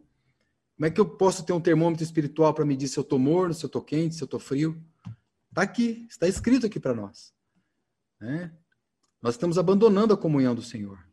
Como 0.76 0.86
é 0.86 0.90
que 0.90 1.00
eu 1.00 1.06
posso 1.06 1.44
ter 1.44 1.52
um 1.52 1.60
termômetro 1.60 2.04
espiritual 2.04 2.54
para 2.54 2.64
medir 2.64 2.86
se 2.86 2.98
eu 2.98 3.02
estou 3.02 3.18
morno, 3.18 3.52
se 3.52 3.64
eu 3.64 3.68
estou 3.68 3.82
quente, 3.82 4.14
se 4.14 4.22
eu 4.22 4.26
estou 4.26 4.38
frio? 4.38 4.80
Está 5.48 5.62
aqui, 5.62 6.06
está 6.08 6.28
escrito 6.28 6.66
aqui 6.66 6.78
para 6.78 6.94
nós. 6.94 7.34
Né? 8.20 8.52
Nós 9.20 9.34
estamos 9.34 9.58
abandonando 9.58 10.14
a 10.14 10.16
comunhão 10.16 10.54
do 10.54 10.62
Senhor. 10.62 11.07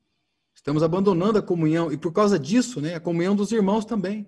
Estamos 0.65 0.81
abandonando 0.81 1.37
a 1.37 1.43
comunhão, 1.43 1.91
e 1.91 1.97
por 1.97 2.11
causa 2.11 2.39
disso, 2.39 2.81
né, 2.81 2.95
a 2.95 2.99
comunhão 2.99 3.35
dos 3.35 3.51
irmãos 3.51 3.85
também. 3.85 4.27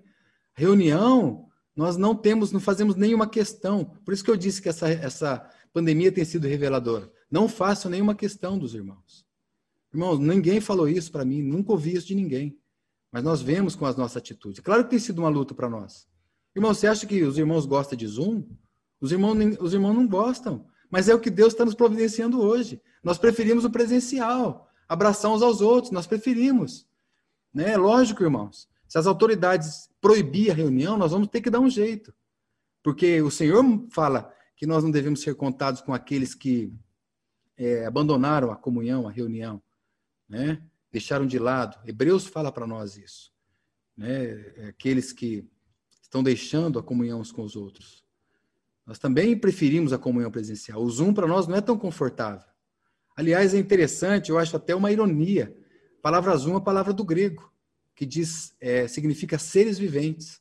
Reunião, 0.54 1.48
nós 1.74 1.96
não 1.96 2.14
temos, 2.14 2.52
não 2.52 2.60
fazemos 2.60 2.94
nenhuma 2.94 3.26
questão. 3.26 3.86
Por 4.04 4.14
isso 4.14 4.22
que 4.22 4.30
eu 4.30 4.36
disse 4.36 4.62
que 4.62 4.68
essa, 4.68 4.88
essa 4.88 5.50
pandemia 5.72 6.12
tem 6.12 6.24
sido 6.24 6.46
reveladora. 6.46 7.10
Não 7.28 7.48
faço 7.48 7.90
nenhuma 7.90 8.14
questão 8.14 8.56
dos 8.56 8.72
irmãos. 8.72 9.26
Irmãos, 9.92 10.20
ninguém 10.20 10.60
falou 10.60 10.88
isso 10.88 11.10
para 11.10 11.24
mim, 11.24 11.42
nunca 11.42 11.72
ouvi 11.72 11.96
isso 11.96 12.06
de 12.06 12.14
ninguém. 12.14 12.56
Mas 13.10 13.24
nós 13.24 13.42
vemos 13.42 13.74
com 13.74 13.84
as 13.84 13.96
nossas 13.96 14.18
atitudes. 14.18 14.60
Claro 14.60 14.84
que 14.84 14.90
tem 14.90 14.98
sido 15.00 15.18
uma 15.18 15.28
luta 15.28 15.56
para 15.56 15.68
nós. 15.68 16.06
Irmão, 16.54 16.72
você 16.72 16.86
acha 16.86 17.04
que 17.04 17.20
os 17.24 17.36
irmãos 17.36 17.66
gostam 17.66 17.98
de 17.98 18.06
Zoom? 18.06 18.44
Os 19.00 19.10
irmãos, 19.10 19.36
os 19.58 19.74
irmãos 19.74 19.92
não 19.92 20.06
gostam. 20.06 20.66
Mas 20.88 21.08
é 21.08 21.14
o 21.16 21.18
que 21.18 21.30
Deus 21.30 21.52
está 21.52 21.64
nos 21.64 21.74
providenciando 21.74 22.40
hoje. 22.40 22.80
Nós 23.02 23.18
preferimos 23.18 23.64
o 23.64 23.70
presencial, 23.70 24.67
abraçar 24.88 25.30
uns 25.30 25.42
aos 25.42 25.60
outros, 25.60 25.92
nós 25.92 26.06
preferimos. 26.06 26.86
Né? 27.52 27.76
Lógico, 27.76 28.22
irmãos. 28.22 28.68
Se 28.88 28.98
as 28.98 29.06
autoridades 29.06 29.90
proibir 30.00 30.50
a 30.50 30.54
reunião, 30.54 30.96
nós 30.96 31.12
vamos 31.12 31.28
ter 31.28 31.40
que 31.40 31.50
dar 31.50 31.60
um 31.60 31.68
jeito. 31.68 32.14
Porque 32.82 33.20
o 33.20 33.30
Senhor 33.30 33.62
fala 33.90 34.32
que 34.56 34.66
nós 34.66 34.82
não 34.82 34.90
devemos 34.90 35.20
ser 35.20 35.34
contados 35.34 35.82
com 35.82 35.92
aqueles 35.92 36.34
que 36.34 36.72
é, 37.56 37.84
abandonaram 37.84 38.50
a 38.50 38.56
comunhão, 38.56 39.06
a 39.06 39.10
reunião, 39.10 39.62
né? 40.28 40.62
deixaram 40.90 41.26
de 41.26 41.38
lado. 41.38 41.78
Hebreus 41.86 42.26
fala 42.26 42.50
para 42.50 42.66
nós 42.66 42.96
isso. 42.96 43.30
Né? 43.96 44.52
É 44.56 44.66
aqueles 44.68 45.12
que 45.12 45.46
estão 46.00 46.22
deixando 46.22 46.78
a 46.78 46.82
comunhão 46.82 47.20
uns 47.20 47.30
com 47.30 47.42
os 47.42 47.56
outros. 47.56 48.02
Nós 48.86 48.98
também 48.98 49.36
preferimos 49.36 49.92
a 49.92 49.98
comunhão 49.98 50.30
presencial. 50.30 50.82
O 50.82 50.90
Zoom 50.90 51.12
para 51.12 51.26
nós 51.26 51.46
não 51.46 51.56
é 51.56 51.60
tão 51.60 51.76
confortável. 51.76 52.47
Aliás, 53.18 53.52
é 53.52 53.58
interessante, 53.58 54.30
eu 54.30 54.38
acho 54.38 54.56
até 54.56 54.76
uma 54.76 54.92
ironia. 54.92 55.52
A 55.98 56.00
palavra 56.00 56.36
Zoom 56.36 56.54
é 56.54 56.58
a 56.58 56.60
palavra 56.60 56.92
do 56.92 57.02
grego 57.02 57.52
que 57.92 58.06
diz, 58.06 58.54
é, 58.60 58.86
significa 58.86 59.36
seres 59.40 59.76
viventes. 59.76 60.40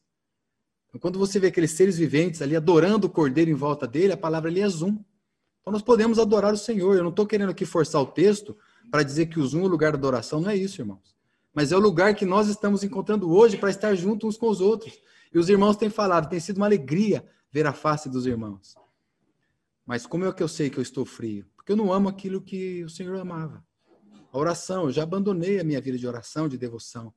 Então, 0.87 1.01
quando 1.01 1.17
você 1.17 1.39
vê 1.39 1.47
aqueles 1.47 1.71
seres 1.71 1.97
viventes 1.97 2.39
ali 2.39 2.55
adorando 2.55 3.07
o 3.07 3.09
cordeiro 3.09 3.49
em 3.49 3.55
volta 3.55 3.87
dele, 3.87 4.13
a 4.13 4.17
palavra 4.17 4.51
ali 4.51 4.61
é 4.61 4.69
zoom. 4.69 5.03
Então 5.59 5.71
nós 5.73 5.81
podemos 5.81 6.19
adorar 6.19 6.53
o 6.53 6.57
Senhor. 6.57 6.95
Eu 6.95 7.01
não 7.01 7.09
estou 7.09 7.25
querendo 7.25 7.49
aqui 7.49 7.65
forçar 7.65 7.99
o 7.99 8.05
texto 8.05 8.55
para 8.91 9.01
dizer 9.01 9.25
que 9.25 9.39
o 9.39 9.47
zoom 9.47 9.61
é 9.61 9.65
o 9.65 9.69
lugar 9.69 9.93
da 9.93 9.97
adoração, 9.97 10.39
não 10.39 10.51
é 10.51 10.55
isso, 10.55 10.79
irmãos. 10.79 11.15
Mas 11.55 11.71
é 11.71 11.75
o 11.75 11.79
lugar 11.79 12.13
que 12.13 12.27
nós 12.27 12.47
estamos 12.47 12.83
encontrando 12.83 13.27
hoje 13.27 13.57
para 13.57 13.71
estar 13.71 13.95
juntos 13.95 14.29
uns 14.29 14.37
com 14.37 14.49
os 14.49 14.61
outros. 14.61 15.01
E 15.33 15.39
os 15.39 15.49
irmãos 15.49 15.77
têm 15.77 15.89
falado, 15.89 16.29
tem 16.29 16.39
sido 16.39 16.57
uma 16.57 16.67
alegria 16.67 17.25
ver 17.51 17.65
a 17.65 17.73
face 17.73 18.07
dos 18.07 18.27
irmãos. 18.27 18.75
Mas 19.83 20.05
como 20.05 20.25
é 20.25 20.31
que 20.31 20.43
eu 20.43 20.47
sei 20.47 20.69
que 20.69 20.77
eu 20.77 20.83
estou 20.83 21.05
frio? 21.05 21.43
Porque 21.67 21.73
eu 21.73 21.85
não 21.85 21.91
amo 21.91 22.07
aquilo 22.07 22.39
que 22.39 22.81
o 22.85 22.89
Senhor 22.89 23.19
amava. 23.19 23.61
A 24.31 24.37
oração, 24.37 24.85
eu 24.85 24.91
já 24.93 25.03
abandonei 25.03 25.59
a 25.59 25.65
minha 25.65 25.81
vida 25.81 25.97
de 25.97 26.07
oração, 26.07 26.47
de 26.47 26.57
devoção. 26.57 27.13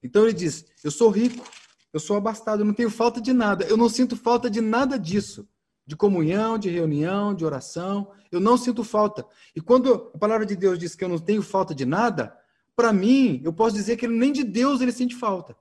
Então 0.00 0.22
ele 0.22 0.32
diz: 0.32 0.64
Eu 0.84 0.92
sou 0.92 1.10
rico, 1.10 1.44
eu 1.92 1.98
sou 1.98 2.16
abastado, 2.16 2.60
eu 2.60 2.64
não 2.64 2.72
tenho 2.72 2.90
falta 2.90 3.20
de 3.20 3.32
nada, 3.32 3.64
eu 3.64 3.76
não 3.76 3.88
sinto 3.88 4.16
falta 4.16 4.48
de 4.48 4.60
nada 4.60 4.96
disso. 4.96 5.48
De 5.84 5.96
comunhão, 5.96 6.56
de 6.56 6.70
reunião, 6.70 7.34
de 7.34 7.44
oração, 7.44 8.12
eu 8.30 8.38
não 8.38 8.56
sinto 8.56 8.84
falta. 8.84 9.26
E 9.56 9.60
quando 9.60 10.12
a 10.14 10.18
palavra 10.18 10.46
de 10.46 10.54
Deus 10.54 10.78
diz 10.78 10.94
que 10.94 11.02
eu 11.02 11.08
não 11.08 11.18
tenho 11.18 11.42
falta 11.42 11.74
de 11.74 11.84
nada, 11.84 12.38
para 12.76 12.92
mim, 12.92 13.40
eu 13.42 13.52
posso 13.52 13.74
dizer 13.74 13.96
que 13.96 14.06
nem 14.06 14.30
de 14.30 14.44
Deus 14.44 14.80
ele 14.80 14.92
sente 14.92 15.16
falta. 15.16 15.56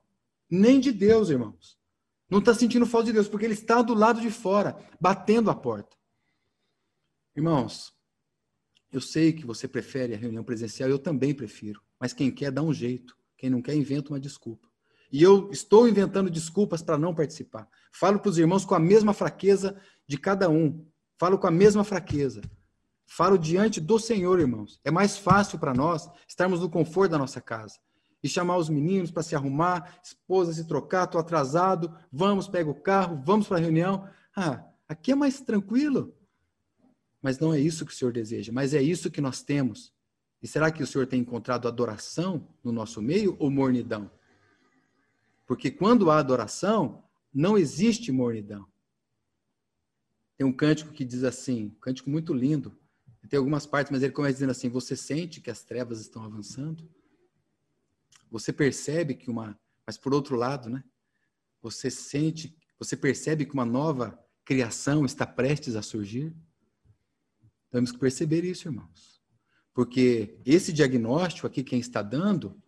Nem 0.48 0.80
de 0.80 0.92
Deus, 0.92 1.32
irmãos. 1.32 1.76
Não 2.30 2.38
está 2.38 2.54
sentindo 2.54 2.86
falta 2.86 3.08
de 3.08 3.14
Deus, 3.14 3.28
porque 3.28 3.46
ele 3.46 3.56
está 3.56 3.82
do 3.82 3.96
lado 3.96 4.22
de 4.22 4.30
fora, 4.30 4.78
batendo 5.02 5.50
a 5.50 5.56
porta. 5.56 5.98
Irmãos, 7.36 7.97
eu 8.92 9.02
sei 9.02 9.34
que 9.34 9.46
você 9.46 9.68
prefere 9.68 10.14
a 10.14 10.18
reunião 10.18 10.44
presencial, 10.44 10.90
eu 10.90 11.00
também 11.00 11.34
prefiro. 11.34 11.82
Mas 12.00 12.14
quem 12.14 12.32
quer, 12.32 12.52
dá 12.52 12.62
um 12.62 12.74
jeito. 12.74 13.18
Quem 13.38 13.50
não 13.50 13.62
quer, 13.62 13.76
inventa 13.76 14.12
uma 14.12 14.20
desculpa. 14.20 14.68
E 15.12 15.22
eu 15.22 15.50
estou 15.52 15.88
inventando 15.88 16.30
desculpas 16.30 16.82
para 16.82 16.98
não 16.98 17.14
participar. 17.14 17.68
Falo 17.92 18.20
para 18.20 18.30
os 18.30 18.38
irmãos 18.38 18.66
com 18.66 18.76
a 18.76 18.80
mesma 18.80 19.14
fraqueza 19.14 19.80
de 20.08 20.18
cada 20.18 20.50
um. 20.50 20.86
Falo 21.18 21.38
com 21.38 21.48
a 21.48 21.52
mesma 21.52 21.84
fraqueza. 21.84 22.42
Falo 23.06 23.38
diante 23.38 23.80
do 23.80 23.98
Senhor, 23.98 24.40
irmãos. 24.40 24.80
É 24.84 24.92
mais 24.92 25.18
fácil 25.18 25.58
para 25.60 25.74
nós 25.74 26.10
estarmos 26.28 26.60
no 26.60 26.70
conforto 26.70 27.12
da 27.12 27.18
nossa 27.18 27.40
casa 27.40 27.78
e 28.22 28.28
chamar 28.28 28.58
os 28.58 28.70
meninos 28.70 29.12
para 29.12 29.24
se 29.24 29.36
arrumar, 29.36 30.00
esposa 30.04 30.52
se 30.52 30.68
trocar, 30.68 31.06
estou 31.06 31.22
atrasado, 31.22 31.94
vamos, 32.12 32.48
pega 32.48 32.70
o 32.70 32.76
carro, 32.76 33.22
vamos 33.26 33.48
para 33.48 33.58
a 33.58 33.62
reunião. 33.62 34.08
Ah, 34.36 34.64
aqui 34.90 35.12
é 35.12 35.16
mais 35.16 35.40
tranquilo. 35.40 36.17
Mas 37.22 37.40
não 37.40 37.54
é 37.54 37.60
isso 37.60 37.86
que 37.86 37.92
o 37.92 37.96
Senhor 37.96 38.12
deseja, 38.12 38.52
mas 38.52 38.74
é 38.74 38.82
isso 38.82 39.12
que 39.12 39.22
nós 39.22 39.42
temos 39.42 39.94
e 40.42 40.48
será 40.48 40.72
que 40.72 40.84
o 40.84 40.88
Senhor 40.88 41.08
tem 41.08 41.22
encontrado 41.22 41.68
adoração 41.68 42.48
no 42.64 42.72
nosso 42.72 43.02
meio 43.02 43.36
ou 43.40 43.50
mornidão? 43.50 44.12
Porque 45.46 45.72
quando 45.72 46.12
há 46.12 46.20
adoração, 46.20 47.04
não 47.34 47.58
existe 47.58 48.12
mornidão. 48.12 48.68
Tem 50.38 50.46
um 50.46 50.54
cântico 50.54 50.92
que 50.92 51.04
diz 51.04 51.24
assim, 51.24 51.66
um 51.66 51.80
cântico 51.80 52.10
muito 52.10 52.34
lindo. 52.34 52.78
Tem 53.30 53.38
algumas 53.38 53.66
partes, 53.66 53.92
mas 53.92 54.04
ele 54.04 54.14
começa 54.14 54.36
dizendo 54.36 54.52
assim: 54.52 54.70
Você 54.70 54.96
sente 54.96 55.42
que 55.42 55.50
as 55.50 55.62
trevas 55.62 56.00
estão 56.00 56.24
avançando? 56.24 56.90
Você 58.32 58.54
percebe 58.54 59.16
que 59.16 59.30
uma. 59.30 59.60
Mas 59.86 59.98
por 59.98 60.14
outro 60.14 60.36
lado, 60.36 60.70
né? 60.70 60.82
Você 61.62 61.90
sente, 61.90 62.58
você 62.80 62.96
percebe 62.96 63.46
que 63.46 63.54
uma 63.54 63.66
nova 63.66 64.18
criação 64.46 65.04
está 65.04 65.26
prestes 65.26 65.76
a 65.76 65.82
surgir? 65.82 66.34
Temos 67.72 67.92
que 67.92 67.98
perceber 67.98 68.44
isso, 68.44 68.68
irmãos. 68.68 69.22
Porque 69.74 70.40
esse 70.46 70.74
diagnóstico 70.74 71.46
aqui, 71.46 71.64
quem 71.64 71.80
está 71.80 72.02
dando, 72.02 72.60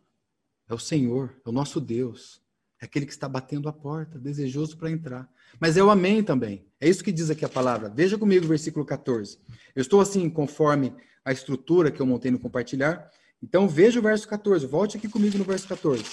é 0.67 0.73
o 0.73 0.79
Senhor, 0.79 1.35
é 1.45 1.49
o 1.49 1.51
nosso 1.51 1.81
Deus. 1.81 2.41
É 2.81 2.85
aquele 2.85 3.05
que 3.05 3.11
está 3.11 3.27
batendo 3.27 3.67
a 3.67 3.73
porta, 3.73 4.19
desejoso 4.19 4.77
para 4.77 4.91
entrar. 4.91 5.29
Mas 5.59 5.75
é 5.75 5.83
o 5.83 5.89
amém 5.89 6.23
também. 6.23 6.65
É 6.79 6.87
isso 6.87 7.03
que 7.03 7.11
diz 7.11 7.29
aqui 7.29 7.43
a 7.43 7.49
palavra. 7.49 7.89
Veja 7.89 8.17
comigo 8.17 8.45
o 8.45 8.47
versículo 8.47 8.85
14. 8.85 9.39
Eu 9.75 9.81
estou 9.81 9.99
assim, 9.99 10.29
conforme 10.29 10.95
a 11.25 11.31
estrutura 11.31 11.91
que 11.91 11.99
eu 11.99 12.05
montei 12.05 12.31
no 12.31 12.39
compartilhar. 12.39 13.09
Então 13.41 13.67
veja 13.67 13.99
o 13.99 14.03
verso 14.03 14.27
14. 14.27 14.65
Volte 14.65 14.97
aqui 14.97 15.09
comigo 15.09 15.37
no 15.37 15.43
verso 15.43 15.67
14. 15.67 16.03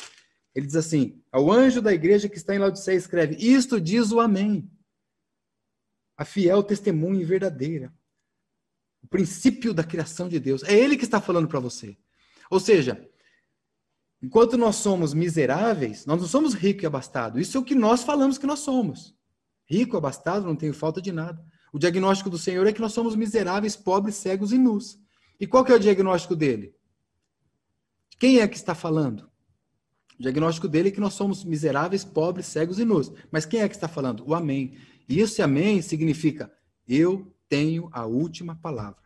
Ele 0.54 0.66
diz 0.66 0.76
assim: 0.76 1.22
Ao 1.30 1.52
anjo 1.52 1.82
da 1.82 1.92
igreja 1.92 2.28
que 2.28 2.36
está 2.36 2.54
em 2.54 2.58
Laodiceia 2.58 2.96
escreve: 2.96 3.36
Isto 3.36 3.80
diz 3.80 4.10
o 4.10 4.18
amém. 4.18 4.70
A 6.16 6.24
fiel 6.24 6.62
testemunha 6.62 7.20
e 7.20 7.24
verdadeira 7.24 7.92
o 9.06 9.08
princípio 9.08 9.72
da 9.72 9.84
criação 9.84 10.28
de 10.28 10.40
Deus. 10.40 10.64
É 10.64 10.74
ele 10.74 10.96
que 10.96 11.04
está 11.04 11.20
falando 11.20 11.46
para 11.46 11.60
você. 11.60 11.96
Ou 12.50 12.58
seja, 12.58 13.08
enquanto 14.20 14.58
nós 14.58 14.76
somos 14.76 15.14
miseráveis, 15.14 16.04
nós 16.06 16.20
não 16.20 16.26
somos 16.26 16.54
rico 16.54 16.82
e 16.82 16.86
abastado. 16.86 17.38
Isso 17.38 17.56
é 17.56 17.60
o 17.60 17.64
que 17.64 17.74
nós 17.74 18.02
falamos 18.02 18.36
que 18.36 18.46
nós 18.46 18.58
somos. 18.58 19.14
Rico, 19.64 19.96
abastado, 19.96 20.44
não 20.44 20.56
tenho 20.56 20.74
falta 20.74 21.00
de 21.00 21.12
nada. 21.12 21.40
O 21.72 21.78
diagnóstico 21.78 22.28
do 22.28 22.36
Senhor 22.36 22.66
é 22.66 22.72
que 22.72 22.80
nós 22.80 22.92
somos 22.92 23.14
miseráveis, 23.14 23.76
pobres, 23.76 24.16
cegos 24.16 24.50
e 24.50 24.58
nus. 24.58 24.98
E 25.38 25.46
qual 25.46 25.64
que 25.64 25.70
é 25.70 25.76
o 25.76 25.80
diagnóstico 25.80 26.34
dele? 26.34 26.74
Quem 28.18 28.40
é 28.40 28.48
que 28.48 28.56
está 28.56 28.74
falando? 28.74 29.30
O 30.18 30.22
diagnóstico 30.22 30.66
dele 30.66 30.88
é 30.88 30.92
que 30.92 31.00
nós 31.00 31.14
somos 31.14 31.44
miseráveis, 31.44 32.04
pobres, 32.04 32.46
cegos 32.46 32.80
e 32.80 32.84
nus. 32.84 33.12
Mas 33.30 33.46
quem 33.46 33.60
é 33.60 33.68
que 33.68 33.74
está 33.76 33.86
falando? 33.86 34.26
O 34.26 34.34
amém. 34.34 34.76
E 35.08 35.20
esse 35.20 35.42
amém 35.42 35.80
significa 35.80 36.52
eu 36.88 37.32
tenho 37.48 37.88
a 37.92 38.06
última 38.06 38.56
palavra. 38.56 39.02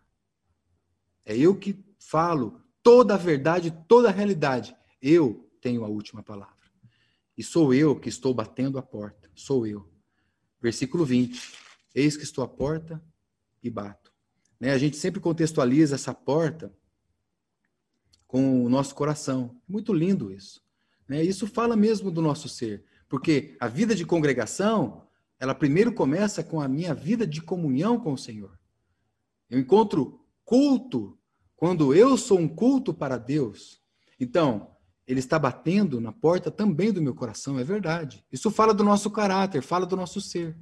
É 1.24 1.36
eu 1.36 1.57
que 1.57 1.78
falo 1.99 2.61
toda 2.82 3.14
a 3.14 3.18
verdade, 3.18 3.70
toda 3.86 4.09
a 4.09 4.12
realidade. 4.12 4.74
Eu 5.01 5.51
tenho 5.61 5.84
a 5.84 5.88
última 5.88 6.22
palavra. 6.22 6.55
E 7.36 7.43
sou 7.43 7.72
eu 7.72 7.99
que 7.99 8.09
estou 8.09 8.34
batendo 8.34 8.78
a 8.78 8.82
porta. 8.82 9.30
Sou 9.34 9.66
eu. 9.66 9.88
Versículo 10.61 11.05
20. 11.05 11.55
Eis 11.95 12.16
que 12.16 12.24
estou 12.24 12.45
à 12.45 12.49
porta 12.49 13.03
e 13.62 13.70
bato. 13.70 14.12
Né? 14.59 14.72
A 14.72 14.78
gente 14.78 14.97
sempre 14.97 15.20
contextualiza 15.20 15.95
essa 15.95 16.12
porta 16.12 16.72
com 18.26 18.64
o 18.64 18.68
nosso 18.68 18.95
coração. 18.95 19.61
Muito 19.66 19.93
lindo 19.93 20.32
isso. 20.32 20.62
Né? 21.09 21.22
Isso 21.22 21.47
fala 21.47 21.76
mesmo 21.76 22.11
do 22.11 22.22
nosso 22.22 22.49
ser. 22.49 22.84
Porque 23.09 23.57
a 23.59 23.66
vida 23.66 23.95
de 23.95 24.05
congregação 24.05 25.09
ela 25.41 25.55
primeiro 25.55 25.93
começa 25.95 26.45
com 26.45 26.61
a 26.61 26.68
minha 26.68 26.95
vida 26.95 27.26
de 27.26 27.41
comunhão 27.41 27.99
com 27.99 28.12
o 28.12 28.18
Senhor. 28.18 28.59
Eu 29.49 29.59
encontro 29.59 30.20
culto 30.45 31.18
quando 31.57 31.95
eu 31.95 32.16
sou 32.18 32.38
um 32.38 32.47
culto 32.47 32.93
para 32.93 33.16
Deus. 33.16 33.80
Então, 34.20 34.76
ele 35.07 35.18
está 35.18 35.38
batendo 35.38 35.99
na 36.01 36.12
porta 36.12 36.51
também 36.51 36.93
do 36.93 37.03
meu 37.03 37.14
coração, 37.14 37.59
é 37.59 37.64
verdade. 37.64 38.24
Isso 38.30 38.51
fala 38.51 38.74
do 38.74 38.84
nosso 38.84 39.11
caráter, 39.11 39.62
fala 39.62 39.86
do 39.86 39.97
nosso 39.97 40.20
ser. 40.20 40.57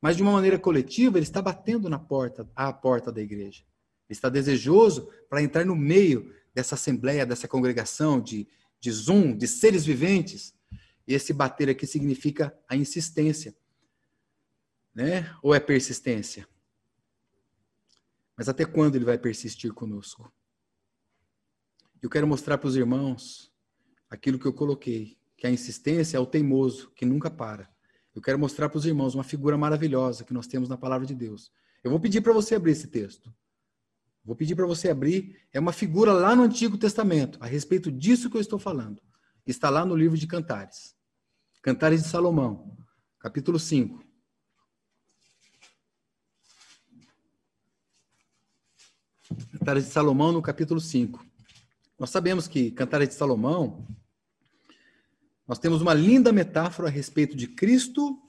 Mas 0.00 0.16
de 0.16 0.22
uma 0.22 0.32
maneira 0.32 0.58
coletiva, 0.58 1.18
ele 1.18 1.24
está 1.24 1.40
batendo 1.40 1.88
na 1.88 1.98
porta, 1.98 2.48
à 2.56 2.72
porta 2.72 3.12
da 3.12 3.20
igreja. 3.20 3.62
Ele 4.08 4.16
está 4.16 4.28
desejoso 4.28 5.08
para 5.28 5.42
entrar 5.42 5.64
no 5.64 5.76
meio 5.76 6.34
dessa 6.54 6.74
assembleia, 6.74 7.26
dessa 7.26 7.46
congregação 7.46 8.20
de, 8.20 8.48
de 8.80 8.90
Zoom, 8.90 9.36
de 9.36 9.46
seres 9.46 9.84
viventes. 9.84 10.54
E 11.06 11.14
esse 11.14 11.32
bater 11.32 11.68
aqui 11.68 11.86
significa 11.86 12.56
a 12.68 12.74
insistência. 12.74 13.54
Né? 14.94 15.34
Ou 15.42 15.54
é 15.54 15.60
persistência? 15.60 16.46
Mas 18.36 18.48
até 18.48 18.64
quando 18.64 18.96
ele 18.96 19.04
vai 19.04 19.18
persistir 19.18 19.72
conosco? 19.72 20.32
Eu 22.00 22.10
quero 22.10 22.26
mostrar 22.26 22.58
para 22.58 22.68
os 22.68 22.76
irmãos 22.76 23.52
aquilo 24.10 24.38
que 24.38 24.46
eu 24.46 24.52
coloquei, 24.52 25.16
que 25.36 25.46
a 25.46 25.50
insistência 25.50 26.16
é 26.16 26.20
o 26.20 26.26
teimoso, 26.26 26.90
que 26.90 27.06
nunca 27.06 27.30
para. 27.30 27.70
Eu 28.14 28.20
quero 28.20 28.38
mostrar 28.38 28.68
para 28.68 28.78
os 28.78 28.84
irmãos 28.84 29.14
uma 29.14 29.24
figura 29.24 29.56
maravilhosa 29.56 30.24
que 30.24 30.34
nós 30.34 30.46
temos 30.46 30.68
na 30.68 30.76
palavra 30.76 31.06
de 31.06 31.14
Deus. 31.14 31.50
Eu 31.82 31.90
vou 31.90 31.98
pedir 31.98 32.20
para 32.20 32.32
você 32.32 32.54
abrir 32.54 32.72
esse 32.72 32.88
texto. 32.88 33.32
Vou 34.24 34.36
pedir 34.36 34.54
para 34.54 34.66
você 34.66 34.90
abrir. 34.90 35.40
É 35.52 35.58
uma 35.58 35.72
figura 35.72 36.12
lá 36.12 36.36
no 36.36 36.42
Antigo 36.42 36.76
Testamento, 36.76 37.38
a 37.40 37.46
respeito 37.46 37.90
disso 37.90 38.30
que 38.30 38.36
eu 38.36 38.40
estou 38.40 38.58
falando. 38.58 39.02
Está 39.46 39.70
lá 39.70 39.84
no 39.84 39.96
livro 39.96 40.16
de 40.16 40.26
Cantares. 40.26 40.94
Cantares 41.62 42.02
de 42.02 42.08
Salomão, 42.08 42.76
capítulo 43.18 43.58
5. 43.58 44.11
Cantares 49.62 49.84
de 49.84 49.92
Salomão, 49.92 50.32
no 50.32 50.42
capítulo 50.42 50.80
5. 50.80 51.24
Nós 51.96 52.10
sabemos 52.10 52.48
que 52.48 52.72
Cantares 52.72 53.10
de 53.10 53.14
Salomão 53.14 53.86
nós 55.46 55.56
temos 55.60 55.80
uma 55.80 55.94
linda 55.94 56.32
metáfora 56.32 56.88
a 56.88 56.90
respeito 56.90 57.36
de 57.36 57.46
Cristo 57.46 58.20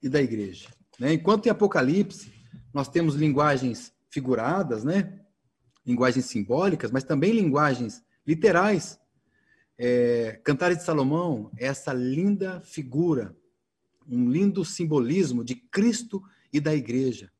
e 0.00 0.08
da 0.08 0.22
igreja. 0.22 0.68
Né? 1.00 1.14
Enquanto 1.14 1.46
em 1.46 1.50
Apocalipse 1.50 2.32
nós 2.72 2.86
temos 2.86 3.16
linguagens 3.16 3.92
figuradas, 4.08 4.84
né? 4.84 5.18
linguagens 5.84 6.26
simbólicas, 6.26 6.92
mas 6.92 7.02
também 7.02 7.32
linguagens 7.32 8.00
literais. 8.24 9.00
É, 9.76 10.40
Cantares 10.44 10.78
de 10.78 10.84
Salomão 10.84 11.50
é 11.56 11.66
essa 11.66 11.92
linda 11.92 12.60
figura, 12.60 13.36
um 14.08 14.30
lindo 14.30 14.64
simbolismo 14.64 15.42
de 15.42 15.56
Cristo 15.56 16.22
e 16.52 16.60
da 16.60 16.72
igreja. 16.72 17.32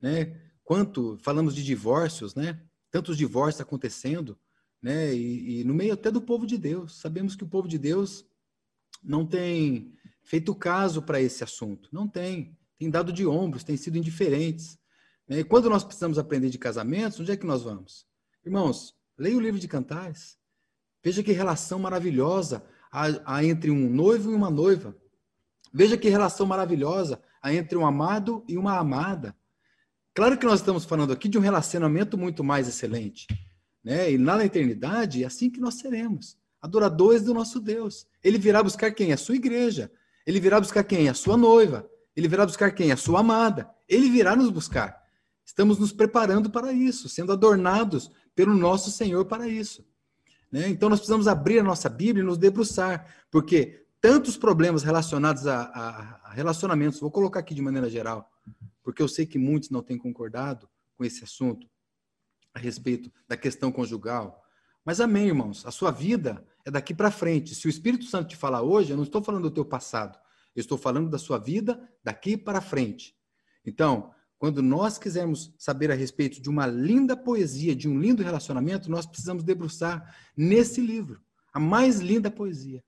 Né? 0.00 0.49
Quanto 0.70 1.18
falamos 1.20 1.52
de 1.52 1.64
divórcios, 1.64 2.36
né? 2.36 2.62
tantos 2.92 3.16
divórcios 3.16 3.60
acontecendo, 3.60 4.38
né? 4.80 5.12
E, 5.12 5.62
e, 5.62 5.64
no 5.64 5.74
meio 5.74 5.94
até 5.94 6.12
do 6.12 6.22
povo 6.22 6.46
de 6.46 6.56
Deus. 6.56 7.00
Sabemos 7.00 7.34
que 7.34 7.42
o 7.42 7.48
povo 7.48 7.66
de 7.66 7.76
Deus 7.76 8.24
não 9.02 9.26
tem 9.26 9.92
feito 10.22 10.54
caso 10.54 11.02
para 11.02 11.20
esse 11.20 11.42
assunto. 11.42 11.88
Não 11.90 12.06
tem. 12.06 12.56
Tem 12.78 12.88
dado 12.88 13.12
de 13.12 13.26
ombros, 13.26 13.64
tem 13.64 13.76
sido 13.76 13.98
indiferentes. 13.98 14.78
Né? 15.26 15.40
E 15.40 15.44
quando 15.44 15.68
nós 15.68 15.82
precisamos 15.82 16.20
aprender 16.20 16.50
de 16.50 16.58
casamentos, 16.58 17.18
onde 17.18 17.32
é 17.32 17.36
que 17.36 17.44
nós 17.44 17.64
vamos? 17.64 18.06
Irmãos, 18.46 18.94
leia 19.18 19.36
o 19.36 19.40
livro 19.40 19.58
de 19.58 19.66
Cantares. 19.66 20.38
Veja 21.02 21.20
que 21.20 21.32
relação 21.32 21.80
maravilhosa 21.80 22.64
há, 22.92 23.06
há 23.24 23.44
entre 23.44 23.72
um 23.72 23.90
noivo 23.90 24.30
e 24.30 24.36
uma 24.36 24.50
noiva. 24.50 24.96
Veja 25.74 25.98
que 25.98 26.08
relação 26.08 26.46
maravilhosa 26.46 27.20
há 27.42 27.52
entre 27.52 27.76
um 27.76 27.84
amado 27.84 28.44
e 28.46 28.56
uma 28.56 28.78
amada. 28.78 29.34
Claro 30.14 30.36
que 30.36 30.46
nós 30.46 30.60
estamos 30.60 30.84
falando 30.84 31.12
aqui 31.12 31.28
de 31.28 31.38
um 31.38 31.40
relacionamento 31.40 32.18
muito 32.18 32.42
mais 32.42 32.68
excelente. 32.68 33.26
Né? 33.82 34.12
E 34.12 34.18
lá 34.18 34.36
na 34.36 34.44
eternidade 34.44 35.22
é 35.22 35.26
assim 35.26 35.48
que 35.48 35.60
nós 35.60 35.74
seremos 35.74 36.38
adoradores 36.60 37.22
do 37.22 37.32
nosso 37.32 37.58
Deus. 37.58 38.06
Ele 38.22 38.38
virá 38.38 38.62
buscar 38.62 38.90
quem? 38.90 39.12
A 39.12 39.16
sua 39.16 39.36
igreja. 39.36 39.90
Ele 40.26 40.38
virá 40.38 40.60
buscar 40.60 40.84
quem? 40.84 41.08
A 41.08 41.14
sua 41.14 41.36
noiva. 41.36 41.88
Ele 42.14 42.28
virá 42.28 42.44
buscar 42.44 42.70
quem? 42.72 42.92
A 42.92 42.96
sua 42.96 43.20
amada. 43.20 43.70
Ele 43.88 44.10
virá 44.10 44.36
nos 44.36 44.50
buscar. 44.50 45.00
Estamos 45.44 45.78
nos 45.78 45.92
preparando 45.92 46.50
para 46.50 46.72
isso, 46.72 47.08
sendo 47.08 47.32
adornados 47.32 48.10
pelo 48.34 48.54
nosso 48.54 48.90
Senhor 48.90 49.24
para 49.24 49.48
isso. 49.48 49.84
Né? 50.52 50.68
Então 50.68 50.88
nós 50.88 51.00
precisamos 51.00 51.26
abrir 51.26 51.58
a 51.58 51.62
nossa 51.62 51.88
Bíblia 51.88 52.22
e 52.22 52.26
nos 52.26 52.38
debruçar, 52.38 53.06
porque 53.30 53.84
tantos 54.00 54.36
problemas 54.36 54.82
relacionados 54.82 55.46
a, 55.46 55.62
a, 55.62 56.20
a 56.24 56.32
relacionamentos, 56.32 57.00
vou 57.00 57.10
colocar 57.10 57.40
aqui 57.40 57.54
de 57.54 57.62
maneira 57.62 57.88
geral, 57.88 58.30
porque 58.90 59.02
eu 59.02 59.06
sei 59.06 59.24
que 59.24 59.38
muitos 59.38 59.70
não 59.70 59.84
têm 59.84 59.96
concordado 59.96 60.68
com 60.96 61.04
esse 61.04 61.22
assunto 61.22 61.64
a 62.52 62.58
respeito 62.58 63.08
da 63.28 63.36
questão 63.36 63.70
conjugal, 63.70 64.42
mas 64.84 65.00
amém, 65.00 65.28
irmãos. 65.28 65.64
A 65.64 65.70
sua 65.70 65.92
vida 65.92 66.44
é 66.64 66.72
daqui 66.72 66.92
para 66.92 67.08
frente. 67.08 67.54
Se 67.54 67.68
o 67.68 67.70
Espírito 67.70 68.04
Santo 68.06 68.30
te 68.30 68.36
falar 68.36 68.62
hoje, 68.62 68.90
eu 68.90 68.96
não 68.96 69.04
estou 69.04 69.22
falando 69.22 69.44
do 69.44 69.50
teu 69.52 69.64
passado. 69.64 70.18
Eu 70.56 70.60
estou 70.60 70.76
falando 70.76 71.08
da 71.08 71.18
sua 71.18 71.38
vida 71.38 71.88
daqui 72.02 72.36
para 72.36 72.60
frente. 72.60 73.14
Então, 73.64 74.12
quando 74.36 74.60
nós 74.60 74.98
quisermos 74.98 75.54
saber 75.56 75.92
a 75.92 75.94
respeito 75.94 76.42
de 76.42 76.50
uma 76.50 76.66
linda 76.66 77.16
poesia, 77.16 77.76
de 77.76 77.88
um 77.88 77.96
lindo 77.96 78.24
relacionamento, 78.24 78.90
nós 78.90 79.06
precisamos 79.06 79.44
debruçar 79.44 80.16
nesse 80.36 80.80
livro, 80.80 81.22
a 81.52 81.60
mais 81.60 82.00
linda 82.00 82.28
poesia. 82.28 82.82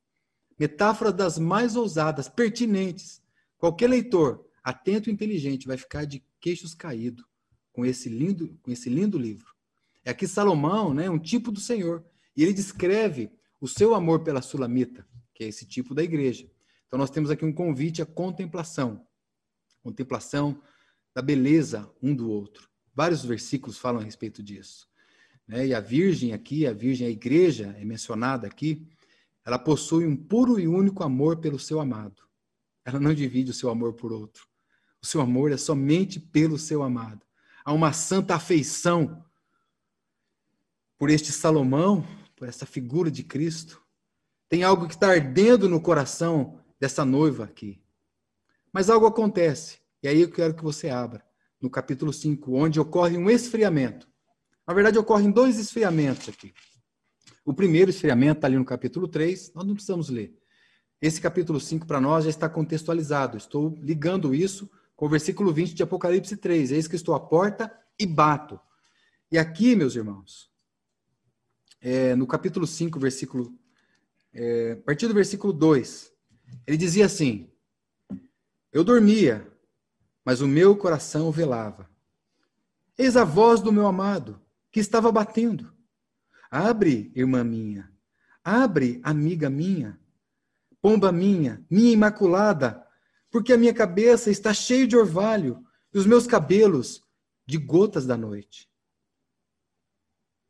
Metáforas 0.58 1.14
das 1.14 1.38
mais 1.38 1.76
ousadas, 1.76 2.28
pertinentes. 2.28 3.22
Qualquer 3.56 3.88
leitor 3.88 4.44
atento 4.62 5.08
e 5.08 5.12
inteligente 5.12 5.66
vai 5.66 5.76
ficar 5.76 6.04
de 6.04 6.22
queixos 6.40 6.74
caídos 6.74 7.24
com 7.72 7.84
esse 7.84 8.08
lindo, 8.08 8.58
com 8.62 8.70
esse 8.70 8.88
lindo 8.88 9.18
livro. 9.18 9.52
É 10.04 10.10
aqui 10.10 10.26
Salomão, 10.26 10.92
né, 10.92 11.08
um 11.08 11.18
tipo 11.18 11.50
do 11.50 11.60
Senhor. 11.60 12.04
E 12.36 12.42
ele 12.42 12.52
descreve 12.52 13.30
o 13.60 13.68
seu 13.68 13.94
amor 13.94 14.22
pela 14.22 14.42
sulamita, 14.42 15.06
que 15.34 15.44
é 15.44 15.48
esse 15.48 15.66
tipo 15.66 15.94
da 15.94 16.02
igreja. 16.02 16.50
Então 16.86 16.98
nós 16.98 17.10
temos 17.10 17.30
aqui 17.30 17.44
um 17.44 17.52
convite 17.52 18.02
à 18.02 18.06
contemplação. 18.06 19.06
Contemplação 19.82 20.60
da 21.14 21.22
beleza 21.22 21.90
um 22.02 22.14
do 22.14 22.30
outro. 22.30 22.68
Vários 22.94 23.24
versículos 23.24 23.78
falam 23.78 24.00
a 24.00 24.04
respeito 24.04 24.42
disso. 24.42 24.88
Né? 25.46 25.68
E 25.68 25.74
a 25.74 25.80
virgem 25.80 26.32
aqui, 26.32 26.66
a 26.66 26.72
virgem, 26.72 27.06
a 27.06 27.10
igreja 27.10 27.74
é 27.78 27.84
mencionada 27.84 28.46
aqui, 28.46 28.86
ela 29.44 29.58
possui 29.58 30.06
um 30.06 30.16
puro 30.16 30.58
e 30.58 30.68
único 30.68 31.02
amor 31.02 31.38
pelo 31.38 31.58
seu 31.58 31.80
amado. 31.80 32.22
Ela 32.84 33.00
não 33.00 33.14
divide 33.14 33.50
o 33.50 33.54
seu 33.54 33.70
amor 33.70 33.94
por 33.94 34.12
outro. 34.12 34.46
O 35.02 35.06
seu 35.06 35.20
amor 35.20 35.50
é 35.50 35.56
somente 35.56 36.20
pelo 36.20 36.56
seu 36.56 36.82
amado. 36.82 37.20
Há 37.64 37.72
uma 37.72 37.92
santa 37.92 38.36
afeição 38.36 39.24
por 40.96 41.10
este 41.10 41.32
Salomão, 41.32 42.06
por 42.36 42.48
essa 42.48 42.64
figura 42.64 43.10
de 43.10 43.24
Cristo. 43.24 43.82
Tem 44.48 44.62
algo 44.62 44.86
que 44.86 44.94
está 44.94 45.10
ardendo 45.10 45.68
no 45.68 45.80
coração 45.80 46.60
dessa 46.78 47.04
noiva 47.04 47.44
aqui. 47.44 47.82
Mas 48.72 48.88
algo 48.88 49.06
acontece, 49.06 49.80
e 50.02 50.08
aí 50.08 50.20
eu 50.20 50.30
quero 50.30 50.54
que 50.54 50.62
você 50.62 50.88
abra, 50.88 51.24
no 51.60 51.68
capítulo 51.68 52.12
5, 52.12 52.54
onde 52.54 52.80
ocorre 52.80 53.18
um 53.18 53.28
esfriamento. 53.28 54.08
Na 54.66 54.72
verdade, 54.72 54.98
ocorrem 54.98 55.30
dois 55.30 55.58
esfriamentos 55.58 56.28
aqui. 56.28 56.54
O 57.44 57.52
primeiro 57.52 57.90
esfriamento 57.90 58.38
está 58.38 58.46
ali 58.46 58.56
no 58.56 58.64
capítulo 58.64 59.08
3, 59.08 59.52
nós 59.54 59.66
não 59.66 59.74
precisamos 59.74 60.08
ler. 60.08 60.36
Esse 61.00 61.20
capítulo 61.20 61.58
5 61.58 61.86
para 61.86 62.00
nós 62.00 62.24
já 62.24 62.30
está 62.30 62.48
contextualizado. 62.48 63.36
Estou 63.36 63.76
ligando 63.80 64.32
isso 64.32 64.70
com 64.96 65.06
o 65.06 65.08
versículo 65.08 65.52
20 65.52 65.74
de 65.74 65.82
Apocalipse 65.82 66.36
3. 66.36 66.72
Eis 66.72 66.88
que 66.88 66.96
estou 66.96 67.14
à 67.14 67.20
porta 67.20 67.72
e 67.98 68.06
bato. 68.06 68.60
E 69.30 69.38
aqui, 69.38 69.74
meus 69.74 69.96
irmãos, 69.96 70.50
é, 71.80 72.14
no 72.14 72.26
capítulo 72.26 72.66
5, 72.66 72.98
versículo. 72.98 73.58
É, 74.32 74.72
a 74.72 74.82
partir 74.84 75.08
do 75.08 75.14
versículo 75.14 75.52
2, 75.52 76.12
ele 76.66 76.76
dizia 76.76 77.06
assim: 77.06 77.50
Eu 78.72 78.84
dormia, 78.84 79.50
mas 80.24 80.40
o 80.40 80.48
meu 80.48 80.76
coração 80.76 81.30
velava. 81.30 81.90
Eis 82.96 83.16
a 83.16 83.24
voz 83.24 83.60
do 83.60 83.72
meu 83.72 83.86
amado, 83.86 84.40
que 84.70 84.80
estava 84.80 85.10
batendo. 85.10 85.72
Abre, 86.50 87.10
irmã 87.16 87.42
minha, 87.42 87.90
abre, 88.44 89.00
amiga 89.02 89.48
minha, 89.48 89.98
pomba 90.80 91.10
minha, 91.10 91.64
minha 91.70 91.92
imaculada, 91.92 92.81
porque 93.32 93.52
a 93.52 93.58
minha 93.58 93.74
cabeça 93.74 94.30
está 94.30 94.54
cheia 94.54 94.86
de 94.86 94.96
orvalho 94.96 95.66
e 95.92 95.98
os 95.98 96.06
meus 96.06 96.28
cabelos 96.28 97.02
de 97.44 97.58
gotas 97.58 98.06
da 98.06 98.16
noite. 98.16 98.70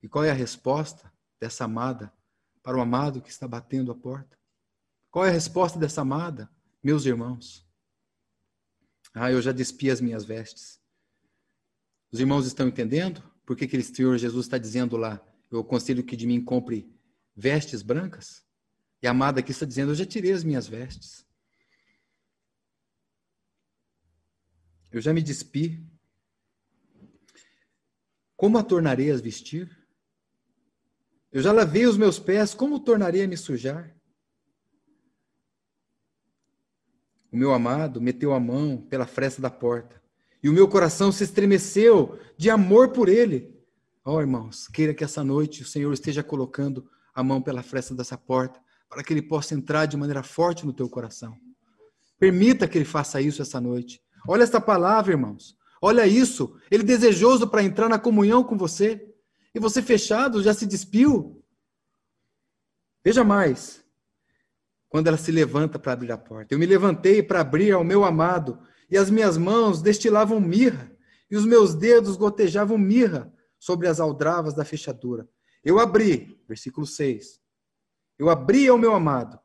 E 0.03 0.09
qual 0.09 0.25
é 0.25 0.31
a 0.31 0.35
resposta? 0.35 1.11
dessa 1.43 1.65
amada 1.65 2.13
para 2.63 2.79
o 2.79 2.81
amado 2.81 3.21
que 3.21 3.29
está 3.29 3.49
batendo 3.49 3.91
a 3.91 3.97
porta? 3.97 4.39
Qual 5.11 5.27
é 5.27 5.29
a 5.29 5.33
resposta 5.33 5.77
dessa 5.77 6.03
amada, 6.03 6.49
meus 6.81 7.05
irmãos? 7.05 7.67
Ah, 9.13 9.33
eu 9.33 9.43
já 9.43 9.51
despi 9.51 9.91
as 9.91 10.01
minhas 10.01 10.25
vestes. 10.25 10.81
Os 12.13 12.21
irmãos 12.21 12.47
estão 12.47 12.69
entendendo 12.69 13.21
por 13.45 13.57
que 13.57 13.65
aquele 13.65 13.83
Senhor 13.83 14.17
Jesus 14.17 14.47
está 14.47 14.57
dizendo 14.57 14.97
lá: 14.97 15.21
Eu 15.51 15.59
aconselho 15.59 16.05
que 16.05 16.17
de 16.17 16.29
mim 16.29 16.43
compre 16.43 16.89
vestes 17.35 17.83
brancas? 17.83 18.45
E 19.03 19.09
a 19.09 19.11
amada 19.11 19.41
aqui 19.41 19.51
está 19.51 19.67
dizendo: 19.67 19.91
Eu 19.91 19.97
já 19.97 20.07
tirei 20.07 20.31
as 20.31 20.45
minhas 20.45 20.69
vestes. 20.69 21.27
Eu 24.93 25.01
já 25.01 25.13
me 25.13 25.23
despi. 25.23 25.83
como 28.37 28.59
a 28.59 28.63
tornarei 28.63 29.11
a 29.11 29.17
vestir? 29.17 29.71
Eu 31.33 31.41
já 31.41 31.51
lavei 31.51 31.87
os 31.87 31.97
meus 31.97 32.19
pés, 32.19 32.53
como 32.53 32.79
tornarei 32.79 33.23
a 33.23 33.29
me 33.29 33.37
sujar? 33.37 33.97
O 37.31 37.37
meu 37.37 37.55
amado 37.55 38.03
meteu 38.03 38.35
a 38.35 38.41
mão 38.41 38.77
pela 38.77 39.07
fresta 39.07 39.41
da 39.41 39.49
porta, 39.49 40.03
e 40.43 40.49
o 40.51 40.53
meu 40.53 40.69
coração 40.69 41.11
se 41.11 41.25
estremeceu 41.25 42.19
de 42.37 42.51
amor 42.51 42.91
por 42.91 43.09
ele. 43.09 43.59
Ó 44.05 44.17
oh, 44.17 44.21
irmãos, 44.21 44.69
queira 44.69 44.93
que 44.93 45.05
essa 45.05 45.25
noite 45.25 45.63
o 45.63 45.67
Senhor 45.67 45.93
esteja 45.95 46.23
colocando 46.23 46.91
a 47.15 47.23
mão 47.23 47.41
pela 47.41 47.63
fresta 47.63 47.95
dessa 47.95 48.19
porta, 48.19 48.61
para 48.91 49.03
que 49.03 49.15
ele 49.15 49.23
possa 49.23 49.55
entrar 49.55 49.87
de 49.87 49.97
maneira 49.97 50.23
forte 50.23 50.67
no 50.67 50.73
teu 50.73 50.89
coração. 50.89 51.39
Permita 52.19 52.69
que 52.69 52.77
ele 52.77 52.85
faça 52.85 53.23
isso 53.23 53.41
essa 53.41 53.59
noite. 53.59 54.03
Olha 54.27 54.43
esta 54.43 54.61
palavra, 54.61 55.13
irmãos. 55.13 55.57
Olha 55.81 56.07
isso. 56.07 56.57
Ele 56.71 56.85
desejoso 56.85 57.49
para 57.49 57.63
entrar 57.63 57.89
na 57.89 57.99
comunhão 57.99 58.45
com 58.45 58.57
você. 58.57 59.13
E 59.55 59.59
você 59.59 59.83
fechado, 59.83 60.43
já 60.43 60.55
se 60.55 60.67
despiu. 60.67 61.45
Veja 63.05 63.25
mais. 63.25 63.85
Quando 64.89 65.09
ela 65.09 65.17
se 65.17 65.33
levanta 65.33 65.79
para 65.79 65.93
abrir 65.93 66.13
a 66.13 66.19
porta. 66.19 66.55
Eu 66.55 66.59
me 66.59 66.67
levantei 66.67 67.23
para 67.23 67.41
abrir 67.41 67.73
ao 67.73 67.83
meu 67.83 68.05
amado, 68.05 68.63
e 68.91 68.97
as 68.97 69.11
minhas 69.11 69.37
mãos 69.37 69.81
destilavam 69.81 70.39
mirra, 70.39 70.95
e 71.31 71.37
os 71.37 71.47
meus 71.47 71.75
dedos 71.75 72.17
gotejavam 72.17 72.77
mirra 72.77 73.33
sobre 73.59 73.89
as 73.89 73.99
aldravas 74.01 74.55
da 74.55 74.65
fechadura. 74.65 75.27
Eu 75.65 75.79
abri, 75.79 76.39
versículo 76.47 76.87
6. 76.87 77.41
Eu 78.19 78.29
abri 78.29 78.69
ao 78.69 78.77
meu 78.77 78.95
amado, 78.95 79.41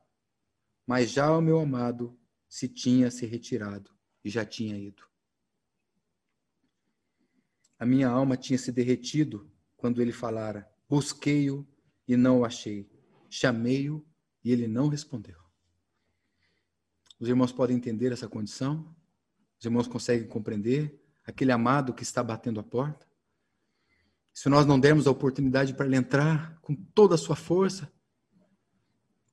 mas 0.86 1.10
já 1.10 1.32
o 1.32 1.42
meu 1.42 1.60
amado 1.60 2.18
se 2.50 2.68
tinha 2.68 3.10
se 3.10 3.26
retirado 3.26 3.97
e 4.24 4.30
já 4.30 4.46
tinha 4.46 4.78
ido. 4.78 5.04
A 7.80 7.86
minha 7.86 8.10
alma 8.10 8.36
tinha 8.36 8.58
se 8.58 8.72
derretido 8.72 9.50
quando 9.76 10.02
ele 10.02 10.12
falara: 10.12 10.70
Busquei-o 10.90 11.68
e 12.08 12.16
não 12.16 12.40
o 12.40 12.46
achei. 12.46 12.90
Chamei-o 13.30 14.06
e 14.44 14.52
ele 14.52 14.68
não 14.68 14.88
respondeu. 14.88 15.38
Os 17.20 17.28
irmãos 17.28 17.52
podem 17.52 17.76
entender 17.76 18.12
essa 18.12 18.28
condição? 18.28 18.96
Os 19.60 19.66
irmãos 19.66 19.88
conseguem 19.88 20.28
compreender 20.28 21.02
aquele 21.26 21.52
amado 21.52 21.94
que 21.94 22.04
está 22.04 22.24
batendo 22.24 22.60
a 22.60 22.64
porta? 22.64 23.08
Se 24.34 24.50
nós 24.50 24.66
não 24.66 24.80
dermos 24.80 25.08
a 25.08 25.12
oportunidade 25.12 25.74
para 25.74 25.88
ele 25.88 25.96
entrar 25.96 26.60
com 26.62 26.76
toda 26.76 27.16
a 27.16 27.18
sua 27.18 27.36
força, 27.36 27.92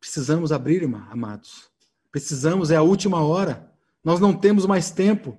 precisamos 0.01 0.51
abrir, 0.51 0.83
amados. 0.85 1.71
Precisamos, 2.11 2.71
é 2.71 2.77
a 2.77 2.83
última 2.83 3.23
hora. 3.23 3.74
Nós 4.05 4.21
não 4.21 4.35
temos 4.35 4.67
mais 4.67 4.91
tempo. 4.91 5.39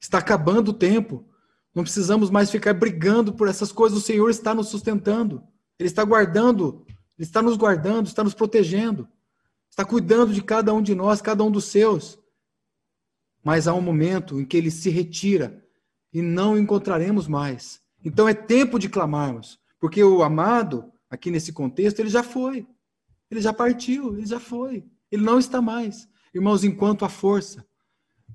Está 0.00 0.18
acabando 0.18 0.70
o 0.70 0.74
tempo. 0.74 1.28
Não 1.74 1.82
precisamos 1.82 2.30
mais 2.30 2.50
ficar 2.50 2.72
brigando 2.72 3.34
por 3.34 3.46
essas 3.46 3.70
coisas. 3.70 3.98
O 3.98 4.00
Senhor 4.00 4.30
está 4.30 4.54
nos 4.54 4.68
sustentando. 4.68 5.42
Ele 5.78 5.88
está 5.88 6.02
guardando. 6.02 6.84
Ele 6.88 7.26
está 7.26 7.42
nos 7.42 7.56
guardando, 7.56 8.06
está 8.06 8.24
nos 8.24 8.34
protegendo. 8.34 9.08
Está 9.70 9.84
cuidando 9.84 10.32
de 10.32 10.42
cada 10.42 10.72
um 10.72 10.80
de 10.80 10.94
nós, 10.94 11.20
cada 11.20 11.44
um 11.44 11.50
dos 11.50 11.66
seus. 11.66 12.18
Mas 13.44 13.68
há 13.68 13.74
um 13.74 13.80
momento 13.80 14.40
em 14.40 14.44
que 14.44 14.56
ele 14.56 14.70
se 14.70 14.88
retira 14.90 15.62
e 16.12 16.22
não 16.22 16.58
encontraremos 16.58 17.28
mais. 17.28 17.80
Então 18.04 18.28
é 18.28 18.34
tempo 18.34 18.78
de 18.78 18.88
clamarmos, 18.88 19.58
porque 19.78 20.02
o 20.02 20.22
amado, 20.22 20.90
aqui 21.10 21.30
nesse 21.30 21.52
contexto, 21.52 22.00
ele 22.00 22.08
já 22.08 22.22
foi. 22.22 22.66
Ele 23.30 23.40
já 23.40 23.52
partiu, 23.52 24.16
ele 24.16 24.26
já 24.26 24.40
foi. 24.40 24.84
Ele 25.10 25.22
não 25.22 25.38
está 25.38 25.60
mais. 25.60 26.08
Irmãos, 26.34 26.64
enquanto 26.64 27.04
há 27.04 27.08
força, 27.08 27.66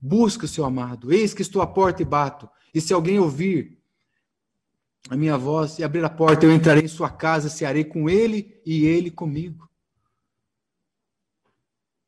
busca 0.01 0.47
seu 0.47 0.65
amado. 0.65 1.13
Eis 1.13 1.33
que 1.33 1.41
estou 1.41 1.61
à 1.61 1.67
porta 1.67 2.01
e 2.01 2.05
bato. 2.05 2.49
E 2.73 2.81
se 2.81 2.93
alguém 2.93 3.19
ouvir 3.19 3.77
a 5.09 5.15
minha 5.15 5.37
voz 5.37 5.77
e 5.77 5.83
abrir 5.83 6.03
a 6.03 6.09
porta, 6.09 6.45
eu 6.45 6.51
entrarei 6.51 6.83
em 6.83 6.87
sua 6.87 7.09
casa, 7.09 7.49
cearei 7.49 7.83
com 7.83 8.09
ele 8.09 8.59
e 8.65 8.85
ele 8.85 9.11
comigo. 9.11 9.69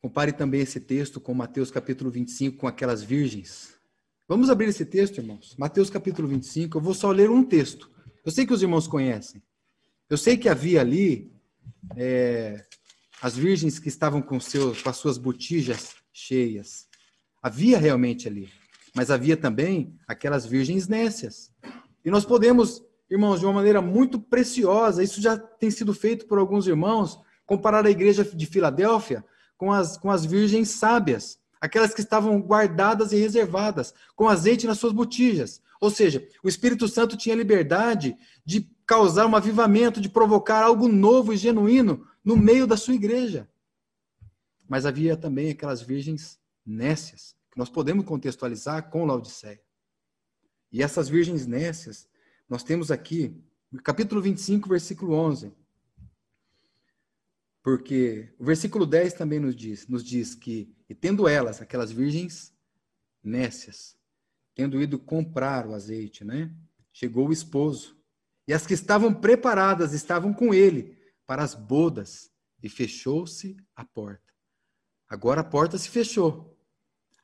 Compare 0.02 0.34
também 0.34 0.62
esse 0.62 0.80
texto 0.80 1.22
com 1.22 1.34
Mateus 1.34 1.72
capítulo 1.72 2.10
25, 2.10 2.58
com 2.58 2.68
aquelas 2.68 3.02
virgens. 3.02 3.74
Vamos 4.28 4.50
abrir 4.50 4.68
esse 4.68 4.86
texto, 4.86 5.20
irmãos. 5.20 5.56
Mateus 5.58 5.90
capítulo 5.90 6.28
25. 6.28 6.78
Eu 6.78 6.82
vou 6.82 6.94
só 6.94 7.12
ler 7.12 7.30
um 7.30 7.44
texto. 7.44 7.90
Eu 8.26 8.32
sei 8.32 8.46
que 8.46 8.54
os 8.54 8.62
irmãos 8.62 8.88
conhecem. 8.88 9.42
Eu 10.10 10.18
sei 10.18 10.38
que 10.38 10.50
havia 10.50 10.82
ali 10.82 11.32
é, 11.96 12.66
as 13.22 13.38
virgens 13.38 13.80
que 13.80 13.88
estavam 13.88 14.22
com, 14.22 14.40
seus, 14.40 14.82
com 14.82 14.90
as 14.90 14.98
suas 14.98 15.18
botijas 15.18 15.96
cheias. 16.12 16.88
Havia 17.44 17.78
realmente 17.78 18.28
ali. 18.28 18.50
Mas 18.96 19.12
havia 19.12 19.38
também 19.38 19.94
aquelas 20.08 20.46
virgens 20.46 20.88
nécias. 20.88 21.52
E 22.04 22.10
nós 22.10 22.26
podemos, 22.26 22.82
irmãos, 23.10 23.40
de 23.40 23.46
uma 23.46 23.54
maneira 23.54 23.82
muito 23.82 24.20
preciosa, 24.20 25.04
isso 25.04 25.22
já 25.22 25.38
tem 25.38 25.70
sido 25.70 25.94
feito 25.94 26.26
por 26.26 26.40
alguns 26.40 26.66
irmãos, 26.66 27.20
comparar 27.46 27.86
a 27.86 27.92
igreja 27.92 28.24
de 28.24 28.46
Filadélfia 28.46 29.24
com 29.58 29.72
as, 29.72 29.98
com 29.98 30.10
as 30.10 30.26
virgens 30.26 30.70
sábias 30.70 31.38
aquelas 31.64 31.94
que 31.94 32.02
estavam 32.02 32.42
guardadas 32.42 33.14
e 33.14 33.16
reservadas, 33.16 33.94
com 34.18 34.28
azeite 34.28 34.68
nas 34.68 34.78
suas 34.78 34.92
botijas. 34.92 35.62
Ou 35.80 35.90
seja, 35.90 36.28
o 36.44 36.50
Espírito 36.50 36.90
Santo 36.90 37.16
tinha 37.16 37.34
liberdade 37.34 38.18
de 38.46 38.70
causar 38.86 39.26
um 39.26 39.34
avivamento, 39.34 40.02
de 40.02 40.10
provocar 40.10 40.62
algo 40.62 40.90
novo 40.90 41.32
e 41.32 41.38
genuíno 41.38 42.06
no 42.22 42.36
meio 42.36 42.68
da 42.68 42.76
sua 42.76 42.96
igreja. 42.96 43.48
Mas 44.68 44.86
havia 44.86 45.16
também 45.16 45.52
aquelas 45.52 45.82
virgens 45.82 46.38
nécias, 46.66 47.36
que 47.52 47.58
nós 47.58 47.70
podemos 47.70 48.06
contextualizar 48.06 48.90
com 48.90 49.06
Laodiceia. 49.06 49.62
E 50.72 50.82
essas 50.82 51.08
virgens 51.08 51.46
nécias, 51.46 52.08
nós 52.50 52.64
temos 52.64 52.92
aqui, 52.92 53.44
capítulo 53.84 54.22
25, 54.22 54.70
versículo 54.70 55.14
11. 55.14 55.54
Porque 57.62 58.34
o 58.38 58.44
versículo 58.44 58.86
10 58.86 59.14
também 59.14 59.40
nos 59.40 59.56
diz, 59.56 59.88
nos 59.88 60.04
diz 60.04 60.36
que, 60.36 60.76
e 60.90 60.96
tendo 60.96 61.28
elas, 61.28 61.62
aquelas 61.62 61.92
virgens 61.92 62.54
nécias, 63.24 63.96
tendo 64.54 64.82
ido 64.82 65.00
comprar 65.00 65.66
o 65.66 65.74
azeite, 65.74 66.24
né? 66.24 66.54
Chegou 66.92 67.30
o 67.30 67.34
esposo. 67.34 67.98
E 68.48 68.54
as 68.54 68.68
que 68.68 68.74
estavam 68.74 69.14
preparadas 69.14 69.94
estavam 69.94 70.34
com 70.34 70.54
ele 70.54 70.98
para 71.26 71.44
as 71.44 71.56
bodas, 71.56 72.34
e 72.64 72.70
fechou-se 72.70 73.58
a 73.76 73.84
porta. 73.84 74.34
Agora 75.10 75.42
a 75.42 75.44
porta 75.44 75.78
se 75.78 75.90
fechou. 75.90 76.53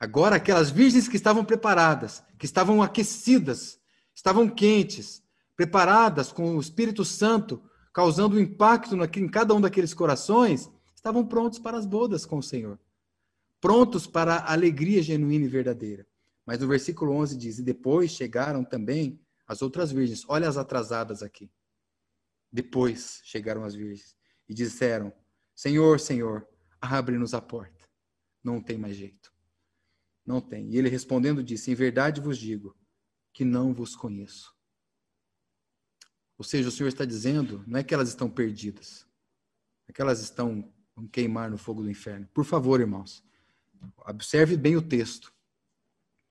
Agora 0.00 0.36
aquelas 0.36 0.70
virgens 0.70 1.06
que 1.06 1.16
estavam 1.16 1.44
preparadas, 1.44 2.22
que 2.38 2.46
estavam 2.46 2.82
aquecidas, 2.82 3.78
estavam 4.14 4.48
quentes, 4.48 5.22
preparadas 5.54 6.32
com 6.32 6.56
o 6.56 6.60
Espírito 6.60 7.04
Santo 7.04 7.62
causando 7.92 8.40
impacto 8.40 8.96
em 8.96 9.28
cada 9.28 9.54
um 9.54 9.60
daqueles 9.60 9.92
corações, 9.92 10.70
estavam 10.94 11.26
prontos 11.26 11.58
para 11.58 11.76
as 11.76 11.84
bodas 11.84 12.24
com 12.24 12.38
o 12.38 12.42
Senhor. 12.42 12.78
Prontos 13.60 14.06
para 14.06 14.36
a 14.36 14.52
alegria 14.52 15.02
genuína 15.02 15.44
e 15.44 15.48
verdadeira. 15.48 16.06
Mas 16.46 16.60
no 16.60 16.68
versículo 16.68 17.12
11 17.12 17.36
diz: 17.36 17.58
E 17.58 17.62
depois 17.62 18.10
chegaram 18.10 18.64
também 18.64 19.20
as 19.46 19.60
outras 19.60 19.92
virgens. 19.92 20.24
Olha 20.28 20.48
as 20.48 20.56
atrasadas 20.56 21.22
aqui. 21.22 21.50
Depois 22.50 23.20
chegaram 23.22 23.64
as 23.64 23.74
virgens 23.74 24.16
e 24.48 24.54
disseram: 24.54 25.12
Senhor, 25.54 26.00
Senhor, 26.00 26.48
abre-nos 26.80 27.34
a 27.34 27.40
porta. 27.42 27.86
Não 28.42 28.62
tem 28.62 28.78
mais 28.78 28.96
jeito. 28.96 29.30
Não 30.30 30.40
tem. 30.40 30.70
E 30.70 30.76
ele 30.78 30.88
respondendo 30.88 31.42
disse: 31.42 31.72
Em 31.72 31.74
verdade 31.74 32.20
vos 32.20 32.38
digo 32.38 32.76
que 33.32 33.44
não 33.44 33.74
vos 33.74 33.96
conheço. 33.96 34.54
Ou 36.38 36.44
seja, 36.44 36.68
o 36.68 36.72
Senhor 36.72 36.88
está 36.88 37.04
dizendo, 37.04 37.64
não 37.66 37.80
é 37.80 37.82
que 37.82 37.92
elas 37.92 38.08
estão 38.08 38.30
perdidas, 38.30 39.04
é 39.88 39.92
que 39.92 40.00
elas 40.00 40.20
estão 40.20 40.72
vão 40.94 41.08
queimar 41.08 41.50
no 41.50 41.58
fogo 41.58 41.82
do 41.82 41.90
inferno. 41.90 42.28
Por 42.32 42.44
favor, 42.44 42.80
irmãos, 42.80 43.24
observe 44.06 44.56
bem 44.56 44.76
o 44.76 44.82
texto. 44.82 45.32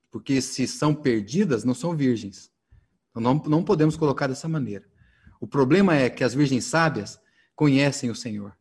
Porque 0.10 0.42
se 0.42 0.66
são 0.66 0.96
perdidas, 0.96 1.66
não 1.66 1.74
são 1.74 1.94
virgens. 1.94 2.50
Então, 3.10 3.22
não, 3.22 3.36
não 3.44 3.64
podemos 3.66 3.98
colocar 3.98 4.28
dessa 4.28 4.48
maneira. 4.48 4.90
O 5.42 5.48
problema 5.48 5.94
é 5.94 6.10
que 6.10 6.24
as 6.24 6.34
virgens 6.34 6.64
sábias 6.64 7.20
conhecem 7.54 8.10
o 8.10 8.16
Senhor, 8.16 8.58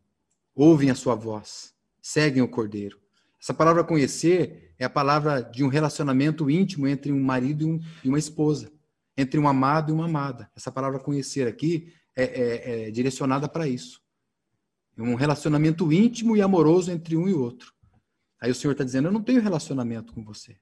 ouvem 0.53 0.91
a 0.91 0.95
sua 0.95 1.15
voz, 1.15 1.73
seguem 2.01 2.43
o 2.43 2.47
Cordeiro. 2.47 2.99
Essa 3.41 3.53
palavra 3.53 3.85
conhecer 3.85 4.68
é 4.79 4.85
a 4.85 4.89
palavra 4.89 5.41
de 5.41 5.63
um 5.63 5.67
relacionamento 5.67 6.49
íntimo 6.49 6.87
entre 6.87 7.11
um 7.11 7.21
marido 7.21 7.63
e, 7.63 7.65
um, 7.65 7.79
e 8.03 8.07
uma 8.09 8.17
esposa 8.17 8.71
entre 9.19 9.37
um 9.37 9.47
amado 9.47 9.91
e 9.91 9.93
uma 9.93 10.05
amada. 10.05 10.49
Essa 10.55 10.71
palavra 10.71 10.97
conhecer 10.97 11.45
aqui 11.45 11.93
é, 12.15 12.23
é, 12.23 12.87
é 12.87 12.91
direcionada 12.91 13.49
para 13.49 13.67
isso. 13.67 14.01
Um 14.97 15.15
relacionamento 15.15 15.91
íntimo 15.91 16.35
e 16.35 16.41
amoroso 16.41 16.91
entre 16.91 17.17
um 17.17 17.27
e 17.27 17.33
outro. 17.33 17.73
Aí 18.39 18.49
o 18.49 18.55
Senhor 18.55 18.71
está 18.71 18.83
dizendo: 18.83 19.07
Eu 19.07 19.11
não 19.11 19.21
tenho 19.21 19.41
relacionamento 19.41 20.13
com 20.13 20.23
você. 20.23 20.57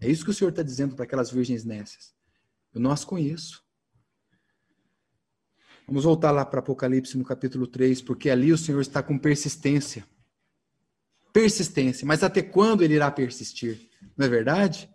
É 0.00 0.10
isso 0.10 0.24
que 0.24 0.30
o 0.30 0.34
Senhor 0.34 0.50
está 0.50 0.62
dizendo 0.62 0.96
para 0.96 1.04
aquelas 1.04 1.30
virgens 1.30 1.64
nécias. 1.64 2.12
Eu 2.74 2.80
não 2.80 2.90
as 2.90 3.04
conheço. 3.04 3.62
Vamos 5.86 6.04
voltar 6.04 6.30
lá 6.30 6.44
para 6.44 6.60
Apocalipse 6.60 7.18
no 7.18 7.24
capítulo 7.24 7.66
3, 7.66 8.02
porque 8.02 8.30
ali 8.30 8.52
o 8.52 8.58
Senhor 8.58 8.80
está 8.80 9.02
com 9.02 9.18
persistência. 9.18 10.04
Persistência. 11.32 12.06
Mas 12.06 12.22
até 12.22 12.42
quando 12.42 12.82
ele 12.82 12.94
irá 12.94 13.10
persistir? 13.10 13.88
Não 14.16 14.26
é 14.26 14.28
verdade? 14.28 14.88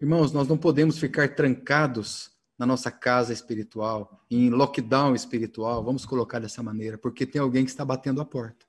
Irmãos, 0.00 0.32
nós 0.32 0.48
não 0.48 0.56
podemos 0.56 0.98
ficar 0.98 1.34
trancados 1.34 2.30
na 2.58 2.66
nossa 2.66 2.90
casa 2.90 3.32
espiritual, 3.32 4.24
em 4.28 4.50
lockdown 4.50 5.14
espiritual, 5.14 5.84
vamos 5.84 6.04
colocar 6.04 6.40
dessa 6.40 6.60
maneira, 6.60 6.98
porque 6.98 7.24
tem 7.24 7.40
alguém 7.40 7.64
que 7.64 7.70
está 7.70 7.84
batendo 7.84 8.20
a 8.20 8.24
porta. 8.24 8.66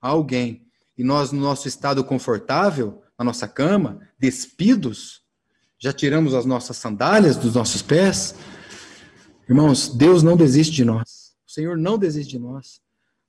Alguém. 0.00 0.66
E 0.98 1.02
nós, 1.02 1.32
no 1.32 1.40
nosso 1.40 1.66
estado 1.66 2.04
confortável, 2.04 3.02
na 3.18 3.24
nossa 3.24 3.48
cama, 3.48 4.00
despidos, 4.18 5.22
já 5.78 5.92
tiramos 5.92 6.34
as 6.34 6.44
nossas 6.44 6.76
sandálias 6.76 7.36
dos 7.36 7.54
nossos 7.54 7.80
pés. 7.80 8.34
Irmãos, 9.48 9.88
Deus 9.88 10.22
não 10.22 10.36
desiste 10.36 10.74
de 10.74 10.84
nós. 10.84 11.32
O 11.48 11.50
Senhor 11.50 11.78
não 11.78 11.96
desiste 11.96 12.32
de 12.32 12.38
nós. 12.38 12.81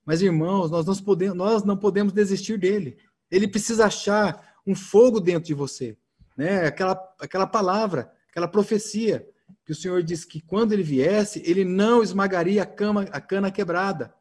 Mas, 0.06 0.22
irmãos, 0.22 0.70
nós 0.70 0.86
não 0.86 0.96
podemos, 0.96 1.38
nós 1.38 1.64
não 1.64 1.78
podemos 1.78 2.14
desistir 2.14 2.58
dele. 2.58 2.98
Ele 3.32 3.48
precisa 3.48 3.86
achar 3.86 4.56
um 4.66 4.76
fogo 4.76 5.20
dentro 5.20 5.48
de 5.48 5.54
você. 5.54 5.98
Né? 6.38 6.66
Aquela, 6.66 7.00
aquela 7.20 7.48
palavra, 7.48 8.12
aquela 8.30 8.48
profecia 8.48 9.28
que 9.66 9.72
o 9.72 9.76
Senhor 9.76 10.04
disse 10.04 10.28
que 10.28 10.42
quando 10.42 10.74
ele 10.74 10.84
viesse, 10.84 11.42
ele 11.46 11.64
não 11.64 12.04
esmagaria 12.04 12.64
a, 12.64 12.66
cama, 12.66 13.04
a 13.12 13.22
cana 13.22 13.52
quebrada. 13.52 14.14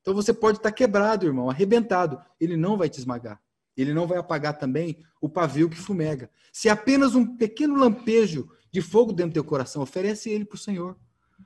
Então 0.00 0.12
você 0.12 0.32
pode 0.32 0.58
estar 0.58 0.72
quebrado, 0.72 1.26
irmão, 1.26 1.48
arrebentado. 1.48 2.20
Ele 2.40 2.56
não 2.56 2.76
vai 2.76 2.88
te 2.88 2.98
esmagar. 2.98 3.40
Ele 3.76 3.94
não 3.94 4.06
vai 4.06 4.18
apagar 4.18 4.58
também 4.58 5.02
o 5.20 5.28
pavio 5.28 5.70
que 5.70 5.76
fumega. 5.76 6.28
Se 6.52 6.68
apenas 6.68 7.14
um 7.14 7.36
pequeno 7.36 7.76
lampejo 7.76 8.50
de 8.70 8.82
fogo 8.82 9.12
dentro 9.12 9.30
do 9.30 9.34
teu 9.34 9.44
coração, 9.44 9.82
oferece 9.82 10.28
ele 10.28 10.44
para 10.44 10.56
o 10.56 10.58
Senhor. 10.58 10.96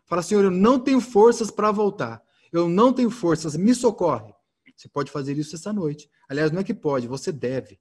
Fala, 0.07 0.23
Senhor, 0.23 0.45
eu 0.45 0.51
não 0.51 0.79
tenho 0.79 1.01
forças 1.01 1.51
para 1.51 1.71
voltar. 1.71 2.23
Eu 2.57 2.69
não 2.69 2.93
tenho 2.93 3.11
forças, 3.11 3.57
me 3.57 3.75
socorre. 3.75 4.33
Você 4.77 4.89
pode 4.89 5.11
fazer 5.11 5.37
isso 5.39 5.57
essa 5.57 5.73
noite. 5.73 6.11
Aliás, 6.29 6.53
não 6.53 6.61
é 6.61 6.65
que 6.65 6.75
pode, 6.75 7.07
você 7.07 7.33
deve. 7.33 7.81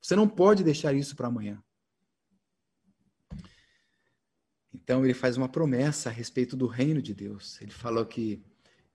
Você 0.00 0.14
não 0.14 0.28
pode 0.28 0.62
deixar 0.62 0.92
isso 0.94 1.16
para 1.16 1.28
amanhã. 1.28 1.62
Então 4.74 5.04
ele 5.04 5.14
faz 5.14 5.36
uma 5.36 5.48
promessa 5.48 6.10
a 6.10 6.12
respeito 6.12 6.56
do 6.56 6.66
reino 6.66 7.00
de 7.00 7.14
Deus. 7.14 7.60
Ele 7.62 7.70
falou 7.70 8.04
que 8.04 8.44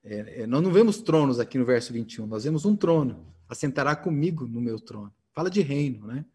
é, 0.04 0.42
é, 0.42 0.48
nós 0.48 0.62
não 0.62 0.72
vemos 0.72 1.02
tronos 1.02 1.40
aqui 1.40 1.58
no 1.58 1.66
verso 1.66 1.92
21, 1.92 2.28
nós 2.28 2.44
vemos 2.44 2.66
um 2.66 2.76
trono. 2.76 3.34
Assentará 3.48 3.96
comigo 3.96 4.48
no 4.48 4.62
meu 4.62 4.80
trono. 4.80 5.12
Fala 5.34 5.50
de 5.50 5.62
reino, 5.62 6.06
né? 6.06 6.26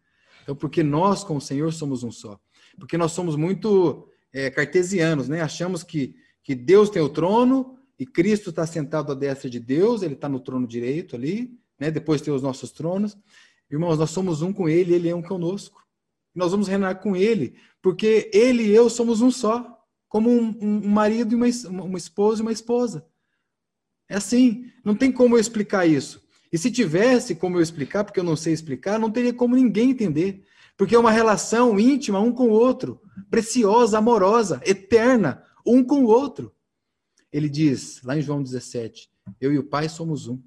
Então, 0.43 0.55
porque 0.55 0.83
nós 0.83 1.23
com 1.23 1.37
o 1.37 1.41
Senhor 1.41 1.71
somos 1.71 2.03
um 2.03 2.11
só. 2.11 2.39
Porque 2.77 2.97
nós 2.97 3.13
somos 3.13 3.35
muito 3.35 4.09
é, 4.33 4.49
cartesianos, 4.49 5.29
né? 5.29 5.41
Achamos 5.41 5.81
que, 5.81 6.15
que 6.43 6.53
Deus 6.53 6.89
tem 6.89 7.01
o 7.01 7.09
trono 7.09 7.79
e 7.97 8.05
Cristo 8.05 8.49
está 8.49 8.65
sentado 8.65 9.11
à 9.11 9.15
destra 9.15 9.49
de 9.49 9.59
Deus, 9.59 10.01
ele 10.01 10.15
está 10.15 10.27
no 10.27 10.39
trono 10.39 10.67
direito 10.67 11.15
ali, 11.15 11.57
né? 11.79 11.89
Depois 11.89 12.21
tem 12.21 12.33
os 12.33 12.41
nossos 12.41 12.71
tronos. 12.71 13.17
Irmãos, 13.71 13.97
nós 13.97 14.09
somos 14.09 14.41
um 14.41 14.51
com 14.51 14.67
ele, 14.67 14.93
ele 14.93 15.09
é 15.09 15.15
um 15.15 15.21
conosco. 15.21 15.83
Nós 16.33 16.51
vamos 16.51 16.67
reinar 16.67 17.01
com 17.01 17.15
ele, 17.15 17.55
porque 17.81 18.29
ele 18.33 18.63
e 18.63 18.75
eu 18.75 18.89
somos 18.89 19.21
um 19.21 19.31
só, 19.31 19.79
como 20.09 20.29
um, 20.29 20.57
um 20.61 20.89
marido 20.89 21.33
e 21.33 21.35
uma, 21.35 21.47
uma 21.83 21.97
esposa 21.97 22.41
e 22.41 22.43
uma 22.43 22.51
esposa. 22.51 23.05
É 24.09 24.17
assim, 24.17 24.69
não 24.83 24.93
tem 24.93 25.11
como 25.11 25.35
eu 25.35 25.39
explicar 25.39 25.85
isso. 25.85 26.21
E 26.51 26.57
se 26.57 26.69
tivesse 26.69 27.35
como 27.35 27.57
eu 27.57 27.61
explicar, 27.61 28.03
porque 28.03 28.19
eu 28.19 28.23
não 28.23 28.35
sei 28.35 28.53
explicar, 28.53 28.99
não 28.99 29.11
teria 29.11 29.33
como 29.33 29.55
ninguém 29.55 29.91
entender. 29.91 30.43
Porque 30.77 30.95
é 30.95 30.99
uma 30.99 31.11
relação 31.11 31.79
íntima 31.79 32.19
um 32.19 32.31
com 32.31 32.47
o 32.47 32.51
outro, 32.51 33.01
preciosa, 33.29 33.97
amorosa, 33.97 34.61
eterna, 34.65 35.43
um 35.65 35.83
com 35.83 36.03
o 36.03 36.07
outro. 36.07 36.53
Ele 37.35 37.49
diz, 37.49 38.01
lá 38.01 38.17
em 38.17 38.21
João 38.21 38.41
17: 38.41 39.11
Eu 39.41 39.51
e 39.51 39.59
o 39.59 39.63
Pai 39.65 39.89
somos 39.89 40.25
um, 40.25 40.41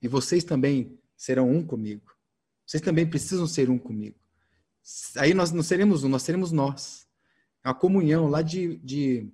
e 0.00 0.06
vocês 0.06 0.44
também 0.44 0.96
serão 1.16 1.50
um 1.50 1.66
comigo. 1.66 2.14
Vocês 2.64 2.80
também 2.80 3.04
precisam 3.04 3.44
ser 3.44 3.68
um 3.68 3.76
comigo. 3.76 4.16
Aí 5.16 5.34
nós 5.34 5.50
não 5.50 5.64
seremos 5.64 6.04
um, 6.04 6.08
nós 6.08 6.22
seremos 6.22 6.52
nós. 6.52 7.08
A 7.60 7.74
comunhão 7.74 8.28
lá 8.28 8.40
de, 8.40 8.76
de 8.76 9.28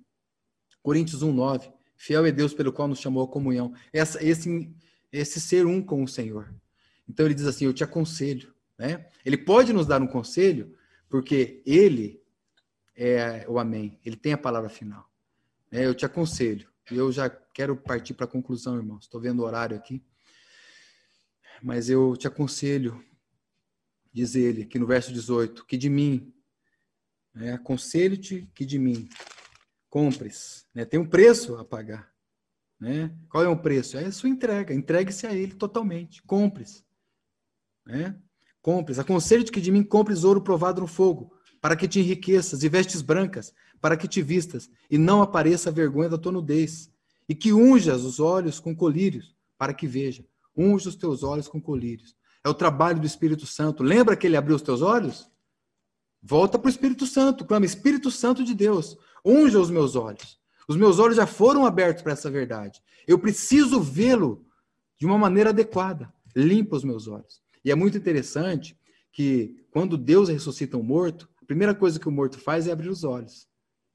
Coríntios 0.81 1.21
1, 1.21 1.31
9. 1.31 1.71
Fiel 1.95 2.25
é 2.25 2.31
Deus 2.31 2.55
pelo 2.55 2.73
qual 2.73 2.87
nos 2.87 2.99
chamou 2.99 3.23
a 3.23 3.27
comunhão. 3.27 3.71
Essa, 3.93 4.23
esse, 4.25 4.75
esse 5.11 5.39
ser 5.39 5.67
um 5.67 5.83
com 5.83 6.01
o 6.01 6.07
Senhor. 6.07 6.51
Então 7.07 7.23
ele 7.23 7.35
diz 7.35 7.45
assim: 7.45 7.65
Eu 7.65 7.73
te 7.73 7.83
aconselho. 7.83 8.51
Né? 8.79 9.07
Ele 9.23 9.37
pode 9.37 9.71
nos 9.71 9.85
dar 9.85 10.01
um 10.01 10.07
conselho, 10.07 10.75
porque 11.07 11.61
ele 11.67 12.19
é 12.95 13.45
o 13.47 13.59
Amém. 13.59 13.99
Ele 14.03 14.15
tem 14.15 14.33
a 14.33 14.39
palavra 14.39 14.69
final. 14.69 15.07
É, 15.71 15.85
eu 15.85 15.93
te 15.93 16.03
aconselho. 16.03 16.73
E 16.91 16.95
eu 16.95 17.11
já 17.11 17.29
quero 17.29 17.75
partir 17.75 18.13
para 18.13 18.25
a 18.25 18.29
conclusão, 18.29 18.75
irmãos. 18.75 19.05
Estou 19.05 19.19
vendo 19.19 19.39
o 19.39 19.45
horário 19.45 19.75
aqui. 19.75 20.03
Mas 21.61 21.89
eu 21.89 22.15
te 22.15 22.27
aconselho 22.27 23.03
diz 24.15 24.33
ele 24.33 24.61
aqui 24.61 24.79
no 24.79 24.87
verso 24.87 25.11
18, 25.11 25.65
que 25.65 25.75
de 25.75 25.89
mim, 25.89 26.33
né, 27.33 27.51
aconselho-te 27.51 28.49
que 28.55 28.65
de 28.65 28.79
mim 28.79 29.09
compres. 29.89 30.65
Né, 30.73 30.85
tem 30.85 30.97
um 30.97 31.05
preço 31.05 31.57
a 31.57 31.65
pagar. 31.65 32.09
Né? 32.79 33.13
Qual 33.29 33.43
é 33.43 33.49
o 33.49 33.59
preço? 33.59 33.97
É 33.97 34.05
a 34.05 34.11
sua 34.13 34.29
entrega. 34.29 34.73
Entregue-se 34.73 35.27
a 35.27 35.33
ele 35.33 35.53
totalmente. 35.53 36.23
Compres. 36.23 36.85
Né? 37.85 38.17
Compres. 38.61 38.97
Aconselho-te 38.97 39.51
que 39.51 39.59
de 39.59 39.69
mim 39.69 39.83
compres 39.83 40.23
ouro 40.23 40.41
provado 40.41 40.79
no 40.79 40.87
fogo, 40.87 41.37
para 41.59 41.75
que 41.75 41.85
te 41.85 41.99
enriqueças, 41.99 42.63
e 42.63 42.69
vestes 42.69 43.01
brancas, 43.01 43.53
para 43.85 43.95
que 43.95 44.07
te 44.07 44.19
vistas, 44.19 44.67
e 44.89 44.97
não 44.97 45.21
apareça 45.21 45.69
a 45.69 45.71
vergonha 45.71 46.09
da 46.09 46.17
tua 46.17 46.31
nudez. 46.31 46.91
E 47.29 47.35
que 47.35 47.53
unjas 47.53 48.03
os 48.03 48.19
olhos 48.19 48.59
com 48.59 48.75
colírios, 48.75 49.35
para 49.59 49.75
que 49.75 49.85
veja. 49.85 50.25
Unja 50.57 50.89
os 50.89 50.95
teus 50.95 51.21
olhos 51.21 51.47
com 51.47 51.61
colírios 51.61 52.15
é 52.45 52.49
o 52.49 52.53
trabalho 52.53 52.99
do 52.99 53.07
Espírito 53.07 53.47
Santo. 53.47 53.81
Lembra 53.81 54.15
que 54.15 54.27
ele 54.27 54.37
abriu 54.37 54.55
os 54.55 54.61
teus 54.61 54.83
olhos? 54.83 55.27
Volta 56.21 56.59
para 56.59 56.67
o 56.67 56.69
Espírito 56.69 57.07
Santo, 57.07 57.43
clama 57.43 57.65
Espírito 57.65 58.11
Santo 58.11 58.43
de 58.43 58.53
Deus, 58.53 58.95
unja 59.25 59.59
os 59.59 59.71
meus 59.71 59.95
olhos. 59.95 60.39
Os 60.67 60.77
meus 60.77 60.99
olhos 60.99 61.15
já 61.15 61.25
foram 61.25 61.65
abertos 61.65 62.03
para 62.03 62.13
essa 62.13 62.29
verdade. 62.29 62.83
Eu 63.07 63.17
preciso 63.17 63.81
vê-lo 63.81 64.45
de 64.99 65.07
uma 65.07 65.17
maneira 65.17 65.49
adequada. 65.49 66.13
Limpa 66.35 66.75
os 66.75 66.83
meus 66.83 67.07
olhos. 67.07 67.41
E 67.63 67.71
é 67.71 67.75
muito 67.75 67.97
interessante 67.97 68.77
que 69.11 69.65
quando 69.71 69.97
Deus 69.97 70.29
ressuscita 70.29 70.77
um 70.77 70.83
morto, 70.83 71.27
a 71.41 71.45
primeira 71.45 71.73
coisa 71.73 71.99
que 71.99 72.07
o 72.07 72.11
morto 72.11 72.37
faz 72.37 72.67
é 72.67 72.71
abrir 72.71 72.89
os 72.89 73.03
olhos. 73.03 73.47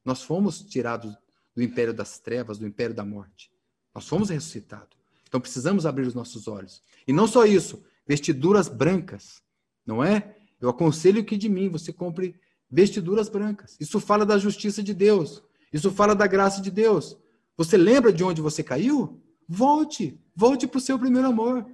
Nós 0.04 0.22
fomos 0.22 0.60
tirados 0.60 1.14
do 1.54 1.62
império 1.62 1.92
das 1.92 2.18
trevas, 2.18 2.58
do 2.58 2.66
império 2.66 2.94
da 2.94 3.04
morte. 3.04 3.50
Nós 3.94 4.06
fomos 4.06 4.30
ressuscitados. 4.30 4.98
Então 5.28 5.40
precisamos 5.40 5.86
abrir 5.86 6.06
os 6.06 6.14
nossos 6.14 6.48
olhos. 6.48 6.82
E 7.06 7.12
não 7.12 7.26
só 7.26 7.44
isso, 7.44 7.84
vestiduras 8.06 8.68
brancas, 8.68 9.42
não 9.86 10.02
é? 10.02 10.36
Eu 10.60 10.68
aconselho 10.68 11.24
que 11.24 11.36
de 11.36 11.48
mim 11.48 11.68
você 11.68 11.92
compre 11.92 12.34
vestiduras 12.70 13.28
brancas. 13.28 13.76
Isso 13.80 13.98
fala 14.00 14.26
da 14.26 14.38
justiça 14.38 14.82
de 14.82 14.92
Deus. 14.92 15.42
Isso 15.72 15.90
fala 15.90 16.14
da 16.14 16.26
graça 16.26 16.60
de 16.60 16.70
Deus. 16.70 17.16
Você 17.56 17.76
lembra 17.76 18.12
de 18.12 18.24
onde 18.24 18.40
você 18.40 18.62
caiu? 18.62 19.20
Volte, 19.48 20.18
volte 20.34 20.66
para 20.66 20.78
o 20.78 20.80
seu 20.80 20.98
primeiro 20.98 21.28
amor. 21.28 21.66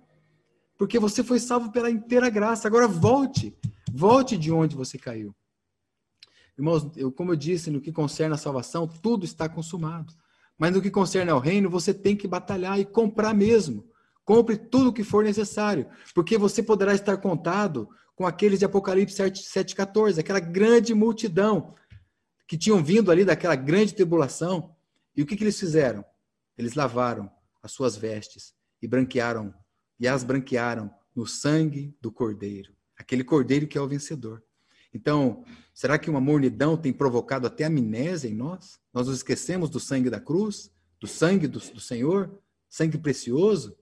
Porque 0.78 0.98
você 0.98 1.22
foi 1.22 1.38
salvo 1.38 1.72
pela 1.72 1.90
inteira 1.90 2.28
graça. 2.28 2.68
Agora 2.68 2.86
volte, 2.86 3.56
volte 3.92 4.36
de 4.36 4.52
onde 4.52 4.76
você 4.76 4.98
caiu. 4.98 5.34
Irmãos, 6.58 6.90
eu, 6.96 7.12
como 7.12 7.32
eu 7.32 7.36
disse, 7.36 7.70
no 7.70 7.80
que 7.80 7.92
concerne 7.92 8.34
a 8.34 8.38
salvação, 8.38 8.88
tudo 8.88 9.24
está 9.24 9.48
consumado. 9.48 10.14
Mas 10.58 10.72
no 10.72 10.80
que 10.80 10.90
concerne 10.90 11.30
ao 11.30 11.38
reino, 11.38 11.68
você 11.68 11.92
tem 11.92 12.16
que 12.16 12.26
batalhar 12.26 12.80
e 12.80 12.84
comprar 12.84 13.34
mesmo. 13.34 13.86
Compre 14.24 14.56
tudo 14.56 14.88
o 14.88 14.92
que 14.92 15.04
for 15.04 15.22
necessário, 15.22 15.86
porque 16.14 16.38
você 16.38 16.62
poderá 16.62 16.94
estar 16.94 17.16
contado 17.18 17.88
com 18.16 18.26
aqueles 18.26 18.58
de 18.58 18.64
Apocalipse 18.64 19.22
7,14, 19.22 20.18
aquela 20.18 20.40
grande 20.40 20.94
multidão 20.94 21.74
que 22.48 22.56
tinham 22.56 22.82
vindo 22.82 23.10
ali 23.10 23.24
daquela 23.24 23.54
grande 23.54 23.94
tribulação. 23.94 24.74
E 25.14 25.22
o 25.22 25.26
que, 25.26 25.36
que 25.36 25.44
eles 25.44 25.60
fizeram? 25.60 26.04
Eles 26.56 26.74
lavaram 26.74 27.30
as 27.62 27.72
suas 27.72 27.96
vestes 27.96 28.54
e 28.80 28.88
branquearam, 28.88 29.54
e 30.00 30.08
as 30.08 30.24
branquearam 30.24 30.90
no 31.14 31.26
sangue 31.26 31.94
do 32.00 32.10
Cordeiro, 32.10 32.74
aquele 32.96 33.24
Cordeiro 33.24 33.66
que 33.66 33.76
é 33.76 33.80
o 33.80 33.88
vencedor. 33.88 34.42
Então, 34.94 35.44
será 35.74 35.98
que 35.98 36.10
uma 36.10 36.20
mornidão 36.20 36.76
tem 36.76 36.92
provocado 36.92 37.46
até 37.46 37.64
amnésia 37.64 38.28
em 38.28 38.34
nós? 38.34 38.80
Nós 38.92 39.06
nos 39.06 39.18
esquecemos 39.18 39.68
do 39.70 39.80
sangue 39.80 40.10
da 40.10 40.20
cruz, 40.20 40.70
do 41.00 41.06
sangue 41.06 41.46
do, 41.46 41.58
do 41.58 41.80
Senhor, 41.80 42.38
sangue 42.68 42.98
precioso? 42.98 43.76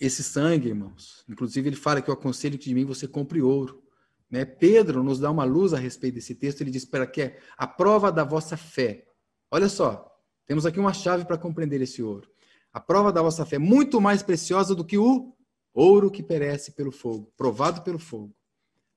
esse 0.00 0.24
sangue, 0.24 0.68
irmãos. 0.68 1.22
Inclusive, 1.28 1.68
ele 1.68 1.76
fala 1.76 2.00
que 2.00 2.08
eu 2.08 2.14
aconselho 2.14 2.58
que 2.58 2.64
de 2.70 2.74
mim 2.74 2.86
você 2.86 3.06
compre 3.06 3.42
ouro. 3.42 3.84
Né? 4.30 4.46
Pedro 4.46 5.02
nos 5.02 5.20
dá 5.20 5.30
uma 5.30 5.44
luz 5.44 5.74
a 5.74 5.78
respeito 5.78 6.14
desse 6.14 6.34
texto. 6.34 6.62
Ele 6.62 6.70
diz 6.70 6.86
para 6.86 7.06
que 7.06 7.20
é 7.20 7.38
a 7.56 7.66
prova 7.66 8.10
da 8.10 8.24
vossa 8.24 8.56
fé. 8.56 9.06
Olha 9.50 9.68
só, 9.68 10.10
temos 10.46 10.64
aqui 10.64 10.80
uma 10.80 10.94
chave 10.94 11.26
para 11.26 11.36
compreender 11.36 11.82
esse 11.82 12.02
ouro. 12.02 12.30
A 12.72 12.80
prova 12.80 13.12
da 13.12 13.20
vossa 13.20 13.44
fé 13.44 13.56
é 13.56 13.58
muito 13.58 14.00
mais 14.00 14.22
preciosa 14.22 14.74
do 14.74 14.84
que 14.84 14.96
o 14.96 15.36
ouro 15.74 16.10
que 16.10 16.22
perece 16.22 16.72
pelo 16.72 16.90
fogo, 16.90 17.30
provado 17.36 17.82
pelo 17.82 17.98
fogo. 17.98 18.34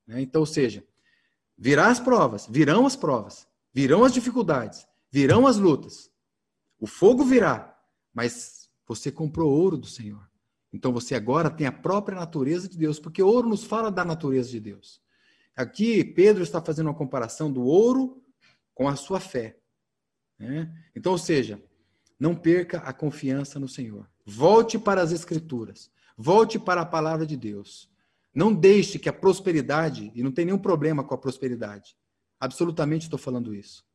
Né? 0.08 0.22
Então, 0.22 0.42
ou 0.42 0.46
seja, 0.46 0.86
virá 1.58 1.88
as 1.88 2.00
provas, 2.00 2.48
virão 2.50 2.86
as 2.86 2.96
provas, 2.96 3.48
virão 3.74 4.04
as 4.04 4.14
dificuldades, 4.14 4.88
virão 5.12 5.48
as 5.48 5.58
lutas. 5.58 6.12
O 6.80 6.88
fogo 6.88 7.24
virá, 7.24 7.78
mas 8.14 8.70
você 8.88 9.12
comprou 9.12 9.52
ouro 9.52 9.78
do 9.78 9.88
Senhor. 9.88 10.30
Então 10.72 10.92
você 10.92 11.16
agora 11.16 11.50
tem 11.50 11.68
a 11.68 11.72
própria 11.72 12.18
natureza 12.18 12.68
de 12.68 12.78
Deus, 12.78 13.00
porque 13.00 13.22
ouro 13.22 13.48
nos 13.48 13.64
fala 13.64 13.92
da 13.92 14.04
natureza 14.04 14.50
de 14.50 14.60
Deus. 14.60 15.02
Aqui 15.56 16.04
Pedro 16.04 16.42
está 16.42 16.62
fazendo 16.62 16.88
uma 16.88 16.96
comparação 16.96 17.52
do 17.52 17.62
ouro 17.64 18.24
com 18.74 18.88
a 18.88 18.96
sua 18.96 19.20
fé. 19.20 19.58
Né? 20.38 20.74
Então, 20.96 21.12
ou 21.12 21.18
seja, 21.18 21.64
não 22.20 22.36
perca 22.36 22.80
a 22.80 22.92
confiança 22.92 23.60
no 23.60 23.68
Senhor. 23.68 24.10
Volte 24.26 24.80
para 24.80 25.02
as 25.02 25.12
Escrituras. 25.12 25.92
Volte 26.18 26.58
para 26.58 26.82
a 26.82 26.86
palavra 26.86 27.26
de 27.26 27.38
Deus. 27.38 27.93
Não 28.34 28.54
deixe 28.54 28.98
que 28.98 29.10
a 29.10 29.14
prosperidade, 29.14 30.12
e 30.16 30.24
não 30.24 30.32
tem 30.32 30.46
nenhum 30.46 30.58
problema 30.58 31.04
com 31.04 31.14
a 31.14 31.18
prosperidade, 31.18 31.96
absolutamente 32.40 33.04
estou 33.04 33.20
falando 33.20 33.54
isso. 33.54 33.86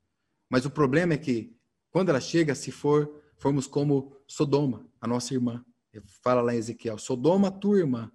Mas 0.49 0.65
o 0.65 0.71
problema 0.71 1.15
é 1.15 1.19
que, 1.19 1.57
quando 1.91 2.09
ela 2.09 2.21
chega, 2.21 2.55
se 2.55 2.71
for, 2.71 3.23
formos 3.39 3.67
como 3.67 4.17
Sodoma, 4.27 4.87
a 5.01 5.07
nossa 5.07 5.35
irmã. 5.35 5.65
Fala 6.23 6.41
lá 6.43 6.55
em 6.55 6.59
Ezequiel: 6.59 6.99
Sodoma, 6.99 7.51
tua 7.51 7.79
irmã, 7.79 8.13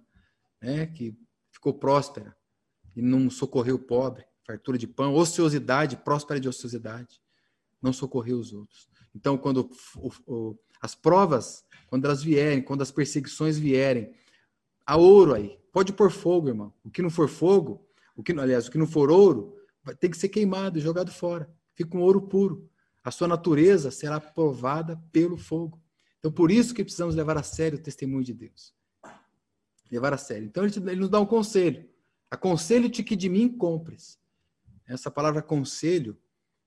né, 0.60 0.86
que 0.86 1.16
ficou 1.50 1.74
próspera 1.74 2.36
e 2.94 3.02
não 3.02 3.28
socorreu 3.28 3.76
o 3.76 3.78
pobre, 3.78 4.24
fartura 4.46 4.78
de 4.78 4.86
pão, 4.86 5.14
ociosidade, 5.14 5.96
próspera 5.96 6.38
de 6.38 6.48
ociosidade, 6.48 7.20
não 7.82 7.92
socorreu 7.92 8.38
os 8.38 8.52
outros. 8.52 8.88
Então, 9.14 9.36
quando 9.36 9.70
o, 9.96 10.12
o, 10.26 10.58
as 10.80 10.94
provas, 10.94 11.64
quando 11.88 12.04
elas 12.04 12.22
vierem, 12.22 12.62
quando 12.62 12.82
as 12.82 12.90
perseguições 12.90 13.58
vierem, 13.58 14.14
há 14.86 14.96
ouro 14.96 15.34
aí. 15.34 15.58
Pode 15.74 15.92
pôr 15.92 16.08
fogo, 16.08 16.46
irmão. 16.46 16.72
O 16.84 16.88
que 16.88 17.02
não 17.02 17.10
for 17.10 17.28
fogo, 17.28 17.84
o 18.14 18.22
que, 18.22 18.30
aliás, 18.30 18.68
o 18.68 18.70
que 18.70 18.78
não 18.78 18.86
for 18.86 19.10
ouro, 19.10 19.56
vai 19.82 19.92
ter 19.92 20.08
que 20.08 20.16
ser 20.16 20.28
queimado 20.28 20.78
jogado 20.78 21.10
fora. 21.10 21.52
Fica 21.74 21.96
um 21.96 22.00
ouro 22.00 22.22
puro. 22.22 22.70
A 23.02 23.10
sua 23.10 23.26
natureza 23.26 23.90
será 23.90 24.20
provada 24.20 25.02
pelo 25.10 25.36
fogo. 25.36 25.82
Então, 26.20 26.30
por 26.30 26.52
isso 26.52 26.72
que 26.72 26.84
precisamos 26.84 27.16
levar 27.16 27.36
a 27.36 27.42
sério 27.42 27.76
o 27.76 27.82
testemunho 27.82 28.22
de 28.22 28.32
Deus. 28.32 28.72
Levar 29.90 30.14
a 30.14 30.16
sério. 30.16 30.46
Então, 30.46 30.64
ele, 30.64 30.72
ele 30.76 31.00
nos 31.00 31.08
dá 31.08 31.18
um 31.18 31.26
conselho. 31.26 31.84
Aconselho-te 32.30 33.02
que 33.02 33.16
de 33.16 33.28
mim 33.28 33.48
compres. 33.48 34.16
Essa 34.86 35.10
palavra 35.10 35.42
conselho 35.42 36.16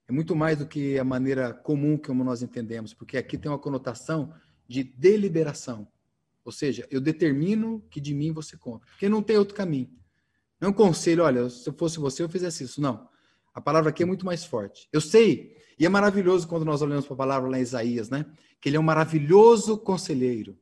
é 0.05 0.11
muito 0.11 0.35
mais 0.35 0.57
do 0.57 0.67
que 0.67 0.99
a 0.99 1.05
maneira 1.05 1.53
comum 1.53 1.97
como 1.97 2.25
nós 2.25 2.41
entendemos, 2.41 2.93
porque 2.93 3.15
aqui 3.15 3.37
tem 3.37 3.49
uma 3.49 3.57
conotação 3.57 4.33
de 4.67 4.83
deliberação. 4.83 5.87
Ou 6.47 6.51
seja, 6.53 6.87
eu 6.89 7.01
determino 7.01 7.83
que 7.89 7.99
de 7.99 8.13
mim 8.13 8.31
você 8.31 8.55
compre, 8.55 8.89
porque 8.89 9.09
não 9.09 9.21
tem 9.21 9.37
outro 9.37 9.53
caminho. 9.53 9.91
Não 10.61 10.69
é 10.69 10.73
conselho, 10.73 11.25
olha, 11.25 11.49
se 11.49 11.67
eu 11.67 11.73
fosse 11.73 11.99
você, 11.99 12.23
eu 12.23 12.29
fizesse 12.29 12.63
isso. 12.63 12.79
Não. 12.79 13.05
A 13.53 13.59
palavra 13.59 13.89
aqui 13.89 14.01
é 14.01 14.05
muito 14.05 14.25
mais 14.25 14.45
forte. 14.45 14.87
Eu 14.93 15.01
sei, 15.01 15.57
e 15.77 15.85
é 15.85 15.89
maravilhoso 15.89 16.47
quando 16.47 16.63
nós 16.63 16.81
olhamos 16.81 17.05
para 17.05 17.15
a 17.15 17.17
palavra 17.17 17.49
lá 17.49 17.59
em 17.59 17.63
Isaías, 17.63 18.09
né? 18.09 18.25
Que 18.61 18.69
ele 18.69 18.77
é 18.77 18.79
um 18.79 18.83
maravilhoso 18.83 19.77
conselheiro, 19.77 20.57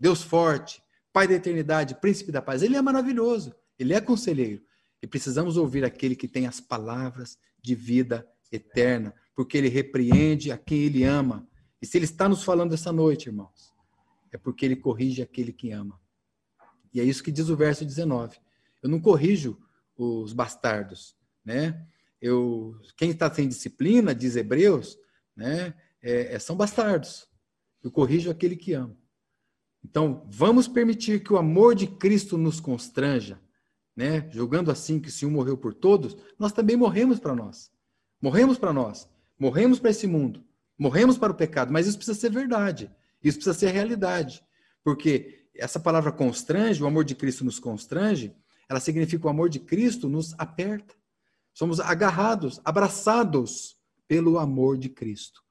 Deus 0.00 0.22
forte, 0.22 0.82
Pai 1.12 1.28
da 1.28 1.34
eternidade, 1.34 2.00
príncipe 2.00 2.32
da 2.32 2.40
paz. 2.40 2.62
Ele 2.62 2.74
é 2.74 2.80
maravilhoso, 2.80 3.54
ele 3.78 3.92
é 3.92 4.00
conselheiro. 4.00 4.62
E 5.02 5.06
precisamos 5.06 5.58
ouvir 5.58 5.84
aquele 5.84 6.16
que 6.16 6.26
tem 6.26 6.46
as 6.46 6.60
palavras 6.60 7.36
de 7.60 7.74
vida 7.74 8.26
eterna, 8.50 9.14
porque 9.34 9.58
ele 9.58 9.68
repreende 9.68 10.50
a 10.50 10.56
quem 10.56 10.78
ele 10.78 11.04
ama. 11.04 11.46
E 11.82 11.84
se 11.84 11.98
ele 11.98 12.06
está 12.06 12.26
nos 12.26 12.42
falando 12.42 12.72
essa 12.72 12.90
noite, 12.90 13.28
irmãos, 13.28 13.75
é 14.32 14.38
porque 14.38 14.64
ele 14.64 14.76
corrige 14.76 15.22
aquele 15.22 15.52
que 15.52 15.70
ama. 15.70 16.00
E 16.92 17.00
é 17.00 17.04
isso 17.04 17.22
que 17.22 17.30
diz 17.30 17.48
o 17.48 17.56
verso 17.56 17.84
19. 17.84 18.38
Eu 18.82 18.88
não 18.88 19.00
corrijo 19.00 19.58
os 19.96 20.32
bastardos, 20.32 21.16
né? 21.44 21.86
Eu, 22.20 22.78
quem 22.96 23.10
está 23.10 23.32
sem 23.32 23.46
disciplina, 23.46 24.14
diz 24.14 24.36
Hebreus, 24.36 24.98
né? 25.34 25.74
É, 26.02 26.34
é, 26.34 26.38
são 26.38 26.56
bastardos. 26.56 27.28
Eu 27.82 27.90
corrijo 27.90 28.30
aquele 28.30 28.56
que 28.56 28.72
ama. 28.72 28.96
Então, 29.84 30.26
vamos 30.30 30.66
permitir 30.66 31.22
que 31.22 31.32
o 31.32 31.36
amor 31.36 31.74
de 31.74 31.86
Cristo 31.86 32.36
nos 32.36 32.60
constranja, 32.60 33.40
né? 33.94 34.28
Jogando 34.30 34.70
assim 34.70 34.98
que 34.98 35.10
se 35.10 35.24
um 35.24 35.30
morreu 35.30 35.56
por 35.56 35.74
todos, 35.74 36.16
nós 36.38 36.52
também 36.52 36.76
morremos 36.76 37.20
para 37.20 37.34
nós. 37.34 37.70
Morremos 38.20 38.58
para 38.58 38.72
nós. 38.72 39.08
Morremos 39.38 39.78
para 39.78 39.90
esse 39.90 40.06
mundo. 40.06 40.44
Morremos 40.78 41.16
para 41.18 41.32
o 41.32 41.36
pecado. 41.36 41.72
Mas 41.72 41.86
isso 41.86 41.96
precisa 41.96 42.18
ser 42.18 42.30
verdade. 42.30 42.90
Isso 43.26 43.38
precisa 43.38 43.58
ser 43.58 43.72
realidade. 43.72 44.40
Porque 44.84 45.48
essa 45.56 45.80
palavra 45.80 46.12
constrange, 46.12 46.80
o 46.80 46.86
amor 46.86 47.04
de 47.04 47.16
Cristo 47.16 47.44
nos 47.44 47.58
constrange, 47.58 48.32
ela 48.68 48.78
significa 48.78 49.26
o 49.26 49.30
amor 49.30 49.48
de 49.48 49.58
Cristo 49.58 50.08
nos 50.08 50.32
aperta. 50.38 50.94
Somos 51.52 51.80
agarrados, 51.80 52.60
abraçados 52.64 53.76
pelo 54.06 54.38
amor 54.38 54.78
de 54.78 54.88
Cristo. 54.88 55.42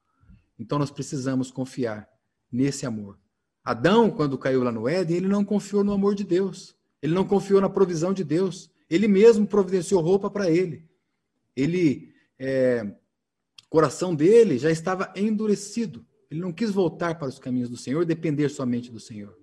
Então 0.57 0.79
nós 0.79 0.89
precisamos 0.89 1.51
confiar 1.51 2.07
nesse 2.49 2.85
amor. 2.85 3.19
Adão, 3.61 4.09
quando 4.09 4.37
caiu 4.37 4.63
lá 4.63 4.71
no 4.71 4.87
Éden, 4.87 5.17
ele 5.17 5.27
não 5.27 5.43
confiou 5.43 5.83
no 5.83 5.91
amor 5.91 6.15
de 6.15 6.23
Deus. 6.23 6.77
Ele 7.01 7.13
não 7.13 7.25
confiou 7.25 7.59
na 7.59 7.69
provisão 7.69 8.13
de 8.13 8.23
Deus. 8.23 8.71
Ele 8.89 9.07
mesmo 9.07 9.45
providenciou 9.45 10.01
roupa 10.01 10.29
para 10.29 10.49
ele. 10.49 10.87
Ele, 11.53 12.13
é, 12.39 12.95
coração 13.67 14.15
dele 14.15 14.57
já 14.57 14.71
estava 14.71 15.11
endurecido. 15.13 16.05
Ele 16.29 16.39
não 16.39 16.51
quis 16.51 16.71
voltar 16.71 17.17
para 17.17 17.27
os 17.27 17.39
caminhos 17.39 17.69
do 17.69 17.77
Senhor, 17.77 18.05
depender 18.05 18.49
somente 18.49 18.91
do 18.91 18.99
Senhor. 18.99 19.37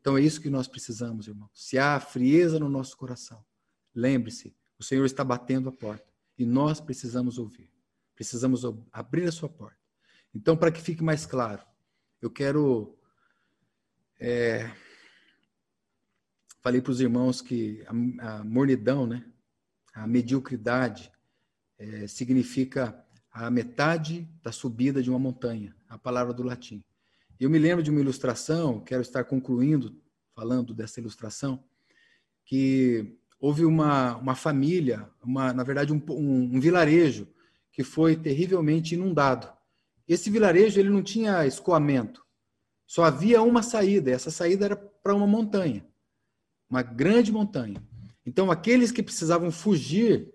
Então 0.00 0.18
é 0.18 0.20
isso 0.20 0.40
que 0.40 0.50
nós 0.50 0.66
precisamos, 0.66 1.28
irmão. 1.28 1.48
Se 1.54 1.78
há 1.78 2.00
frieza 2.00 2.58
no 2.58 2.68
nosso 2.68 2.96
coração, 2.96 3.44
lembre-se, 3.94 4.54
o 4.78 4.82
Senhor 4.82 5.04
está 5.04 5.22
batendo 5.22 5.68
a 5.68 5.72
porta 5.72 6.12
e 6.36 6.44
nós 6.44 6.80
precisamos 6.80 7.38
ouvir. 7.38 7.70
Precisamos 8.14 8.62
abrir 8.90 9.28
a 9.28 9.32
sua 9.32 9.48
porta. 9.48 9.78
Então, 10.34 10.56
para 10.56 10.72
que 10.72 10.80
fique 10.80 11.02
mais 11.02 11.26
claro, 11.26 11.62
eu 12.20 12.30
quero. 12.30 12.98
É, 14.18 14.70
falei 16.60 16.80
para 16.80 16.92
os 16.92 17.00
irmãos 17.00 17.40
que 17.40 17.84
a, 17.86 18.38
a, 18.38 18.44
mornidão, 18.44 19.06
né, 19.06 19.24
a 19.92 20.06
mediocridade, 20.06 21.12
é, 21.78 22.06
significa 22.06 23.01
a 23.32 23.50
metade 23.50 24.28
da 24.42 24.52
subida 24.52 25.02
de 25.02 25.08
uma 25.08 25.18
montanha, 25.18 25.74
a 25.88 25.96
palavra 25.96 26.34
do 26.34 26.42
latim. 26.42 26.84
Eu 27.40 27.48
me 27.48 27.58
lembro 27.58 27.82
de 27.82 27.90
uma 27.90 28.00
ilustração, 28.00 28.80
quero 28.80 29.00
estar 29.00 29.24
concluindo 29.24 29.96
falando 30.34 30.74
dessa 30.74 31.00
ilustração, 31.00 31.64
que 32.44 33.16
houve 33.40 33.64
uma, 33.64 34.16
uma 34.18 34.34
família, 34.34 35.08
uma, 35.22 35.52
na 35.52 35.64
verdade, 35.64 35.92
um, 35.92 36.02
um, 36.10 36.56
um 36.56 36.60
vilarejo 36.60 37.26
que 37.72 37.82
foi 37.82 38.16
terrivelmente 38.16 38.94
inundado. 38.94 39.50
Esse 40.06 40.30
vilarejo 40.30 40.78
ele 40.78 40.90
não 40.90 41.02
tinha 41.02 41.46
escoamento, 41.46 42.24
só 42.86 43.04
havia 43.04 43.40
uma 43.42 43.62
saída, 43.62 44.10
e 44.10 44.12
essa 44.12 44.30
saída 44.30 44.66
era 44.66 44.76
para 44.76 45.14
uma 45.14 45.26
montanha, 45.26 45.84
uma 46.68 46.82
grande 46.82 47.32
montanha. 47.32 47.82
Então, 48.24 48.50
aqueles 48.50 48.92
que 48.92 49.02
precisavam 49.02 49.50
fugir 49.50 50.31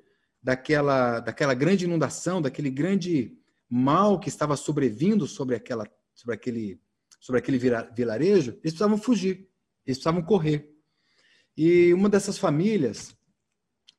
daquela, 0.48 1.20
daquela 1.20 1.54
grande 1.54 1.84
inundação, 1.84 2.42
daquele 2.42 2.70
grande 2.70 3.38
mal 3.70 4.18
que 4.18 4.30
estava 4.30 4.56
sobrevindo 4.56 5.28
sobre, 5.28 5.58
aquela, 5.58 5.86
sobre, 6.16 6.36
aquele, 6.36 6.80
sobre 7.20 7.40
aquele 7.40 7.58
vilarejo, 7.94 8.52
eles 8.52 8.62
precisavam 8.62 8.98
fugir, 8.98 9.50
eles 9.86 9.98
precisavam 9.98 10.22
correr. 10.22 10.74
E 11.58 11.94
uma 11.94 12.08
dessas 12.08 12.38
famílias, 12.38 13.14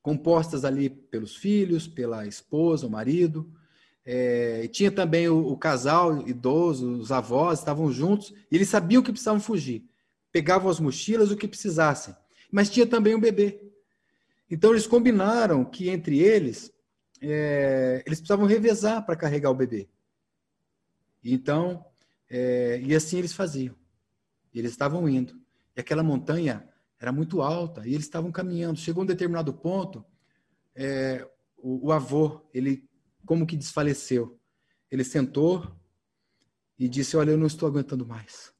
compostas 0.00 0.64
ali 0.64 0.88
pelos 0.88 1.36
filhos, 1.36 1.86
pela 1.86 2.26
esposa, 2.26 2.86
o 2.86 2.90
marido, 2.90 3.52
é, 4.02 4.68
tinha 4.68 4.90
também 4.90 5.28
o, 5.28 5.48
o, 5.48 5.54
casal 5.54 6.26
idoso, 6.26 6.92
os 6.92 7.12
avós, 7.12 7.58
estavam 7.58 7.92
juntos, 7.92 8.32
e 8.50 8.56
eles 8.56 8.70
sabiam 8.70 9.02
que 9.02 9.12
precisavam 9.12 9.38
fugir. 9.38 9.84
Pegavam 10.32 10.70
as 10.70 10.80
mochilas, 10.80 11.30
o 11.30 11.36
que 11.36 11.46
precisassem. 11.46 12.16
Mas 12.50 12.70
tinha 12.70 12.86
também 12.86 13.14
um 13.14 13.20
bebê. 13.20 13.67
Então 14.50 14.70
eles 14.70 14.86
combinaram 14.86 15.64
que 15.64 15.88
entre 15.88 16.18
eles, 16.18 16.72
é, 17.20 18.02
eles 18.06 18.18
precisavam 18.18 18.46
revezar 18.46 19.04
para 19.04 19.16
carregar 19.16 19.50
o 19.50 19.54
bebê. 19.54 19.88
Então, 21.22 21.84
é, 22.30 22.80
e 22.82 22.94
assim 22.94 23.18
eles 23.18 23.32
faziam. 23.32 23.74
Eles 24.54 24.70
estavam 24.70 25.08
indo. 25.08 25.38
E 25.76 25.80
aquela 25.80 26.02
montanha 26.02 26.68
era 26.98 27.12
muito 27.12 27.42
alta 27.42 27.86
e 27.86 27.94
eles 27.94 28.06
estavam 28.06 28.32
caminhando. 28.32 28.78
Chegou 28.78 29.02
um 29.02 29.06
determinado 29.06 29.52
ponto, 29.52 30.04
é, 30.74 31.28
o, 31.56 31.88
o, 31.88 31.92
avô, 31.92 32.40
ele 32.52 32.88
como 33.24 33.46
que 33.46 33.56
desfaleceu. 33.56 34.38
Ele 34.90 35.04
sentou 35.04 35.70
e 36.78 36.88
disse: 36.88 37.16
Olha, 37.16 37.32
eu 37.32 37.38
não 37.38 37.46
estou 37.46 37.68
aguentando 37.68 38.06
mais. 38.06 38.52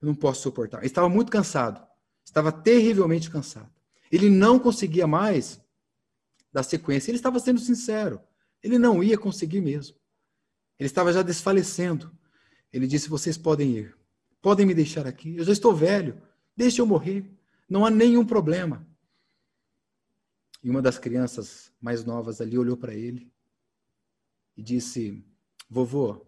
Eu 0.00 0.06
não 0.06 0.14
posso 0.14 0.42
suportar. 0.42 0.78
Ele 0.78 0.86
estava 0.86 1.08
muito 1.08 1.30
cansado. 1.30 1.86
Estava 2.24 2.50
terrivelmente 2.50 3.30
cansado. 3.30 3.70
Ele 4.10 4.30
não 4.30 4.58
conseguia 4.58 5.06
mais 5.06 5.60
dar 6.52 6.62
sequência. 6.62 7.10
Ele 7.10 7.18
estava 7.18 7.38
sendo 7.38 7.60
sincero. 7.60 8.20
Ele 8.62 8.78
não 8.78 9.02
ia 9.02 9.18
conseguir 9.18 9.60
mesmo. 9.60 9.96
Ele 10.78 10.86
estava 10.86 11.12
já 11.12 11.22
desfalecendo. 11.22 12.10
Ele 12.72 12.86
disse: 12.86 13.08
Vocês 13.08 13.36
podem 13.36 13.76
ir. 13.76 13.96
Podem 14.40 14.66
me 14.66 14.74
deixar 14.74 15.06
aqui. 15.06 15.36
Eu 15.36 15.44
já 15.44 15.52
estou 15.52 15.74
velho. 15.74 16.20
Deixe 16.56 16.80
eu 16.80 16.86
morrer. 16.86 17.30
Não 17.68 17.84
há 17.84 17.90
nenhum 17.90 18.24
problema. 18.24 18.86
E 20.62 20.70
uma 20.70 20.82
das 20.82 20.98
crianças 20.98 21.72
mais 21.80 22.04
novas 22.04 22.40
ali 22.40 22.58
olhou 22.58 22.76
para 22.76 22.94
ele 22.94 23.30
e 24.56 24.62
disse: 24.62 25.24
Vovô, 25.68 26.26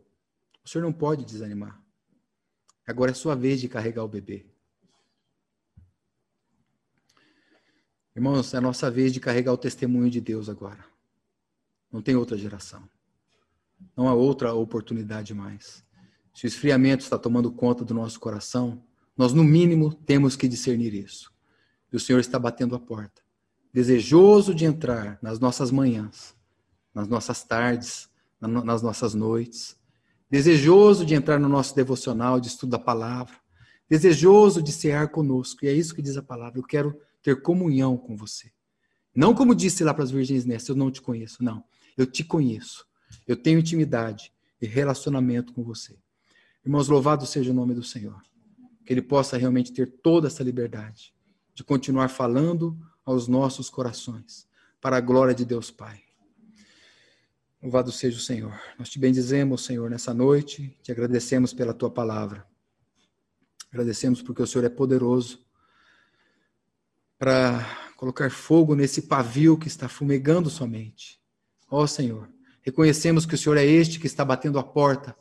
o 0.65 0.69
senhor 0.69 0.85
não 0.85 0.93
pode 0.93 1.25
desanimar. 1.25 1.83
Agora 2.87 3.11
é 3.11 3.15
sua 3.15 3.35
vez 3.35 3.61
de 3.61 3.69
carregar 3.69 4.05
o 4.05 4.09
bebê. 4.09 4.47
Irmãos, 8.19 8.53
é 8.53 8.57
a 8.57 8.61
nossa 8.61 8.91
vez 8.91 9.13
de 9.13 9.21
carregar 9.21 9.53
o 9.53 9.57
testemunho 9.57 10.11
de 10.11 10.21
Deus 10.21 10.49
agora. 10.49 10.85
Não 11.93 12.03
tem 12.03 12.17
outra 12.17 12.37
geração. 12.37 12.83
Não 13.97 14.09
há 14.09 14.13
outra 14.13 14.53
oportunidade 14.53 15.33
mais. 15.33 15.85
Se 16.35 16.45
o 16.45 16.49
esfriamento 16.49 17.05
está 17.05 17.17
tomando 17.17 17.53
conta 17.53 17.85
do 17.85 17.95
nosso 17.95 18.19
coração, 18.19 18.83
nós, 19.17 19.33
no 19.33 19.45
mínimo, 19.45 19.95
temos 19.95 20.35
que 20.35 20.49
discernir 20.49 20.95
isso. 20.95 21.33
E 21.93 21.97
o 21.97 22.01
Senhor 22.01 22.19
está 22.19 22.41
batendo 22.41 22.75
a 22.75 22.81
porta, 22.81 23.23
desejoso 23.73 24.53
de 24.53 24.65
entrar 24.65 25.17
nas 25.23 25.39
nossas 25.39 25.71
manhãs, 25.71 26.35
nas 26.93 27.07
nossas 27.07 27.45
tardes, 27.45 28.09
nas 28.41 28.83
nossas 28.83 29.15
noites, 29.15 29.77
desejoso 30.29 31.07
de 31.07 31.15
entrar 31.15 31.39
no 31.39 31.49
nosso 31.49 31.73
devocional, 31.73 32.41
de 32.41 32.49
estudo 32.49 32.71
da 32.71 32.81
palavra, 32.81 33.37
desejoso 33.89 34.61
de 34.61 34.73
cear 34.73 35.09
conosco. 35.09 35.65
E 35.65 35.69
é 35.69 35.73
isso 35.73 35.95
que 35.95 36.03
diz 36.03 36.17
a 36.17 36.23
palavra. 36.23 36.59
Eu 36.59 36.65
quero 36.65 37.01
ter 37.29 37.43
comunhão 37.43 37.99
com 37.99 38.17
você. 38.17 38.51
Não 39.15 39.35
como 39.35 39.55
disse 39.55 39.85
lá 39.85 39.93
para 39.93 40.05
as 40.05 40.11
virgens 40.11 40.47
nestas, 40.47 40.71
eu 40.71 40.77
não 40.77 40.91
te 40.91 41.03
conheço. 41.03 41.45
Não, 41.45 41.63
eu 41.95 42.07
te 42.07 42.25
conheço. 42.25 42.87
Eu 43.27 43.37
tenho 43.37 43.59
intimidade 43.59 44.33
e 44.61 44.67
relacionamento 44.67 45.53
com 45.53 45.63
você. 45.63 45.99
Irmãos, 46.65 46.89
louvado 46.89 47.27
seja 47.27 47.51
o 47.51 47.55
nome 47.55 47.75
do 47.75 47.83
Senhor. 47.83 48.23
Que 48.87 48.95
Ele 48.95 49.03
possa 49.03 49.37
realmente 49.37 49.73
ter 49.73 49.91
toda 50.03 50.29
essa 50.29 50.43
liberdade 50.43 51.13
de 51.55 51.63
continuar 51.63 52.09
falando 52.09 52.79
aos 53.05 53.29
nossos 53.29 53.69
corações, 53.69 54.49
para 54.81 54.97
a 54.97 55.01
glória 55.01 55.35
de 55.35 55.45
Deus 55.45 55.71
Pai. 55.71 56.01
Louvado 57.61 57.93
seja 57.93 58.17
o 58.17 58.23
Senhor. 58.23 58.59
Nós 58.79 58.89
te 58.89 58.99
bendizemos, 58.99 59.65
Senhor, 59.65 59.91
nessa 59.91 60.15
noite, 60.15 60.75
te 60.83 60.93
agradecemos 60.93 61.53
pela 61.53 61.75
tua 61.75 61.91
palavra. 61.91 62.47
Agradecemos 63.71 64.23
porque 64.23 64.41
o 64.41 64.47
Senhor 64.47 64.65
é 64.65 64.71
poderoso 64.71 65.48
para 67.19 67.67
colocar 67.97 68.31
fogo 68.31 68.75
nesse 68.77 69.03
pavio 69.03 69.59
que 69.59 69.67
está 69.67 69.89
fumegando 69.89 70.49
somente. 70.49 71.19
Ó 71.71 71.87
Senhor, 71.87 72.29
reconhecemos 72.63 73.27
que 73.27 73.35
o 73.35 73.39
Senhor 73.39 73.59
é 73.59 73.65
este 73.65 73.99
que 73.99 74.07
está 74.07 74.25
batendo 74.25 74.59
a 74.59 74.63
porta. 74.63 75.17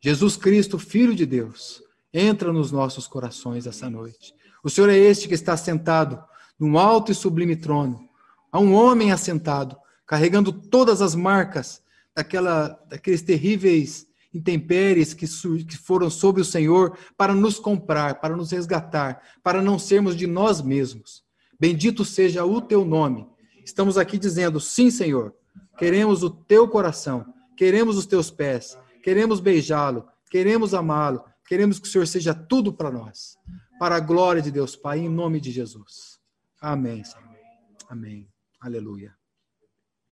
Jesus 0.00 0.36
Cristo, 0.36 0.78
Filho 0.78 1.14
de 1.14 1.26
Deus, 1.26 1.82
entra 2.12 2.52
nos 2.52 2.70
nossos 2.70 3.06
corações 3.06 3.66
essa 3.66 3.90
noite. 3.90 4.34
O 4.62 4.70
Senhor 4.70 4.88
é 4.88 4.96
este 4.96 5.26
que 5.26 5.34
está 5.34 5.56
sentado 5.56 6.22
num 6.58 6.78
alto 6.78 7.10
e 7.10 7.14
sublime 7.14 7.56
trono. 7.56 8.08
Há 8.52 8.60
um 8.60 8.72
homem 8.72 9.10
assentado 9.10 9.76
carregando 10.06 10.52
todas 10.52 11.02
as 11.02 11.14
marcas 11.14 11.82
daquela, 12.14 12.68
daqueles 12.88 13.22
terríveis 13.22 14.06
intempéries 14.32 15.12
que, 15.12 15.26
que 15.64 15.76
foram 15.76 16.08
sobre 16.08 16.40
o 16.40 16.44
Senhor 16.44 16.96
para 17.16 17.34
nos 17.34 17.58
comprar, 17.58 18.20
para 18.20 18.36
nos 18.36 18.50
resgatar, 18.50 19.22
para 19.42 19.60
não 19.60 19.78
sermos 19.78 20.16
de 20.16 20.26
nós 20.26 20.62
mesmos. 20.62 21.22
Bendito 21.62 22.04
seja 22.04 22.44
o 22.44 22.60
teu 22.60 22.84
nome. 22.84 23.24
Estamos 23.64 23.96
aqui 23.96 24.18
dizendo: 24.18 24.58
sim, 24.58 24.90
Senhor, 24.90 25.32
queremos 25.78 26.24
o 26.24 26.28
teu 26.28 26.66
coração, 26.66 27.24
queremos 27.56 27.96
os 27.96 28.04
teus 28.04 28.32
pés, 28.32 28.76
queremos 29.00 29.38
beijá-lo, 29.38 30.08
queremos 30.28 30.74
amá-lo, 30.74 31.22
queremos 31.46 31.78
que 31.78 31.86
o 31.86 31.90
Senhor 31.92 32.08
seja 32.08 32.34
tudo 32.34 32.72
para 32.72 32.90
nós. 32.90 33.38
Para 33.78 33.94
a 33.94 34.00
glória 34.00 34.42
de 34.42 34.50
Deus 34.50 34.74
Pai, 34.74 34.98
em 34.98 35.08
nome 35.08 35.40
de 35.40 35.52
Jesus. 35.52 36.18
Amém, 36.60 37.04
Senhor. 37.04 37.30
Amém. 37.88 38.28
Aleluia. 38.60 39.21